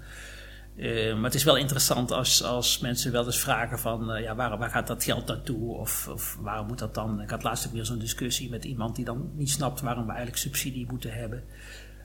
Eh, 0.76 1.14
maar 1.16 1.24
het 1.24 1.34
is 1.36 1.44
wel 1.44 1.56
interessant 1.58 2.12
als, 2.12 2.44
als 2.44 2.80
mensen 2.80 3.12
wel 3.12 3.26
eens 3.26 3.40
vragen 3.40 3.80
van, 3.80 4.12
eh, 4.12 4.22
ja, 4.24 4.36
waar, 4.36 4.58
waar 4.58 4.70
gaat 4.70 4.88
dat 4.88 5.04
geld 5.04 5.28
naartoe? 5.28 5.74
Of, 5.76 6.08
of 6.08 6.38
waarom 6.42 6.68
moet 6.68 6.80
dat 6.80 6.94
dan? 6.94 7.22
Ik 7.22 7.30
had 7.30 7.44
laatst 7.44 7.68
ook 7.68 7.74
weer 7.74 7.86
zo'n 7.86 8.00
discussie 8.00 8.50
met 8.50 8.66
iemand 8.66 8.96
die 8.96 9.06
dan 9.06 9.32
niet 9.36 9.50
snapt 9.50 9.82
waarom 9.82 10.04
we 10.04 10.10
eigenlijk 10.10 10.40
subsidie 10.40 10.88
moeten 10.90 11.14
hebben. 11.14 11.44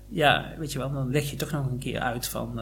Ja, 0.09 0.55
weet 0.59 0.73
je 0.73 0.79
wel, 0.79 0.93
dan 0.93 1.11
leg 1.11 1.31
je 1.31 1.37
toch 1.37 1.51
nog 1.51 1.67
een 1.71 1.79
keer 1.79 2.01
uit 2.01 2.29
van, 2.29 2.61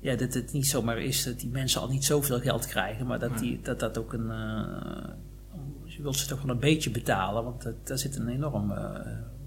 ja, 0.00 0.16
dat 0.16 0.34
het 0.34 0.52
niet 0.52 0.66
zomaar 0.66 0.98
is 0.98 1.24
dat 1.24 1.40
die 1.40 1.50
mensen 1.50 1.80
al 1.80 1.88
niet 1.88 2.04
zoveel 2.04 2.40
geld 2.40 2.66
krijgen, 2.66 3.06
maar 3.06 3.18
dat 3.18 3.38
die, 3.38 3.60
dat, 3.62 3.80
dat 3.80 3.98
ook 3.98 4.12
een, 4.12 4.30
eh, 4.30 5.08
je 5.84 6.02
wilt 6.02 6.16
ze 6.16 6.26
toch 6.26 6.42
wel 6.42 6.54
een 6.54 6.60
beetje 6.60 6.90
betalen, 6.90 7.44
want 7.44 7.62
dat, 7.62 7.74
daar 7.86 7.98
zit 7.98 8.16
een 8.16 8.28
enorm 8.28 8.70
eh, 8.72 8.94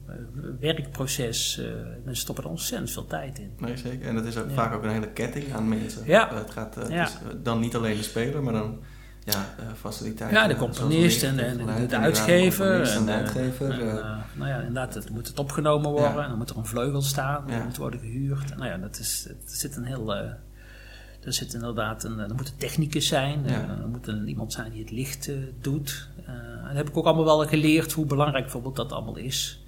eh, 0.08 0.16
werkproces. 0.60 1.62
mensen 1.96 2.16
stoppen 2.16 2.44
er 2.44 2.50
ontzettend 2.50 2.92
veel 2.92 3.06
tijd 3.08 3.40
in. 3.40 3.52
Nee, 3.58 3.78
zeker. 3.78 4.08
En 4.08 4.16
dat 4.16 4.26
is 4.26 4.38
ook 4.38 4.48
Ja. 4.48 4.54
vaak 4.54 4.74
ook 4.74 4.84
een 4.84 4.90
hele 4.90 5.12
ketting 5.12 5.54
aan 5.54 5.70
mensen. 5.70 6.06
Ja. 6.06 6.36
Het 6.36 6.52
gaat 6.52 6.76
Ja. 6.90 7.00
het 7.02 7.10
is, 7.10 7.18
dan 7.44 7.60
niet 7.60 7.76
alleen 7.76 7.98
de 7.98 8.04
speler, 8.04 8.44
maar 8.44 8.54
dan 8.54 8.80
ja, 9.24 9.54
eh, 9.60 9.66
faciliteiten. 9.80 10.40
Ja, 10.42 10.48
de 10.48 10.54
eh, 10.54 10.60
componist 10.60 11.24
en, 11.24 11.40
en 11.40 11.58
de, 11.58 11.62
inderdaad, 11.62 12.02
uitgever. 12.04 12.82
En 12.82 13.06
de 13.06 13.12
eh, 13.12 13.18
uitgever. 13.18 13.72
en, 13.72 13.80
eh, 13.82 13.98
eh, 13.98 14.18
nou 14.34 14.50
ja, 14.50 14.58
inderdaad, 14.58 14.94
het 14.94 15.10
moet 15.10 15.28
het 15.28 15.40
opgenomen 15.40 15.92
worden. 15.92 16.14
Ja. 16.16 16.24
En 16.24 16.30
dan 16.30 16.38
moet 16.38 16.50
er 16.50 16.58
een 16.58 16.66
vleugel 16.66 17.02
staan. 17.02 17.44
Ja. 17.48 17.56
Dat 17.56 17.66
moet 17.66 17.78
worden 17.78 18.00
gehuurd. 18.00 18.58
Nou 18.58 18.70
ja, 18.70 18.78
dat 18.78 19.00
is, 19.00 19.26
er 19.30 19.36
zit 19.46 19.76
een 19.76 19.86
heel... 19.86 20.16
eh, 20.16 20.30
er 21.24 21.34
zit 21.34 21.54
inderdaad 21.54 22.04
een... 22.04 22.20
Er 22.20 22.36
moeten 22.36 22.58
technicus 22.58 23.08
zijn. 23.08 23.44
Ja. 23.46 23.50
eh, 23.50 23.70
er 23.70 23.88
moet 23.88 24.08
een, 24.08 24.28
iemand 24.28 24.54
zijn 24.54 24.72
die 24.72 24.82
het 24.82 24.92
licht 24.92 25.28
eh, 25.28 25.36
doet. 25.62 26.08
Eh, 26.26 26.34
en 26.34 26.64
dat 26.68 26.76
heb 26.76 26.90
ik 26.90 26.98
ook 26.98 27.06
allemaal 27.06 27.26
wel 27.26 27.48
geleerd 27.48 27.92
hoe 27.92 28.06
belangrijk 28.06 28.44
bijvoorbeeld 28.44 28.76
dat 28.76 28.92
allemaal 28.92 29.18
is. 29.18 29.64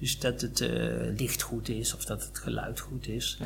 Dus 0.00 0.18
dat 0.20 0.40
het 0.40 0.60
eh, 0.60 0.70
licht 1.16 1.42
goed 1.42 1.68
is 1.68 1.94
of 1.94 2.04
dat 2.04 2.24
het 2.26 2.38
geluid 2.38 2.80
goed 2.80 3.08
is. 3.08 3.38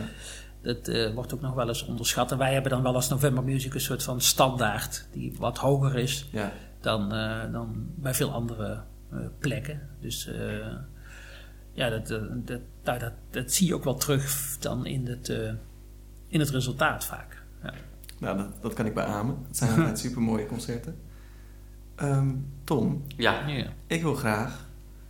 Dat 0.63 0.89
eh, 0.89 1.15
wordt 1.15 1.35
ook 1.35 1.41
nog 1.41 1.55
wel 1.55 1.69
eens 1.69 1.85
onderschat. 1.85 2.33
En 2.33 2.39
wij 2.39 2.53
hebben 2.53 2.71
dan 2.71 2.83
wel 2.83 2.95
als 2.95 3.09
November 3.09 3.45
Music 3.45 3.75
een 3.75 3.81
soort 3.81 4.03
van 4.03 4.21
standaard 4.21 5.07
die 5.13 5.35
wat 5.39 5.59
hoger 5.59 5.97
is 5.99 6.29
ja. 6.33 6.53
dan, 6.81 7.13
eh, 7.13 7.53
dan 7.53 7.87
bij 7.95 8.15
veel 8.15 8.33
andere 8.33 8.83
eh, 9.11 9.19
plekken. 9.39 9.89
Dus 10.01 10.27
eh, 10.27 10.77
ja, 11.73 11.89
dat, 11.89 12.07
dat, 12.45 12.61
nou, 12.85 12.99
dat, 12.99 13.13
dat 13.31 13.53
zie 13.53 13.67
je 13.67 13.75
ook 13.75 13.85
wel 13.85 13.95
terug 13.97 14.57
dan 14.61 14.87
in 14.87 15.07
het, 15.07 15.29
eh, 15.29 15.53
in 16.29 16.41
het 16.41 16.51
resultaat 16.51 17.05
vaak. 17.05 17.43
Ja. 17.63 17.73
Nou, 18.19 18.37
dat, 18.37 18.63
dat 18.63 18.75
kan 18.75 18.87
ik 18.87 18.95
beamen. 18.95 19.37
Het 19.47 19.57
zijn 19.57 19.71
altijd 19.79 19.99
super 19.99 20.23
mooie 20.23 20.47
concerten. 20.47 20.97
Ehm, 21.95 22.31
Tom, 22.65 23.05
Ja, 23.17 23.47
Ja. 23.47 23.67
ik 23.87 24.03
wil 24.03 24.15
graag 24.15 24.69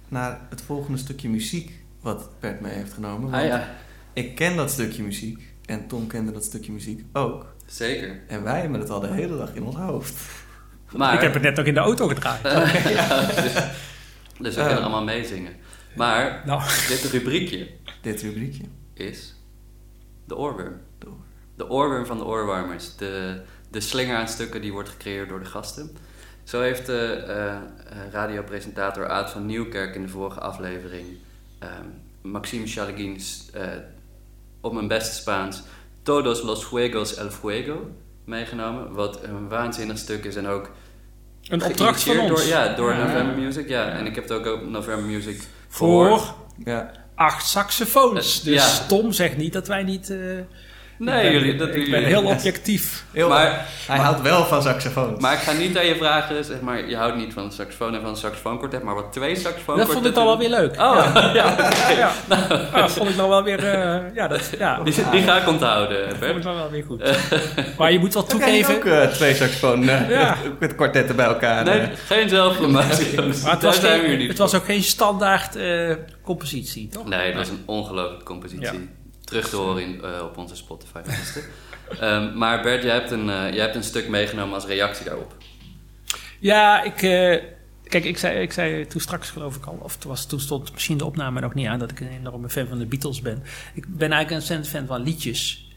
naar 0.09 0.41
het 0.49 0.63
volgende 0.63 0.99
stukje 0.99 1.29
muziek 1.29 1.85
wat 2.01 2.31
Bert 2.41 2.61
mee 2.61 2.73
heeft 2.73 2.93
genomen. 2.93 3.33
ah, 3.33 3.45
ja 3.47 3.69
Ik 4.13 4.35
ken 4.35 4.57
dat 4.57 4.71
stukje 4.71 5.03
muziek 5.03 5.53
en 5.67 5.87
Tom 5.89 6.07
kende 6.07 6.33
dat 6.33 6.45
stukje 6.45 6.73
muziek 6.73 7.05
ook. 7.13 7.55
zeker. 7.67 8.21
En 8.29 8.43
wij 8.43 8.61
hebben 8.61 8.81
het 8.81 8.91
al 8.91 9.01
de 9.01 9.07
hele 9.13 9.37
dag 9.37 9.55
in 9.55 9.63
ons 9.63 9.77
hoofd. 9.77 10.15
Maar, 10.97 11.15
Ik 11.15 11.21
heb 11.21 11.33
het 11.35 11.43
net 11.43 11.59
ook 11.59 11.67
in 11.67 11.75
de 11.75 11.81
auto 11.81 12.09
gedraaid. 12.09 12.43
ja, 12.97 13.27
dus, 13.27 13.53
dus 14.39 14.55
we 14.55 14.61
Eh. 14.61 14.67
kunnen 14.67 14.83
allemaal 14.83 15.05
meezingen. 15.05 15.53
Maar 15.97 16.43
Nou, 16.47 16.63
dit 16.89 17.01
rubriekje 17.13 17.69
Dit 18.01 18.23
rubriekje. 18.23 18.65
is 18.95 19.35
de 20.25 20.37
oorworm. 20.37 20.81
De 20.99 21.07
oor- 21.07 21.17
De 21.57 21.69
oorworm 21.71 22.07
van 22.07 22.19
de 22.19 22.25
oorwarmers. 22.25 22.97
De, 22.97 23.41
de 23.71 23.81
slinger 23.81 24.17
aan 24.17 24.29
stukken 24.29 24.61
die 24.61 24.73
wordt 24.73 24.89
gecreëerd 24.89 25.29
door 25.29 25.39
de 25.39 25.45
gasten. 25.45 25.91
Zo 26.45 26.61
heeft 26.61 26.87
de 26.87 26.99
eh, 27.27 27.53
eh, 27.55 27.61
radiopresentator 28.11 29.09
Aad 29.09 29.31
van 29.31 29.47
Nieuwkerk 29.47 29.95
in 29.95 30.03
de 30.03 30.09
vorige 30.09 30.41
aflevering... 30.41 31.07
ehm, 31.59 31.71
Maxime 32.23 32.67
Chaleguin 32.67 33.21
eh, 33.53 33.63
op 34.63 34.73
mijn 34.73 34.89
beste 34.89 35.15
Spaans... 35.15 35.63
Todos 36.05 36.43
los 36.43 36.65
fuegos 36.65 37.15
el 37.17 37.31
fuego 37.31 37.91
meegenomen. 38.25 38.93
Wat 38.93 39.23
een 39.23 39.49
waanzinnig 39.49 39.99
stuk 39.99 40.25
is 40.25 40.37
en 40.37 40.47
ook 40.47 40.71
een 41.49 41.65
opdracht 41.65 42.03
van 42.03 42.19
ons. 42.19 42.29
Door, 42.29 42.43
ja, 42.49 42.75
door 42.75 42.93
Ja. 42.93 43.05
November 43.07 43.37
Music. 43.39 43.69
Ja, 43.69 43.89
en 43.89 44.07
ik 44.07 44.15
heb 44.15 44.29
het 44.29 44.33
ook 44.33 44.47
op 44.55 44.69
November 44.69 45.05
Music 45.07 45.43
Voor 45.69 46.35
Ja, 46.65 46.91
acht 47.15 47.47
saxofoons. 47.49 48.39
Eh, 48.39 48.45
Dus 48.45 48.79
ja. 48.79 48.87
Tom 48.87 49.13
zegt 49.13 49.37
niet 49.37 49.53
dat 49.53 49.67
wij 49.69 49.83
niet... 49.83 50.11
eh, 50.11 50.19
Nee, 51.05 51.25
ik 51.27 51.31
ben, 51.33 51.33
jullie, 51.33 51.57
dat 51.57 51.75
ik 51.75 51.91
ben 51.91 52.05
heel 52.05 52.23
objectief. 52.25 53.05
heel 53.13 53.29
Maar- 53.29 53.67
Hij 53.87 53.99
houdt 53.99 54.21
wel 54.23 54.45
van 54.45 54.63
saxofoons. 54.63 55.21
Maar 55.21 55.33
ik 55.33 55.39
ga 55.39 55.53
niet 55.53 55.79
aan 55.79 55.87
je 55.87 55.97
vragen, 55.97 56.45
zeg 56.45 56.61
maar, 56.61 56.89
je 56.89 56.97
houdt 56.97 57.17
niet 57.17 57.33
van 57.33 57.45
een 57.45 57.53
saxofoon 57.53 57.95
en 57.95 58.01
van 58.01 58.11
een 58.11 58.17
saxofoonkwartet, 58.17 58.83
maar 58.83 58.95
wat 58.95 59.13
twee 59.13 59.29
Dat 59.35 59.43
saxofoonkwartetten... 59.43 59.95
vond 59.95 60.07
ik 60.07 60.15
dan 60.15 60.25
wel 60.27 60.39
weer 60.39 60.49
leuk. 60.49 60.73
Oh, 60.73 61.11
Ja, 61.15 61.33
ja. 61.35 61.91
ja. 61.91 62.11
Ja, 62.73 62.81
dat 62.81 62.93
vond 62.93 63.09
ik 63.09 63.17
dan 63.17 63.29
wel 63.29 63.43
weer... 63.43 63.65
eh, 63.65 64.15
ja, 64.15 64.29
dat, 64.29 64.51
ja, 64.59 64.79
Die, 64.85 64.95
die 65.11 65.23
ga 65.23 65.37
ik 65.41 65.49
onthouden, 65.49 66.09
vond 66.21 66.37
ik 66.37 66.43
dan 66.43 66.55
wel 66.55 66.71
weer 66.71 66.85
goed. 66.85 67.03
Maar 67.79 67.93
je 67.93 67.99
moet 67.99 68.15
wel 68.15 68.25
toegeven... 68.25 68.75
ook 68.75 68.85
eh, 68.85 69.07
twee 69.07 69.35
saxofoon 69.35 69.89
eh, 69.89 70.11
Ja. 70.11 70.37
met 70.59 70.75
kwartetten 70.75 71.17
bij 71.17 71.27
elkaar. 71.27 71.65
Nee, 71.65 71.89
geen 72.07 72.29
zelfpromotie. 72.29 73.17
Maar 73.23 73.53
het 73.53 73.63
was, 73.63 73.81
zijn 73.81 73.93
we 73.93 73.99
geen, 74.01 74.09
hier 74.09 74.19
niet 74.19 74.29
het 74.29 74.39
was 74.39 74.55
ook 74.55 74.65
geen 74.65 74.83
standaard 74.83 75.57
eh, 75.57 75.95
compositie, 76.25 76.89
toch? 76.89 77.09
Nee, 77.09 77.27
het 77.27 77.37
was 77.37 77.49
een 77.49 77.63
ongelooflijke 77.67 78.25
compositie. 78.25 78.89
Terug 79.33 79.49
te 79.49 79.57
horen 79.57 79.83
in, 79.83 80.03
eh, 80.03 80.23
op 80.23 80.37
onze 80.37 80.57
Spotify-lijsten. 80.57 81.43
Ehm, 82.01 82.39
maar 82.39 82.63
Bert, 82.63 82.83
jij 82.83 82.95
hebt, 82.95 83.11
een, 83.11 83.31
eh, 83.31 83.53
jij 83.53 83.61
hebt 83.61 83.75
een 83.75 83.83
stuk 83.83 84.09
meegenomen 84.09 84.55
als 84.55 84.67
reactie 84.67 85.05
daarop. 85.05 85.37
Ja, 86.39 86.83
ik, 86.83 87.03
eh, 87.03 87.43
kijk, 87.85 88.05
ik 88.05 88.19
zei, 88.19 88.41
ik 88.41 88.53
zei 88.53 88.87
toen 88.87 89.01
straks 89.01 89.31
geloof 89.31 89.57
ik 89.57 89.65
al, 89.67 89.79
of 89.83 89.97
toen, 89.97 90.11
was, 90.11 90.27
toen 90.27 90.41
stond 90.41 90.73
misschien 90.73 90.99
de 90.99 91.05
opname 91.05 91.41
nog 91.41 91.55
niet 91.55 91.67
aan, 91.67 91.79
dat 91.79 91.91
ik 91.91 92.01
een 92.01 92.09
enorme 92.09 92.49
fan 92.49 92.67
van 92.67 92.79
de 92.79 92.87
Beatles 92.87 93.21
ben. 93.21 93.43
Ik 93.75 93.87
ben 93.87 94.13
eigenlijk 94.13 94.31
een 94.31 94.37
ontzettend 94.37 94.69
fan 94.69 94.87
van 94.87 95.03
liedjes. 95.03 95.71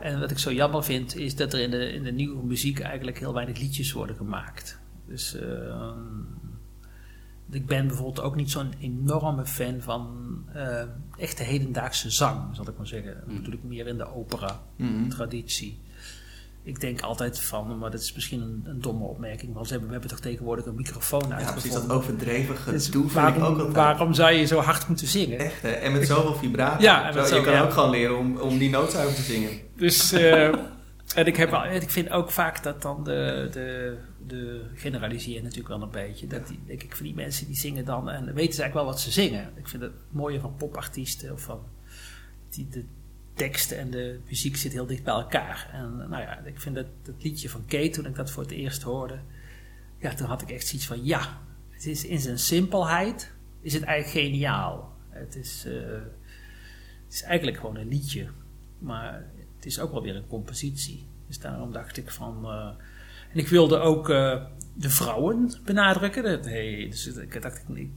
En 0.00 0.20
wat 0.20 0.30
ik 0.30 0.38
zo 0.38 0.52
jammer 0.52 0.84
vind, 0.84 1.16
is 1.16 1.36
dat 1.36 1.52
er 1.52 1.60
in 1.60 1.70
de, 1.70 1.92
in 1.92 2.02
de 2.02 2.12
nieuwe 2.12 2.44
muziek 2.44 2.80
eigenlijk 2.80 3.18
heel 3.18 3.34
weinig 3.34 3.58
liedjes 3.58 3.92
worden 3.92 4.16
gemaakt. 4.16 4.78
Dus 5.06 5.34
eh, 5.34 5.90
ik 7.50 7.66
ben 7.66 7.86
bijvoorbeeld 7.86 8.20
ook 8.20 8.36
niet 8.36 8.50
zo'n 8.50 8.72
enorme 8.80 9.46
fan 9.46 9.80
van 9.80 10.16
eh, 10.54 10.82
echte 11.18 11.42
hedendaagse 11.42 12.10
zang, 12.10 12.56
zal 12.56 12.68
ik 12.68 12.76
maar 12.76 12.86
zeggen. 12.86 13.22
Mm. 13.26 13.52
ik 13.52 13.62
meer 13.62 13.86
in 13.86 13.96
de 13.96 14.14
opera 14.14 14.60
Mhm. 14.76 15.08
traditie. 15.08 15.80
Ik 16.62 16.80
denk 16.80 17.00
altijd 17.00 17.40
van, 17.40 17.78
maar 17.78 17.90
dat 17.90 18.00
is 18.00 18.12
misschien 18.14 18.40
een, 18.40 18.62
een 18.64 18.80
domme 18.80 19.04
opmerking, 19.04 19.54
want 19.54 19.64
ze 19.66 19.70
hebben, 19.72 19.88
we 19.90 19.94
hebben 19.98 20.12
toch 20.16 20.24
tegenwoordig 20.24 20.66
een 20.66 20.74
microfoon 20.74 21.24
Ja, 21.28 21.52
precies 21.52 21.72
dat 21.72 21.90
overdreven 21.90 22.56
Dus 22.72 22.84
gedoe 22.84 23.02
vind 23.02 23.12
waarom, 23.14 23.42
ik 23.42 23.48
ook 23.48 23.56
altijd. 23.56 23.74
waarom 23.74 24.14
zou 24.14 24.32
je 24.32 24.44
zo 24.44 24.58
hard 24.60 24.88
moeten 24.88 25.06
zingen? 25.06 25.38
Echt, 25.38 25.62
hè? 25.62 25.68
En 25.70 25.92
met 25.92 26.06
zoveel 26.06 26.34
vibrato. 26.34 26.82
Ja, 26.82 27.12
Zo, 27.26 27.36
je 27.36 27.42
kan 27.42 27.52
ja. 27.52 27.62
ook 27.62 27.72
gewoon 27.72 27.90
leren 27.90 28.18
om, 28.18 28.36
om 28.36 28.58
die 28.58 28.70
nootzuiver 28.70 29.14
te 29.14 29.22
zingen. 29.22 29.50
Dus, 29.76 30.12
eh, 30.12 30.44
en 31.14 31.26
ik, 31.26 31.36
heb, 31.36 31.52
en 31.52 31.82
ik 31.82 31.90
vind 31.90 32.10
ook 32.10 32.30
vaak 32.30 32.62
dat 32.62 32.82
dan 32.82 33.04
de, 33.04 33.48
de, 33.52 33.96
de 34.26 34.70
generaliseer 34.74 35.42
natuurlijk 35.42 35.68
wel 35.68 35.82
een 35.82 35.90
beetje. 35.90 36.26
Dat 36.26 36.46
die, 36.46 36.60
denk 36.66 36.82
ik, 36.82 36.96
van 36.96 37.06
die 37.06 37.14
mensen 37.14 37.46
die 37.46 37.56
zingen 37.56 37.84
dan 37.84 38.10
en 38.10 38.24
weten 38.24 38.54
ze 38.54 38.62
eigenlijk 38.62 38.74
wel 38.74 38.84
wat 38.84 39.00
ze 39.00 39.10
zingen. 39.10 39.52
Ik 39.56 39.68
vind 39.68 39.82
het 39.82 39.92
mooie 40.10 40.40
van 40.40 40.56
popartiesten 40.56 41.32
of 41.32 41.42
van 41.42 41.60
die, 42.48 42.68
de 42.68 42.84
teksten 43.34 43.78
en 43.78 43.90
de 43.90 44.20
muziek 44.28 44.56
zit 44.56 44.72
heel 44.72 44.86
dicht 44.86 45.02
bij 45.04 45.14
elkaar. 45.14 45.70
En 45.72 45.96
nou 45.96 46.22
ja, 46.22 46.38
ik 46.38 46.60
vind 46.60 46.74
dat, 46.74 46.86
dat 47.02 47.22
liedje 47.22 47.48
van 47.48 47.64
Kate, 47.66 47.90
toen 47.90 48.06
ik 48.06 48.14
dat 48.14 48.30
voor 48.30 48.42
het 48.42 48.52
eerst 48.52 48.82
hoorde, 48.82 49.18
ja, 49.98 50.14
toen 50.14 50.26
had 50.26 50.42
ik 50.42 50.50
echt 50.50 50.66
zoiets 50.66 50.86
van 50.86 51.04
ja, 51.04 51.40
het 51.70 51.86
is 51.86 52.04
in 52.04 52.20
zijn 52.20 52.38
simpelheid 52.38 53.32
is 53.60 53.72
het 53.72 53.82
eigenlijk 53.82 54.26
geniaal. 54.26 54.96
Het 55.08 55.36
is, 55.36 55.64
eh, 55.66 55.72
het 57.04 57.12
is 57.14 57.22
eigenlijk 57.22 57.56
gewoon 57.56 57.76
een 57.76 57.88
liedje, 57.88 58.28
maar 58.78 59.26
het 59.56 59.66
is 59.66 59.80
ook 59.80 59.92
wel 59.92 60.02
weer 60.02 60.16
een 60.16 60.26
compositie. 60.26 61.06
Dus 61.26 61.38
daarom 61.38 61.72
dacht 61.72 61.96
ik 61.96 62.10
van. 62.10 62.44
eh, 62.44 62.70
en 63.32 63.38
ik 63.38 63.48
wilde 63.48 63.78
ook 63.78 64.08
eh, 64.10 64.36
de 64.74 64.90
vrouwen 64.90 65.50
benadrukken. 65.64 66.22
Dat, 66.22 66.44
hey, 66.44 66.86
dus 66.90 67.06
ik 67.06 67.42
dacht, 67.42 67.64
ik, 67.68 67.76
ik- 67.76 67.90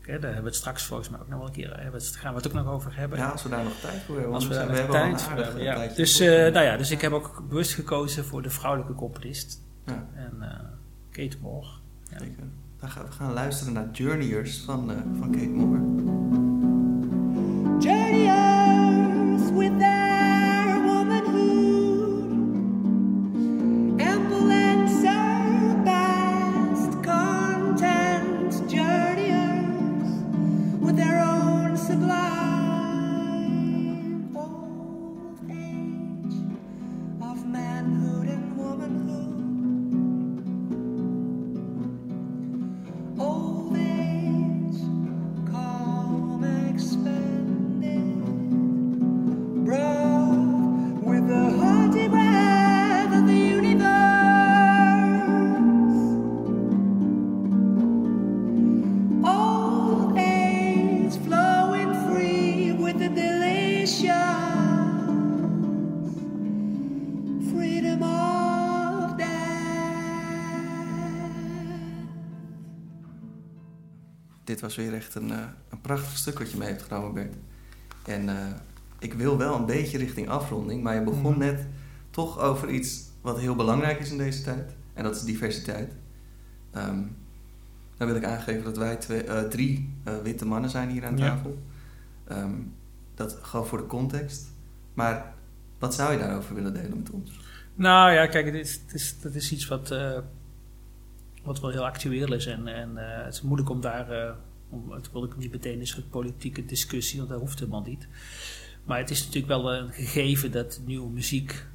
hè, 0.00 0.12
daar 0.12 0.22
hebben 0.22 0.42
we 0.42 0.48
het 0.48 0.54
straks 0.54 0.82
volgens 0.84 1.08
mij 1.08 1.20
ook 1.20 1.28
nog 1.28 1.38
wel 1.38 1.46
een 1.46 1.52
keer. 1.52 1.68
Hebben 1.80 2.00
we 2.00 2.06
het- 2.06 2.16
gaan 2.16 2.30
we 2.30 2.36
het 2.36 2.46
ook 2.46 2.52
nog 2.52 2.66
over 2.68 2.96
hebben. 2.96 3.18
Ja, 3.18 3.28
als 3.28 3.42
we 3.42 3.48
daar 3.48 3.64
nog 3.64 3.80
tijd 3.80 4.02
voor 4.06 4.14
hebben. 4.14 4.34
Als 4.34 4.46
want 4.46 4.56
we 4.60 4.66
daar 4.66 4.74
we 4.76 4.82
nog 4.82 4.90
tijd 4.90 5.22
voor 5.22 5.32
hebben. 5.42 5.62
Ja. 5.62 5.86
Dus, 5.94 6.16
voor. 6.16 6.26
eh, 6.26 6.52
nou 6.52 6.64
ja, 6.66 6.76
dus 6.76 6.90
ik 6.90 7.00
heb 7.00 7.12
ook 7.12 7.42
bewust 7.48 7.74
gekozen 7.74 8.24
voor 8.24 8.42
de 8.42 8.50
vrouwelijke 8.50 8.94
componist. 8.94 9.62
Ja. 9.86 10.06
En 10.14 10.32
eh, 10.40 10.58
Kate 11.10 11.36
Moore. 11.40 11.66
Ja. 12.10 12.18
Zeker. 12.18 12.44
Dan 12.80 12.90
gaan 12.90 13.04
we 13.04 13.12
gaan 13.12 13.32
luisteren 13.32 13.72
naar 13.72 13.88
Journeyers 13.92 14.58
van, 14.58 14.90
eh, 14.90 14.96
van 15.18 15.30
Kate 15.30 15.48
Moore. 15.48 15.80
Journeyers 17.80 18.45
was 74.66 74.76
weer 74.76 74.94
echt 74.94 75.14
een, 75.14 75.30
eh, 75.30 75.38
een 75.68 75.80
prachtig 75.80 76.16
stuk 76.16 76.38
wat 76.38 76.50
je 76.50 76.56
mee 76.56 76.68
hebt 76.68 76.82
genomen, 76.82 77.14
Bert. 77.14 77.34
En 78.04 78.28
eh, 78.28 78.46
ik 78.98 79.14
wil 79.14 79.36
wel 79.38 79.54
een 79.54 79.66
beetje 79.66 79.98
richting 79.98 80.28
afronding, 80.28 80.82
maar 80.82 80.94
je 80.94 81.00
begon 81.02 81.20
Mhm. 81.30 81.38
net 81.38 81.66
toch 82.10 82.38
over 82.38 82.70
iets 82.70 83.04
wat 83.20 83.38
heel 83.38 83.54
belangrijk 83.56 83.98
is 83.98 84.10
in 84.10 84.18
deze 84.18 84.42
tijd. 84.42 84.72
En 84.94 85.02
dat 85.04 85.16
is 85.16 85.22
diversiteit. 85.22 85.92
Ehm 86.70 86.98
dan 87.96 88.06
wil 88.06 88.16
ik 88.16 88.24
aangeven 88.24 88.64
dat 88.64 88.76
wij 88.76 88.96
twee, 88.96 89.22
eh, 89.22 89.42
drie 89.48 89.94
witte 90.22 90.46
mannen 90.46 90.70
zijn 90.70 90.88
hier 90.90 91.04
aan 91.06 91.16
Ja. 91.16 91.28
tafel. 91.28 91.58
Ehm, 92.24 92.54
dat 93.14 93.38
gewoon 93.42 93.66
voor 93.66 93.78
de 93.78 93.86
context. 93.86 94.46
Maar 94.94 95.34
wat 95.78 95.94
zou 95.94 96.12
je 96.12 96.18
daarover 96.18 96.54
willen 96.54 96.74
delen 96.74 96.96
met 96.98 97.10
ons? 97.10 97.40
Nou 97.74 98.12
ja, 98.12 98.26
kijk, 98.26 98.46
het 98.46 98.54
is, 98.54 98.80
is, 98.92 99.20
dat 99.20 99.34
is 99.34 99.52
iets 99.52 99.66
wat, 99.68 99.94
wat 101.42 101.60
wel 101.60 101.70
heel 101.70 101.84
actueel 101.86 102.32
is. 102.32 102.46
En, 102.46 102.66
en 102.68 102.96
het 102.96 103.34
is 103.34 103.42
moeilijk 103.42 103.70
om 103.70 103.80
daar, 103.80 104.34
om, 104.68 104.92
het 104.92 105.12
wil 105.12 105.24
ik 105.24 105.36
niet 105.36 105.52
meteen 105.52 105.80
een 105.80 105.86
soort 105.86 106.10
politieke 106.10 106.64
discussie, 106.64 107.18
want 107.18 107.30
dat 107.30 107.40
hoeft 107.40 107.58
helemaal 107.58 107.82
niet. 107.82 108.08
Maar 108.84 108.98
het 108.98 109.10
is 109.10 109.20
natuurlijk 109.24 109.46
wel 109.46 109.74
een 109.74 109.92
gegeven 109.92 110.52
dat 110.52 110.80
nieuwe 110.84 111.10
muziek, 111.10 111.66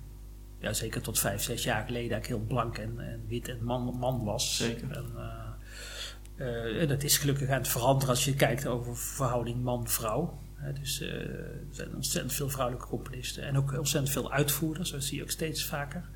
ja, 0.60 0.74
zeker 0.74 1.02
tot 1.02 1.20
vijf, 1.20 1.42
zes 1.42 1.64
jaar 1.64 1.86
geleden, 1.86 2.12
eigenlijk 2.12 2.28
heel 2.28 2.56
blank 2.56 2.78
en, 2.78 3.00
en 3.00 3.22
wit 3.28 3.48
en 3.50 3.64
man, 3.64 3.96
man 4.00 4.24
was. 4.24 4.58
Zeker. 4.58 4.92
En, 4.92 5.06
eh, 5.16 6.46
eh, 6.48 6.82
en 6.82 6.88
dat 6.88 7.04
is 7.04 7.18
gelukkig 7.18 7.50
aan 7.50 7.58
het 7.58 7.68
veranderen 7.68 8.10
als 8.10 8.26
je 8.26 8.36
kijkt 8.36 8.68
over 8.68 8.98
verhouding 8.98 9.64
man-vrouw. 9.64 10.40
Dus 10.80 11.02
eh, 11.02 11.10
er 11.10 11.66
zijn 11.72 11.96
ontzettend 11.96 12.34
veel 12.34 12.50
vrouwelijke 12.50 12.88
componisten 12.88 13.44
en 13.44 13.58
ook 13.58 13.78
ontzettend 13.78 14.14
veel 14.14 14.32
uitvoerders, 14.32 14.92
dat 14.92 15.04
zie 15.04 15.18
je 15.18 15.24
ook 15.24 15.30
steeds 15.30 15.66
vaker. 15.66 16.10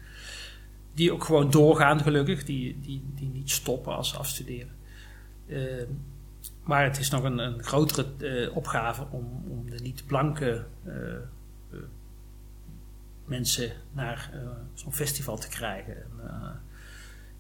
Die 0.94 1.14
ook 1.14 1.24
gewoon 1.24 1.52
doorgaan, 1.52 2.00
gelukkig, 2.00 2.44
die, 2.44 2.80
die, 2.82 3.04
die 3.16 3.30
niet 3.30 3.52
stoppen 3.52 3.96
als 3.96 4.10
ze 4.10 4.18
afstuderen. 4.18 4.74
Maar 6.66 6.84
het 6.84 7.00
is 7.00 7.10
nog 7.10 7.24
een, 7.24 7.38
een 7.38 7.64
grotere 7.64 8.06
eh, 8.20 8.56
opgave 8.56 9.06
om, 9.12 9.44
om 9.50 9.70
de 9.70 9.80
niet-blanke 9.82 10.66
eh, 10.84 11.14
eh, 11.16 11.80
mensen 13.26 13.72
naar 13.92 14.32
zo'n 14.74 14.94
festival 14.94 15.38
te 15.38 15.48
krijgen. 15.48 15.96
En, 15.96 16.10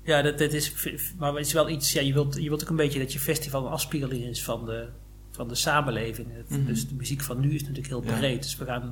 ja, 0.02 0.22
dat, 0.22 0.38
dat 0.38 0.54
is, 0.54 0.74
maar 1.18 1.34
het 1.34 1.46
is 1.46 1.54
wel 1.54 1.70
iets, 1.70 1.92
ja, 1.94 2.02
je, 2.02 2.14
wilt, 2.14 2.36
je 2.36 2.50
wilt 2.50 2.64
ook 2.64 2.70
een 2.70 2.76
beetje 2.76 3.00
dat 3.00 3.14
je 3.14 3.20
festival 3.20 3.66
een 3.66 3.72
afspiegeling 3.72 4.24
is 4.24 4.44
van 4.44 4.66
de, 4.66 4.88
van 5.32 5.48
de 5.48 5.56
samenleving. 5.56 6.28
Het- 6.34 6.50
Mhm. 6.50 6.66
Dus 6.66 6.88
de 6.88 6.96
muziek 6.96 7.22
van 7.22 7.40
nu 7.40 7.54
is 7.54 7.62
natuurlijk 7.62 7.88
heel 7.88 8.04
Ja. 8.04 8.18
breed. 8.18 8.42
Dus 8.44 8.56
we 8.58 8.66
gaan 8.66 8.82
de 8.82 8.92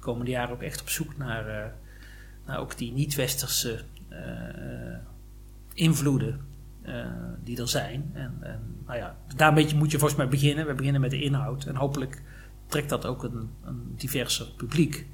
komende 0.00 0.30
jaren 0.30 0.54
ook 0.54 0.62
echt 0.62 0.80
op 0.80 0.88
zoek 0.88 1.16
naar, 1.16 1.74
naar 2.46 2.58
ook 2.58 2.76
die 2.78 2.92
niet-westerse 2.92 3.80
invloeden 5.74 6.40
die 7.44 7.60
er 7.60 7.68
zijn. 7.68 8.10
En, 8.12 8.36
en 8.40 8.60
nou 8.86 8.98
ja, 8.98 9.16
daar 9.36 9.48
een 9.48 9.54
beetje 9.54 9.76
moet 9.76 9.90
je 9.90 9.98
volgens 9.98 10.18
mij 10.18 10.28
beginnen. 10.28 10.66
We 10.66 10.74
beginnen 10.74 11.00
met 11.00 11.10
de 11.10 11.22
inhoud. 11.22 11.64
En 11.64 11.76
hopelijk 11.76 12.22
trekt 12.66 12.88
dat 12.88 13.06
ook 13.06 13.22
een, 13.22 13.50
een 13.64 13.92
diverser 13.96 14.46
publiek. 14.56 15.06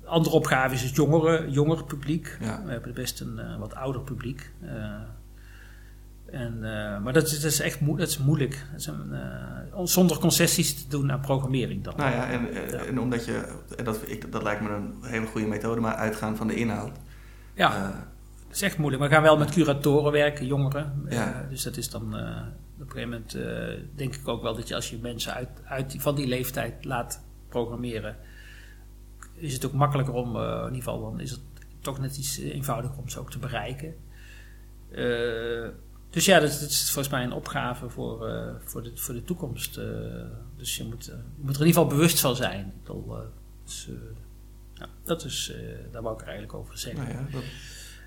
De 0.00 0.06
andere 0.06 0.34
opgave 0.36 0.74
is 0.74 0.82
het 0.82 0.94
jongere, 0.94 1.50
jongere 1.50 1.84
publiek. 1.84 2.36
Ja. 2.40 2.62
We 2.64 2.70
hebben 2.70 2.94
best 2.94 3.20
een 3.20 3.38
eh, 3.38 3.58
wat 3.58 3.74
ouder 3.74 4.02
publiek. 4.02 4.52
Eh, 4.60 4.94
en, 6.30 6.54
eh, 6.54 7.02
maar 7.02 7.12
dat 7.12 7.26
is, 7.26 7.40
dat 7.40 7.50
is 7.50 7.60
echt 7.60 7.80
moe- 7.80 7.96
dat 7.98 8.08
is 8.08 8.18
moeilijk. 8.18 8.66
Dat 8.70 8.80
is 8.80 8.86
een, 8.86 9.12
eh, 9.12 9.80
zonder 9.84 10.18
concessies 10.18 10.82
te 10.82 10.88
doen 10.88 11.12
aan 11.12 11.20
programmering 11.20 11.84
dan. 11.84 11.94
Nou 11.96 12.10
ja, 12.10 12.30
en, 12.30 12.48
eh, 12.52 12.70
Ja. 12.70 12.78
en 12.84 13.00
omdat 13.00 13.24
je, 13.24 13.56
en 13.76 13.84
dat, 13.84 14.00
ik, 14.06 14.32
dat 14.32 14.42
lijkt 14.42 14.62
me 14.62 14.68
een 14.70 14.94
hele 15.02 15.26
goede 15.26 15.46
methode, 15.46 15.80
maar 15.80 15.94
uitgaan 15.94 16.36
van 16.36 16.46
de 16.46 16.54
inhoud. 16.54 16.96
ja. 17.54 17.92
Dat 18.50 18.58
is 18.58 18.64
echt 18.64 18.78
moeilijk. 18.78 19.02
We 19.02 19.08
gaan 19.08 19.22
wel 19.22 19.38
met 19.38 19.50
curatoren 19.50 20.12
werken, 20.12 20.46
jongeren. 20.46 21.06
Ja. 21.08 21.42
Eh, 21.42 21.48
dus 21.48 21.62
dat 21.62 21.76
is 21.76 21.90
dan 21.90 22.16
eh, 22.16 22.42
op 22.74 22.80
een 22.80 22.90
gegeven 22.90 23.08
moment 23.08 23.34
eh, 23.34 23.86
denk 23.94 24.14
ik 24.14 24.28
ook 24.28 24.42
wel 24.42 24.54
dat 24.54 24.68
je 24.68 24.74
als 24.74 24.90
je 24.90 24.98
mensen 24.98 25.34
uit, 25.34 25.48
uit 25.64 25.94
van 25.98 26.14
die 26.14 26.26
leeftijd 26.26 26.84
laat 26.84 27.22
programmeren, 27.48 28.16
is 29.34 29.52
het 29.52 29.64
ook 29.64 29.72
makkelijker 29.72 30.14
om, 30.14 30.36
in 30.36 30.64
ieder 30.64 30.74
geval 30.74 31.00
dan 31.00 31.20
is 31.20 31.30
het 31.30 31.40
toch 31.80 31.98
net 31.98 32.16
iets 32.16 32.38
eenvoudiger 32.38 32.98
om 32.98 33.08
ze 33.08 33.18
ook 33.18 33.30
te 33.30 33.38
bereiken. 33.38 33.94
Dus 36.10 36.24
ja, 36.24 36.40
dat, 36.40 36.50
dat 36.50 36.70
is 36.70 36.90
volgens 36.90 37.14
mij 37.14 37.24
een 37.24 37.32
opgave 37.32 37.88
voor, 37.88 38.18
voor, 38.64 38.82
de, 38.82 38.92
voor 38.94 39.14
de 39.14 39.24
toekomst. 39.24 39.74
dus 40.56 40.76
je 40.76 40.84
moet, 40.84 41.04
je 41.04 41.12
moet 41.36 41.54
er 41.54 41.60
in 41.60 41.66
ieder 41.66 41.82
geval 41.82 41.86
bewust 41.86 42.20
van 42.20 42.36
zijn. 42.36 42.66
Ik 42.66 42.82
bedoel, 42.82 43.16
dus, 43.64 43.88
Nou, 44.74 44.90
dat 45.04 45.24
is, 45.24 45.52
daar 45.92 46.02
wou 46.02 46.14
ik 46.14 46.20
er 46.20 46.28
eigenlijk 46.28 46.58
over 46.58 46.78
zeggen. 46.78 47.04
Nou 47.04 47.16
ja, 47.16 47.32
dat, 47.32 47.42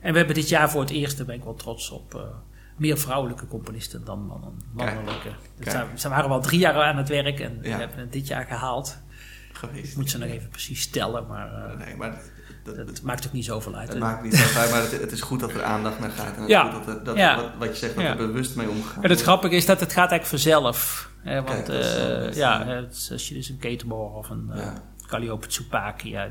En 0.04 0.12
we 0.12 0.18
hebben 0.18 0.36
dit 0.36 0.50
jaar 0.50 0.70
voor 0.70 0.82
het 0.82 0.90
eerst, 0.90 1.18
daar 1.18 1.26
ben 1.26 1.36
ik 1.36 1.44
wel 1.44 1.56
trots 1.56 1.90
op, 1.90 2.16
eh, 2.16 2.22
meer 2.78 2.98
vrouwelijke 2.98 3.48
componisten 3.48 4.06
dan 4.06 4.26
mannen, 4.26 4.62
mannelijke. 4.74 5.30
Dus 5.60 6.02
ze 6.02 6.10
waren 6.10 6.30
wel 6.30 6.42
drie 6.42 6.60
jaar 6.60 6.74
aan 6.76 6.98
het 6.98 7.10
werk 7.10 7.40
en 7.40 7.60
we 7.62 7.70
hebben 7.70 7.98
het 8.00 8.12
dit 8.14 8.28
jaar 8.28 8.46
gehaald. 8.46 8.98
geweest. 9.54 9.92
Ik 9.92 9.98
moet 9.98 10.10
ze 10.10 10.18
nog 10.18 10.30
even 10.30 10.50
precies 10.50 10.90
tellen, 10.90 11.28
maar 11.28 11.54
eh, 11.54 11.78
Nee, 11.86 11.96
maar 11.96 12.22
dat, 12.64 12.76
dat, 12.76 13.02
maakt 13.02 13.28
ook 13.28 13.34
niet 13.34 13.46
zoveel 13.46 13.76
uit. 13.76 13.90
het 13.90 14.00
maakt 14.00 14.24
niet 14.24 14.36
zoveel 14.36 14.62
uit, 14.62 14.72
maar 14.72 14.82
het, 14.82 14.92
het 14.92 15.12
is 15.12 15.22
goed 15.22 15.40
dat 15.40 15.52
er 15.54 15.64
aandacht 15.64 16.00
naar 16.00 16.10
gaat. 16.10 16.36
En 16.36 16.42
het 16.42 16.50
Ja. 16.50 16.68
is 16.70 16.74
goed 16.76 16.86
dat, 16.86 16.96
er- 16.98 17.04
dat 17.04 17.16
Ja. 17.18 17.36
wat, 17.36 17.50
wat 17.60 17.68
je 17.70 17.76
zegt, 17.76 17.96
dat 17.96 18.04
Ja. 18.04 18.10
er 18.10 18.18
bewust 18.18 18.56
mee 18.56 18.70
omgegaan 18.70 19.04
En 19.04 19.10
het 19.10 19.22
grappige 19.22 19.56
is 19.56 19.66
dat 19.66 19.80
het 19.80 19.90
gaat 19.94 20.10
eigenlijk 20.12 20.30
vanzelf. 20.30 21.10
Hè, 21.22 21.42
want 21.44 21.64
Kijk, 21.64 21.84
eh, 21.84 22.26
best, 22.26 22.38
ja, 22.38 22.84
als 23.12 23.28
je 23.28 23.34
dus 23.34 23.50
een 23.50 23.58
Ketenborg 23.58 24.14
of 24.14 24.30
een 24.30 24.52
Ja. 24.56 24.74
Calliope 25.08 25.48
Tsupaki, 25.48 26.10
ja, 26.10 26.30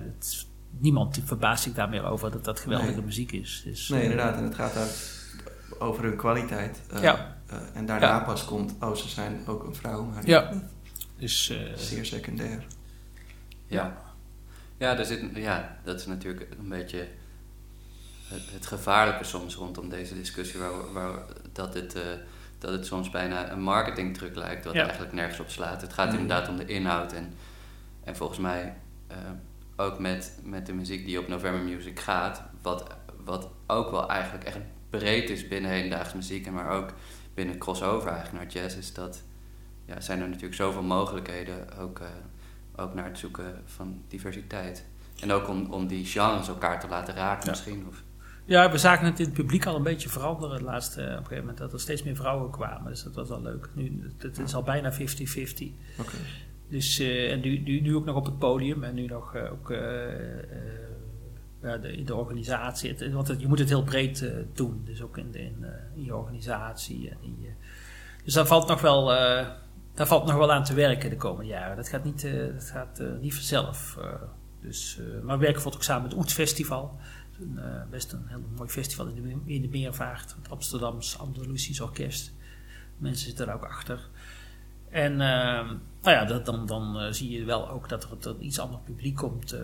niemand 0.78 1.14
die 1.14 1.22
verbaast 1.24 1.62
zich 1.62 1.72
daar 1.72 1.88
meer 1.88 2.04
over 2.04 2.30
dat 2.30 2.44
dat 2.44 2.60
geweldige 2.60 2.92
Nee. 2.92 3.04
muziek 3.04 3.32
is. 3.32 3.62
Dus, 3.64 3.88
Nee, 3.88 3.98
eh, 3.98 4.04
inderdaad. 4.10 4.36
En 4.36 4.44
het 4.44 4.54
gaat 4.54 4.74
daar 4.74 4.88
over 5.78 6.04
hun 6.04 6.16
kwaliteit. 6.16 6.80
Eh, 6.92 7.02
Ja. 7.02 7.36
eh, 7.46 7.56
en 7.74 7.86
daarna 7.86 8.06
Ja. 8.06 8.18
pas 8.20 8.44
komt, 8.44 8.74
oh, 8.80 8.94
ze 8.94 9.08
zijn 9.08 9.42
ook 9.46 9.64
een 9.64 9.74
vrouw. 9.74 10.04
Maar 10.04 10.26
Ja. 10.26 10.52
Dus, 11.18 11.48
eh, 11.50 11.72
zeer 11.76 12.04
secundair. 12.04 12.66
Ja. 13.66 13.96
Ja, 14.78 14.98
er 14.98 15.04
zit, 15.04 15.22
ja, 15.34 15.76
dat 15.84 16.00
is 16.00 16.06
natuurlijk 16.06 16.46
een 16.58 16.68
beetje 16.68 17.08
het, 18.28 18.42
het 18.52 18.66
gevaarlijke 18.66 19.24
soms 19.24 19.54
rondom 19.54 19.88
deze 19.88 20.14
discussie, 20.14 20.60
waar, 20.60 20.92
waar, 20.92 21.18
dat, 21.52 21.74
het, 21.74 21.94
eh, 21.94 22.02
dat 22.58 22.72
het 22.72 22.86
soms 22.86 23.10
bijna 23.10 23.50
een 23.52 23.62
marketingtruc 23.62 24.34
lijkt, 24.36 24.64
wat 24.64 24.74
Ja. 24.74 24.82
eigenlijk 24.82 25.12
nergens 25.12 25.40
op 25.40 25.48
slaat. 25.50 25.80
Het 25.80 25.92
gaat 25.92 26.08
Mhm. 26.12 26.18
inderdaad 26.18 26.48
om 26.48 26.56
de 26.56 26.66
inhoud 26.66 27.12
en, 27.12 27.34
en 28.04 28.16
volgens 28.16 28.38
mij 28.38 28.74
ook 29.82 29.98
met, 29.98 30.38
met 30.42 30.66
de 30.66 30.72
muziek 30.72 31.06
die 31.06 31.18
op 31.18 31.28
November 31.28 31.62
Music 31.62 32.00
gaat, 32.00 32.42
wat, 32.62 32.96
wat 33.24 33.48
ook 33.66 33.90
wel 33.90 34.08
eigenlijk 34.08 34.44
echt 34.44 34.58
breed 34.90 35.30
is 35.30 35.48
binnen 35.48 35.70
hedendaagse 35.70 36.16
muziek, 36.16 36.46
en 36.46 36.52
maar 36.52 36.70
ook 36.70 36.92
binnen 37.34 37.58
crossover 37.58 38.10
eigenlijk 38.10 38.44
naar 38.44 38.62
jazz, 38.62 38.76
is 38.76 38.92
dat 38.94 39.22
ja, 39.84 40.00
zijn 40.00 40.20
er 40.20 40.28
natuurlijk 40.28 40.54
zoveel 40.54 40.82
mogelijkheden 40.82 41.78
ook, 41.78 41.98
eh, 41.98 42.06
ook 42.76 42.94
naar 42.94 43.04
het 43.04 43.18
zoeken 43.18 43.62
van 43.64 44.02
diversiteit. 44.08 44.84
En 45.20 45.32
ook 45.32 45.48
om, 45.48 45.72
om 45.72 45.86
die 45.86 46.04
genres 46.04 46.48
elkaar 46.48 46.80
te 46.80 46.88
laten 46.88 47.14
raken 47.14 47.44
Ja. 47.44 47.50
misschien. 47.50 47.86
Of, 47.88 48.02
ja, 48.44 48.70
we 48.70 48.78
zagen 48.78 49.06
het 49.06 49.18
in 49.18 49.24
het 49.24 49.34
publiek 49.34 49.66
al 49.66 49.76
een 49.76 49.82
beetje 49.82 50.08
veranderen 50.08 50.54
het 50.54 50.64
laatste, 50.64 51.00
op 51.00 51.08
een 51.08 51.16
gegeven 51.16 51.38
moment, 51.38 51.58
dat 51.58 51.72
er 51.72 51.80
steeds 51.80 52.02
meer 52.02 52.16
vrouwen 52.16 52.50
kwamen. 52.50 52.90
Dus 52.90 53.02
dat 53.02 53.14
was 53.14 53.28
wel 53.28 53.42
leuk. 53.42 53.68
Nu, 53.72 54.10
het 54.18 54.38
is 54.38 54.54
al 54.54 54.62
bijna 54.62 54.92
50-50. 54.92 54.96
Oké. 55.98 56.16
Dus, 56.72 56.98
eh, 56.98 57.32
en 57.32 57.40
nu, 57.40 57.94
ook 57.96 58.04
nog 58.04 58.16
op 58.16 58.24
het 58.24 58.38
podium 58.38 58.84
en 58.84 58.94
nu 58.94 59.06
nog 59.06 59.34
eh, 59.34 59.52
ook 59.52 59.70
eh, 59.70 59.78
de, 61.60 61.92
in 61.96 62.04
de 62.04 62.14
organisatie. 62.14 62.90
Het- 62.90 63.12
want 63.12 63.34
je 63.38 63.48
moet 63.48 63.58
het 63.58 63.68
heel 63.68 63.82
breed 63.82 64.30
doen, 64.52 64.82
dus 64.84 65.02
ook 65.02 65.18
in, 65.18 65.34
in, 65.34 65.64
in 65.94 66.04
je 66.04 66.16
organisatie. 66.16 67.10
En 67.10 67.16
dus 68.24 68.34
daar 68.34 68.46
valt, 68.46 68.68
nog 68.68 68.80
wel, 68.80 69.06
daar 69.94 70.06
valt 70.06 70.26
nog 70.26 70.36
wel 70.36 70.52
aan 70.52 70.64
te 70.64 70.74
werken 70.74 71.10
de 71.10 71.16
komende 71.16 71.50
jaren. 71.50 71.76
Dat 71.76 71.88
gaat 71.88 72.04
niet, 72.04 72.26
dat 72.54 72.70
gaat, 72.70 73.02
niet 73.20 73.34
vanzelf. 73.34 73.98
dus, 74.60 75.00
maar 75.22 75.38
we 75.38 75.44
werken 75.44 75.72
ook 75.72 75.82
samen 75.82 76.02
met 76.02 76.12
het 76.12 76.20
Oet 76.20 76.32
Festival. 76.32 76.98
Best 77.90 78.12
een 78.12 78.26
heel 78.26 78.42
mooi 78.56 78.68
festival 78.68 79.06
in 79.06 79.14
de, 79.14 79.52
in 79.52 79.62
de 79.62 79.68
Meervaart. 79.68 80.34
Het 80.42 80.50
Amsterdams 80.50 81.18
Andalusisch 81.18 81.80
Orkest. 81.80 82.32
Mensen 82.98 83.26
zitten 83.26 83.46
daar 83.46 83.54
ook 83.54 83.64
achter. 83.64 84.08
En 84.92 85.12
ehm, 85.20 85.66
nou 86.02 86.16
ja, 86.16 86.24
dat, 86.24 86.46
dan, 86.46 86.66
dan 86.66 86.98
eh, 87.00 87.12
zie 87.12 87.30
je 87.30 87.44
wel 87.44 87.68
ook 87.70 87.88
dat 87.88 88.04
er 88.04 88.18
tot 88.18 88.40
iets 88.40 88.58
ander 88.58 88.78
publiek 88.84 89.16
komt. 89.16 89.52
eh, 89.52 89.60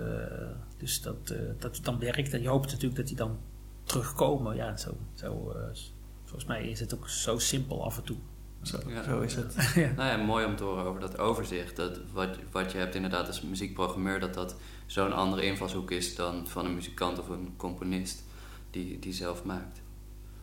dus 0.77 1.03
dat, 1.03 1.31
eh, 1.31 1.39
dat 1.59 1.77
het 1.77 1.85
dan 1.85 1.99
werkt. 1.99 2.33
En 2.33 2.43
je 2.43 2.49
hoopt 2.49 2.67
natuurlijk 2.71 2.97
dat 2.97 3.07
die 3.07 3.17
dan 3.17 3.39
terugkomen. 3.83 4.57
Ja, 4.57 4.77
zo, 4.77 4.91
zo, 5.15 5.51
eh, 5.51 5.77
volgens 6.25 6.45
mij 6.45 6.69
is 6.69 6.81
het 6.81 6.95
ook 6.95 7.09
zo 7.09 7.39
simpel 7.39 7.85
af 7.85 7.97
en 7.97 8.05
toe. 8.05 8.17
Zo, 8.63 8.79
Ja. 8.87 9.03
zo 9.03 9.21
is 9.21 9.35
het. 9.35 9.55
ja. 9.75 9.91
nou 9.97 10.09
ja, 10.19 10.25
mooi 10.25 10.45
om 10.45 10.57
te 10.57 10.65
horen 10.65 10.85
over 10.85 11.01
dat 11.01 11.19
overzicht. 11.19 11.77
Dat 11.77 12.01
wat, 12.13 12.37
wat 12.51 12.73
je 12.73 12.79
hebt 12.79 12.95
inderdaad 12.95 13.27
als 13.27 13.43
muziekprogrammeur, 13.43 14.21
dat 14.21 14.35
dat 14.35 14.57
zo'n 14.87 15.13
andere 15.13 15.43
invalshoek 15.45 15.91
is 15.91 16.15
dan 16.17 16.47
van 16.47 16.65
een 16.65 16.75
muzikant 16.75 17.19
of 17.19 17.29
een 17.29 17.55
componist 17.57 18.25
die, 18.71 18.99
die 18.99 19.13
zelf 19.13 19.45
maakt. 19.45 19.81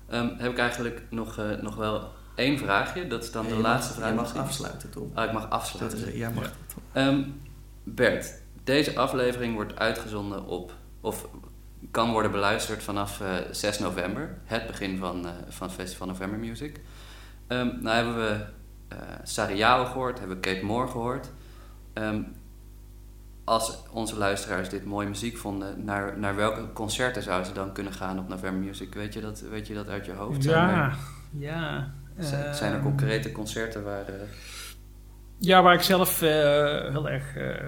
Ehm, 0.07 0.36
heb 0.38 0.51
ik 0.51 0.57
eigenlijk 0.57 1.03
nog, 1.09 1.38
eh, 1.38 1.61
nog 1.61 1.75
wel 1.75 2.09
één 2.36 2.57
vraagje. 2.57 3.07
Dat 3.07 3.23
is 3.23 3.31
dan 3.31 3.45
de 3.47 3.53
mag- 3.53 3.61
laatste 3.61 3.93
vraag. 3.93 4.09
Je 4.09 4.13
mag 4.15 4.23
misschien. 4.23 4.41
afsluiten, 4.41 4.89
Tom. 4.89 5.11
Oh, 5.15 5.23
ik 5.23 5.31
mag 5.31 5.41
Dat 5.41 5.51
afsluiten. 5.51 6.07
is, 6.07 6.13
jij 6.13 6.31
mag. 6.31 6.51
Ehm, 6.91 7.21
Bert, 7.83 8.33
deze 8.63 8.95
aflevering 8.97 9.53
wordt 9.55 9.79
uitgezonden 9.79 10.45
op, 10.45 10.73
of 11.01 11.27
kan 11.91 12.11
worden 12.11 12.31
beluisterd 12.31 12.83
vanaf 12.83 13.21
eh, 13.21 13.33
6 13.51 13.79
november, 13.79 14.38
het 14.43 14.67
begin 14.67 14.97
van, 14.97 15.25
eh, 15.25 15.31
van 15.49 15.67
het 15.67 15.75
Festival 15.75 16.07
November 16.07 16.39
Music. 16.39 16.79
Ehm 17.47 17.67
nou 17.81 17.95
hebben 17.95 18.15
we 18.15 18.45
eh 18.88 18.97
Sariao 19.23 19.86
gehoord, 19.86 20.19
hebben 20.19 20.36
we 20.41 20.41
Kate 20.53 20.65
Moore 20.65 20.88
gehoord. 20.88 21.31
Ehm, 21.93 22.21
als 23.43 23.77
onze 23.91 24.17
luisteraars 24.17 24.69
dit 24.69 24.86
mooie 24.86 25.07
muziek 25.07 25.38
vonden, 25.38 25.83
naar, 25.86 26.19
naar 26.19 26.36
welke 26.36 26.73
concerten 26.73 27.23
zouden 27.23 27.47
ze 27.47 27.53
dan 27.53 27.71
kunnen 27.73 27.93
gaan 27.93 28.19
op 28.19 28.27
November 28.27 28.61
Music? 28.63 28.93
Weet 28.93 29.13
je 29.13 29.21
dat, 29.21 29.39
weet 29.39 29.67
je 29.67 29.73
dat 29.73 29.88
uit 29.89 30.05
je 30.05 30.13
hoofd? 30.13 30.43
Ja, 30.43 30.93
ja. 31.38 31.93
Zijn, 32.20 32.72
er 32.72 32.74
ehm, 32.74 32.82
concrete 32.82 33.32
concerten 33.32 33.84
waar... 33.84 34.05
Ja, 35.38 35.61
waar 35.61 35.74
ik 35.74 35.82
zelf 35.82 36.22
eh, 36.22 36.30
heel 36.91 37.09
erg 37.09 37.36
eh, 37.36 37.66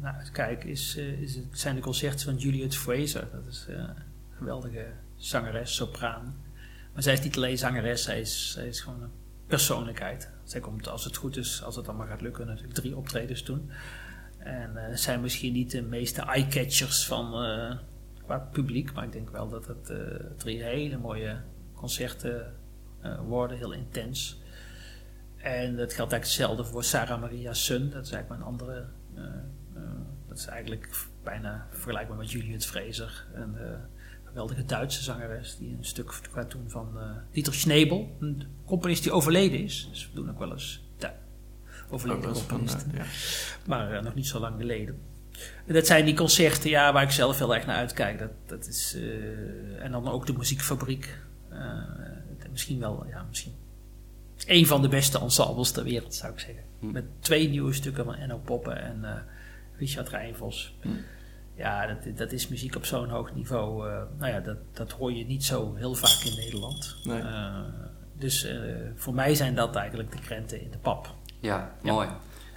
naar 0.00 0.14
uitkijk, 0.18 0.64
is, 0.64 0.96
is 0.96 1.34
het, 1.34 1.44
zijn 1.50 1.74
de 1.74 1.80
concerten 1.80 2.24
van 2.24 2.36
Juliet 2.36 2.76
Fraser. 2.76 3.28
Dat 3.32 3.46
is 3.48 3.66
een 3.68 3.88
geweldige 4.36 4.86
zangeres, 5.16 5.74
sopraan. 5.74 6.36
Maar 6.92 7.02
zij 7.02 7.12
is 7.12 7.22
niet 7.22 7.36
alleen 7.36 7.58
zangeres, 7.58 8.02
zij 8.02 8.20
is, 8.20 8.52
zij 8.52 8.66
is 8.66 8.80
gewoon 8.80 9.02
een 9.02 9.10
persoonlijkheid. 9.46 10.30
Zij 10.44 10.60
komt, 10.60 10.88
als 10.88 11.04
het 11.04 11.16
goed 11.16 11.36
is, 11.36 11.62
als 11.62 11.76
het 11.76 11.88
allemaal 11.88 12.06
gaat 12.06 12.20
lukken, 12.20 12.46
natuurlijk 12.46 12.74
drie 12.74 12.96
optredens 12.96 13.44
doen. 13.44 13.70
En 14.38 14.98
zijn 14.98 15.20
misschien 15.20 15.52
niet 15.52 15.70
de 15.70 15.82
meeste 15.82 16.22
eye-catchers 16.22 17.06
van, 17.06 17.30
qua 18.24 18.38
publiek, 18.38 18.92
maar 18.92 19.04
ik 19.04 19.12
denk 19.12 19.30
wel 19.30 19.48
dat 19.48 19.66
het 19.66 19.92
drie 20.36 20.62
hele 20.62 20.98
mooie 20.98 21.36
concerten 21.74 22.54
worden, 23.26 23.56
heel 23.56 23.72
intens. 23.72 24.40
En 25.36 25.76
dat 25.76 25.92
geldt 25.92 26.12
eigenlijk 26.12 26.24
hetzelfde 26.24 26.64
voor 26.64 26.84
Sarah 26.84 27.20
Maria 27.20 27.52
Sun. 27.52 27.90
Dat 27.90 28.04
is 28.06 28.10
eigenlijk 28.12 28.28
mijn 28.28 28.42
andere. 28.52 28.86
eh, 29.14 29.22
eh, 29.74 29.82
dat 30.28 30.38
is 30.38 30.46
eigenlijk 30.46 31.06
bijna 31.22 31.66
vergelijkbaar 31.70 32.16
met 32.16 32.30
Juliet 32.30 32.66
Fraser. 32.66 33.26
Een 33.34 33.56
eh, 33.58 33.70
geweldige 34.24 34.64
Duitse 34.64 35.02
zangeres 35.02 35.56
die 35.56 35.76
een 35.76 35.84
stuk 35.84 36.12
gaat 36.32 36.50
doen 36.50 36.70
van 36.70 36.98
eh 36.98 37.10
Dieter 37.30 37.54
Schnebel. 37.54 38.16
Een 38.20 38.42
componist 38.64 39.02
die 39.02 39.12
overleden 39.12 39.58
is. 39.64 39.88
Dus 39.90 40.08
we 40.08 40.14
doen 40.14 40.30
ook 40.30 40.38
wel 40.38 40.52
eens 40.52 40.84
overleden 41.90 42.22
van, 42.36 42.46
componisten. 42.48 42.90
eh, 42.92 42.98
ja. 42.98 43.04
Maar 43.66 43.92
eh, 43.92 44.02
nog 44.02 44.14
niet 44.14 44.26
zo 44.26 44.38
lang 44.40 44.54
geleden. 44.58 44.98
En 45.66 45.74
Dat 45.74 45.86
zijn 45.86 46.04
die 46.04 46.14
concerten 46.14 46.70
ja, 46.70 46.92
waar 46.92 47.02
ik 47.02 47.10
zelf 47.10 47.38
heel 47.38 47.54
erg 47.54 47.66
naar 47.66 47.76
uitkijk. 47.76 48.18
Dat, 48.18 48.30
dat 48.46 48.66
is, 48.66 48.94
eh, 48.96 49.84
en 49.84 49.92
dan 49.92 50.08
ook 50.08 50.26
de 50.26 50.32
muziekfabriek. 50.32 51.18
Misschien 52.56 52.78
wel, 52.80 53.06
ja, 53.08 53.24
misschien 53.28 53.54
een 54.46 54.66
van 54.66 54.82
de 54.82 54.88
beste 54.88 55.18
ensembles 55.18 55.70
ter 55.70 55.84
wereld, 55.84 56.14
zou 56.14 56.32
ik 56.32 56.38
zeggen. 56.38 56.62
Hm. 56.80 56.90
Met 56.90 57.04
twee 57.20 57.48
nieuwe 57.48 57.72
stukken 57.72 58.04
van 58.04 58.14
Enno 58.14 58.38
Poppen 58.44 58.82
en 58.82 59.04
eh, 59.04 59.10
Richard 59.78 60.08
Rijnvos. 60.08 60.74
Hm. 60.80 60.88
Ja, 61.54 61.86
dat, 61.86 62.16
dat 62.16 62.32
is 62.32 62.48
muziek 62.48 62.74
op 62.76 62.84
zo'n 62.84 63.08
hoog 63.08 63.34
niveau. 63.34 63.88
eh, 63.90 64.02
nou 64.18 64.32
ja, 64.32 64.40
dat, 64.40 64.56
dat 64.72 64.92
hoor 64.92 65.12
je 65.12 65.24
niet 65.24 65.44
zo 65.44 65.74
heel 65.74 65.94
vaak 65.94 66.24
in 66.24 66.36
Nederland. 66.36 66.96
Nee. 67.04 67.20
Eh, 67.20 67.60
dus 68.18 68.48
voor 68.94 69.14
mij 69.14 69.34
zijn 69.34 69.54
dat 69.54 69.74
eigenlijk 69.76 70.12
de 70.12 70.18
krenten 70.20 70.60
in 70.60 70.70
de 70.70 70.78
pap. 70.78 71.14
Ja, 71.40 71.74
Ja. 71.82 71.92
mooi. 71.92 72.08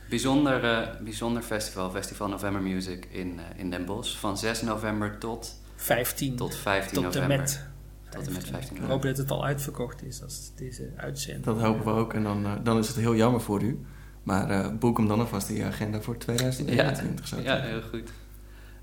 Bijzonder, 0.10 0.89
bijzonder 1.04 1.41
festival, 1.41 1.89
Festival 1.91 2.28
November 2.28 2.62
Music 2.62 3.06
in, 3.06 3.39
in 3.56 3.70
Den 3.70 3.86
Bosch. 3.86 4.18
Van 4.18 4.38
6 4.38 4.62
november 4.62 5.18
tot, 5.18 5.62
15 5.76 6.36
tot 6.36 6.56
15 6.56 6.93
tot 6.93 7.16
en 7.16 7.22
november. 7.22 7.38
met. 7.38 7.68
Tot 8.10 8.28
en 8.28 8.34
met 8.34 8.47
15 8.47 8.76
Ik 8.78 8.82
hoop 8.84 9.01
dat 9.01 9.18
het 9.18 9.32
al 9.32 9.45
uitverkocht 9.45 10.03
is 10.03 10.24
als 10.24 10.51
deze 10.55 10.91
uitzending. 10.95 11.45
Dat 11.45 11.60
hopen 11.62 11.86
we 11.86 11.91
ook. 11.91 12.14
En 12.14 12.24
dan, 12.24 12.45
eh, 12.45 12.51
dan 12.64 12.78
is 12.78 12.88
het 12.88 12.97
heel 12.97 13.16
jammer 13.16 13.41
voor 13.41 13.62
u. 13.64 13.80
Maar 14.24 14.49
eh, 14.49 14.72
boek 14.80 14.97
hem 14.97 15.07
dan 15.07 15.20
alvast 15.20 15.49
in 15.49 15.55
je 15.55 15.64
agenda 15.64 16.01
voor 16.01 16.18
2021. 16.18 17.28
zou 17.28 17.41
ik 17.41 17.47
Ja, 17.47 17.53
zeggen. 17.55 17.72
heel 17.72 17.82
goed. 17.89 18.12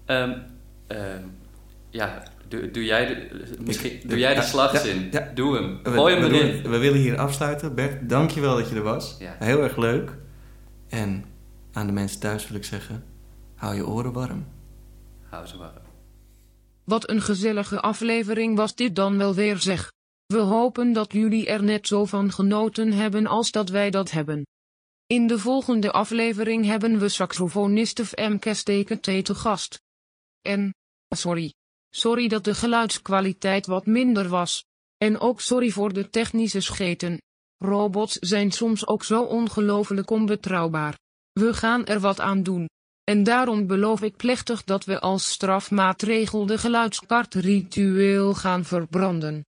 Ehm, 0.04 0.38
ehm, 0.86 1.22
ja, 1.90 2.22
doe, 2.48 2.70
doe 2.70 2.84
jij 2.84 3.06
de, 3.06 3.44
misschien, 3.64 3.92
Ik- 3.92 4.08
doe 4.08 4.18
jij 4.18 4.34
de 4.34 4.40
ja, 4.40 4.46
slagzin? 4.46 5.08
ja, 5.10 5.20
ja. 5.20 5.30
Doe 5.34 5.54
hem. 5.56 5.78
We, 5.82 5.90
Gooi 5.90 6.14
hem 6.16 6.28
we, 6.30 6.36
erin. 6.38 6.62
doen- 6.62 6.70
we 6.72 6.78
willen 6.78 6.98
hier 6.98 7.18
afsluiten. 7.18 7.74
Bert, 7.74 8.08
dankjewel 8.08 8.56
dat 8.56 8.68
je 8.68 8.74
er 8.76 8.82
was. 8.82 9.16
Ja. 9.18 9.36
Heel 9.38 9.62
erg 9.62 9.76
leuk. 9.76 10.16
En 10.88 11.24
aan 11.72 11.86
de 11.86 11.92
mensen 11.92 12.20
thuis 12.20 12.48
wil 12.48 12.56
ik 12.56 12.64
zeggen, 12.64 13.04
hou 13.54 13.74
je 13.74 13.86
oren 13.86 14.12
warm. 14.12 14.46
Hou 15.28 15.46
ze 15.46 15.56
warm. 15.56 15.72
Wat 16.86 17.10
een 17.10 17.22
gezellige 17.22 17.80
aflevering 17.80 18.56
was 18.56 18.74
dit 18.74 18.94
dan 18.94 19.18
wel 19.18 19.34
weer 19.34 19.58
zeg. 19.58 19.92
We 20.26 20.38
hopen 20.38 20.92
dat 20.92 21.12
jullie 21.12 21.46
er 21.46 21.62
net 21.62 21.86
zo 21.86 22.04
van 22.04 22.32
genoten 22.32 22.92
hebben 22.92 23.26
als 23.26 23.50
dat 23.50 23.68
wij 23.68 23.90
dat 23.90 24.10
hebben. 24.10 24.46
In 25.06 25.26
de 25.26 25.38
volgende 25.38 25.92
aflevering 25.92 26.64
hebben 26.64 26.98
we 26.98 27.08
saxofoniste 27.08 28.04
Femke 28.06 28.54
Stekentee 28.54 29.22
te 29.22 29.34
gast. 29.34 29.80
En, 30.42 30.74
sorry. 31.08 31.54
Sorry 31.90 32.28
dat 32.28 32.44
de 32.44 32.54
geluidskwaliteit 32.54 33.66
wat 33.66 33.86
minder 33.86 34.28
was. 34.28 34.64
En 34.96 35.18
ook 35.18 35.40
sorry 35.40 35.70
voor 35.70 35.92
de 35.92 36.10
technische 36.10 36.60
scheten. 36.60 37.22
Robots 37.56 38.16
zijn 38.16 38.50
soms 38.50 38.86
ook 38.86 39.04
zo 39.04 39.22
ongelooflijk 39.22 40.10
onbetrouwbaar. 40.10 40.98
We 41.32 41.54
gaan 41.54 41.86
er 41.86 42.00
wat 42.00 42.20
aan 42.20 42.42
doen. 42.42 42.68
En 43.12 43.22
daarom 43.22 43.66
beloof 43.66 44.02
ik 44.02 44.16
plechtig 44.16 44.64
dat 44.64 44.84
we 44.84 45.00
als 45.00 45.30
strafmaatregel 45.30 46.46
de 46.46 46.58
geluidskart 46.58 47.34
ritueel 47.34 48.34
gaan 48.34 48.64
verbranden. 48.64 49.46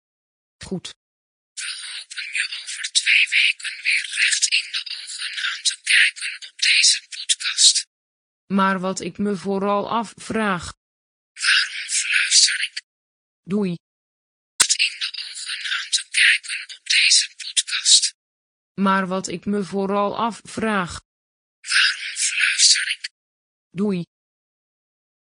Goed. 0.64 0.86
hopen 0.86 2.26
je 2.38 2.44
over 2.62 2.88
twee 2.92 3.24
weken 3.36 3.74
weer 3.86 4.06
recht 4.20 4.44
in 4.58 4.66
de 4.74 4.82
ogen 4.98 5.34
aan 5.48 5.62
te 5.62 5.76
kijken 5.82 6.50
op 6.50 6.56
deze 6.62 6.98
podcast. 7.16 7.86
Maar 8.46 8.80
wat 8.80 9.00
ik 9.00 9.18
me 9.18 9.36
vooral 9.36 9.90
afvraag. 9.90 10.72
Waarom 11.44 11.86
fluister 11.88 12.70
ik 12.70 12.82
Doei. 13.42 13.70
in 13.70 14.94
de 15.02 15.10
ogen 15.30 15.60
aan 15.76 15.90
te 15.90 16.04
kijken 16.10 16.76
op 16.76 16.88
deze 16.88 17.28
podcast? 17.36 18.14
Maar 18.74 19.06
wat 19.06 19.28
ik 19.28 19.44
me 19.44 19.64
vooral 19.64 20.18
afvraag. 20.18 21.00
Waarom 23.78 23.90
fluister 23.90 24.02
ik 24.02 24.08
Doei. 24.08 24.17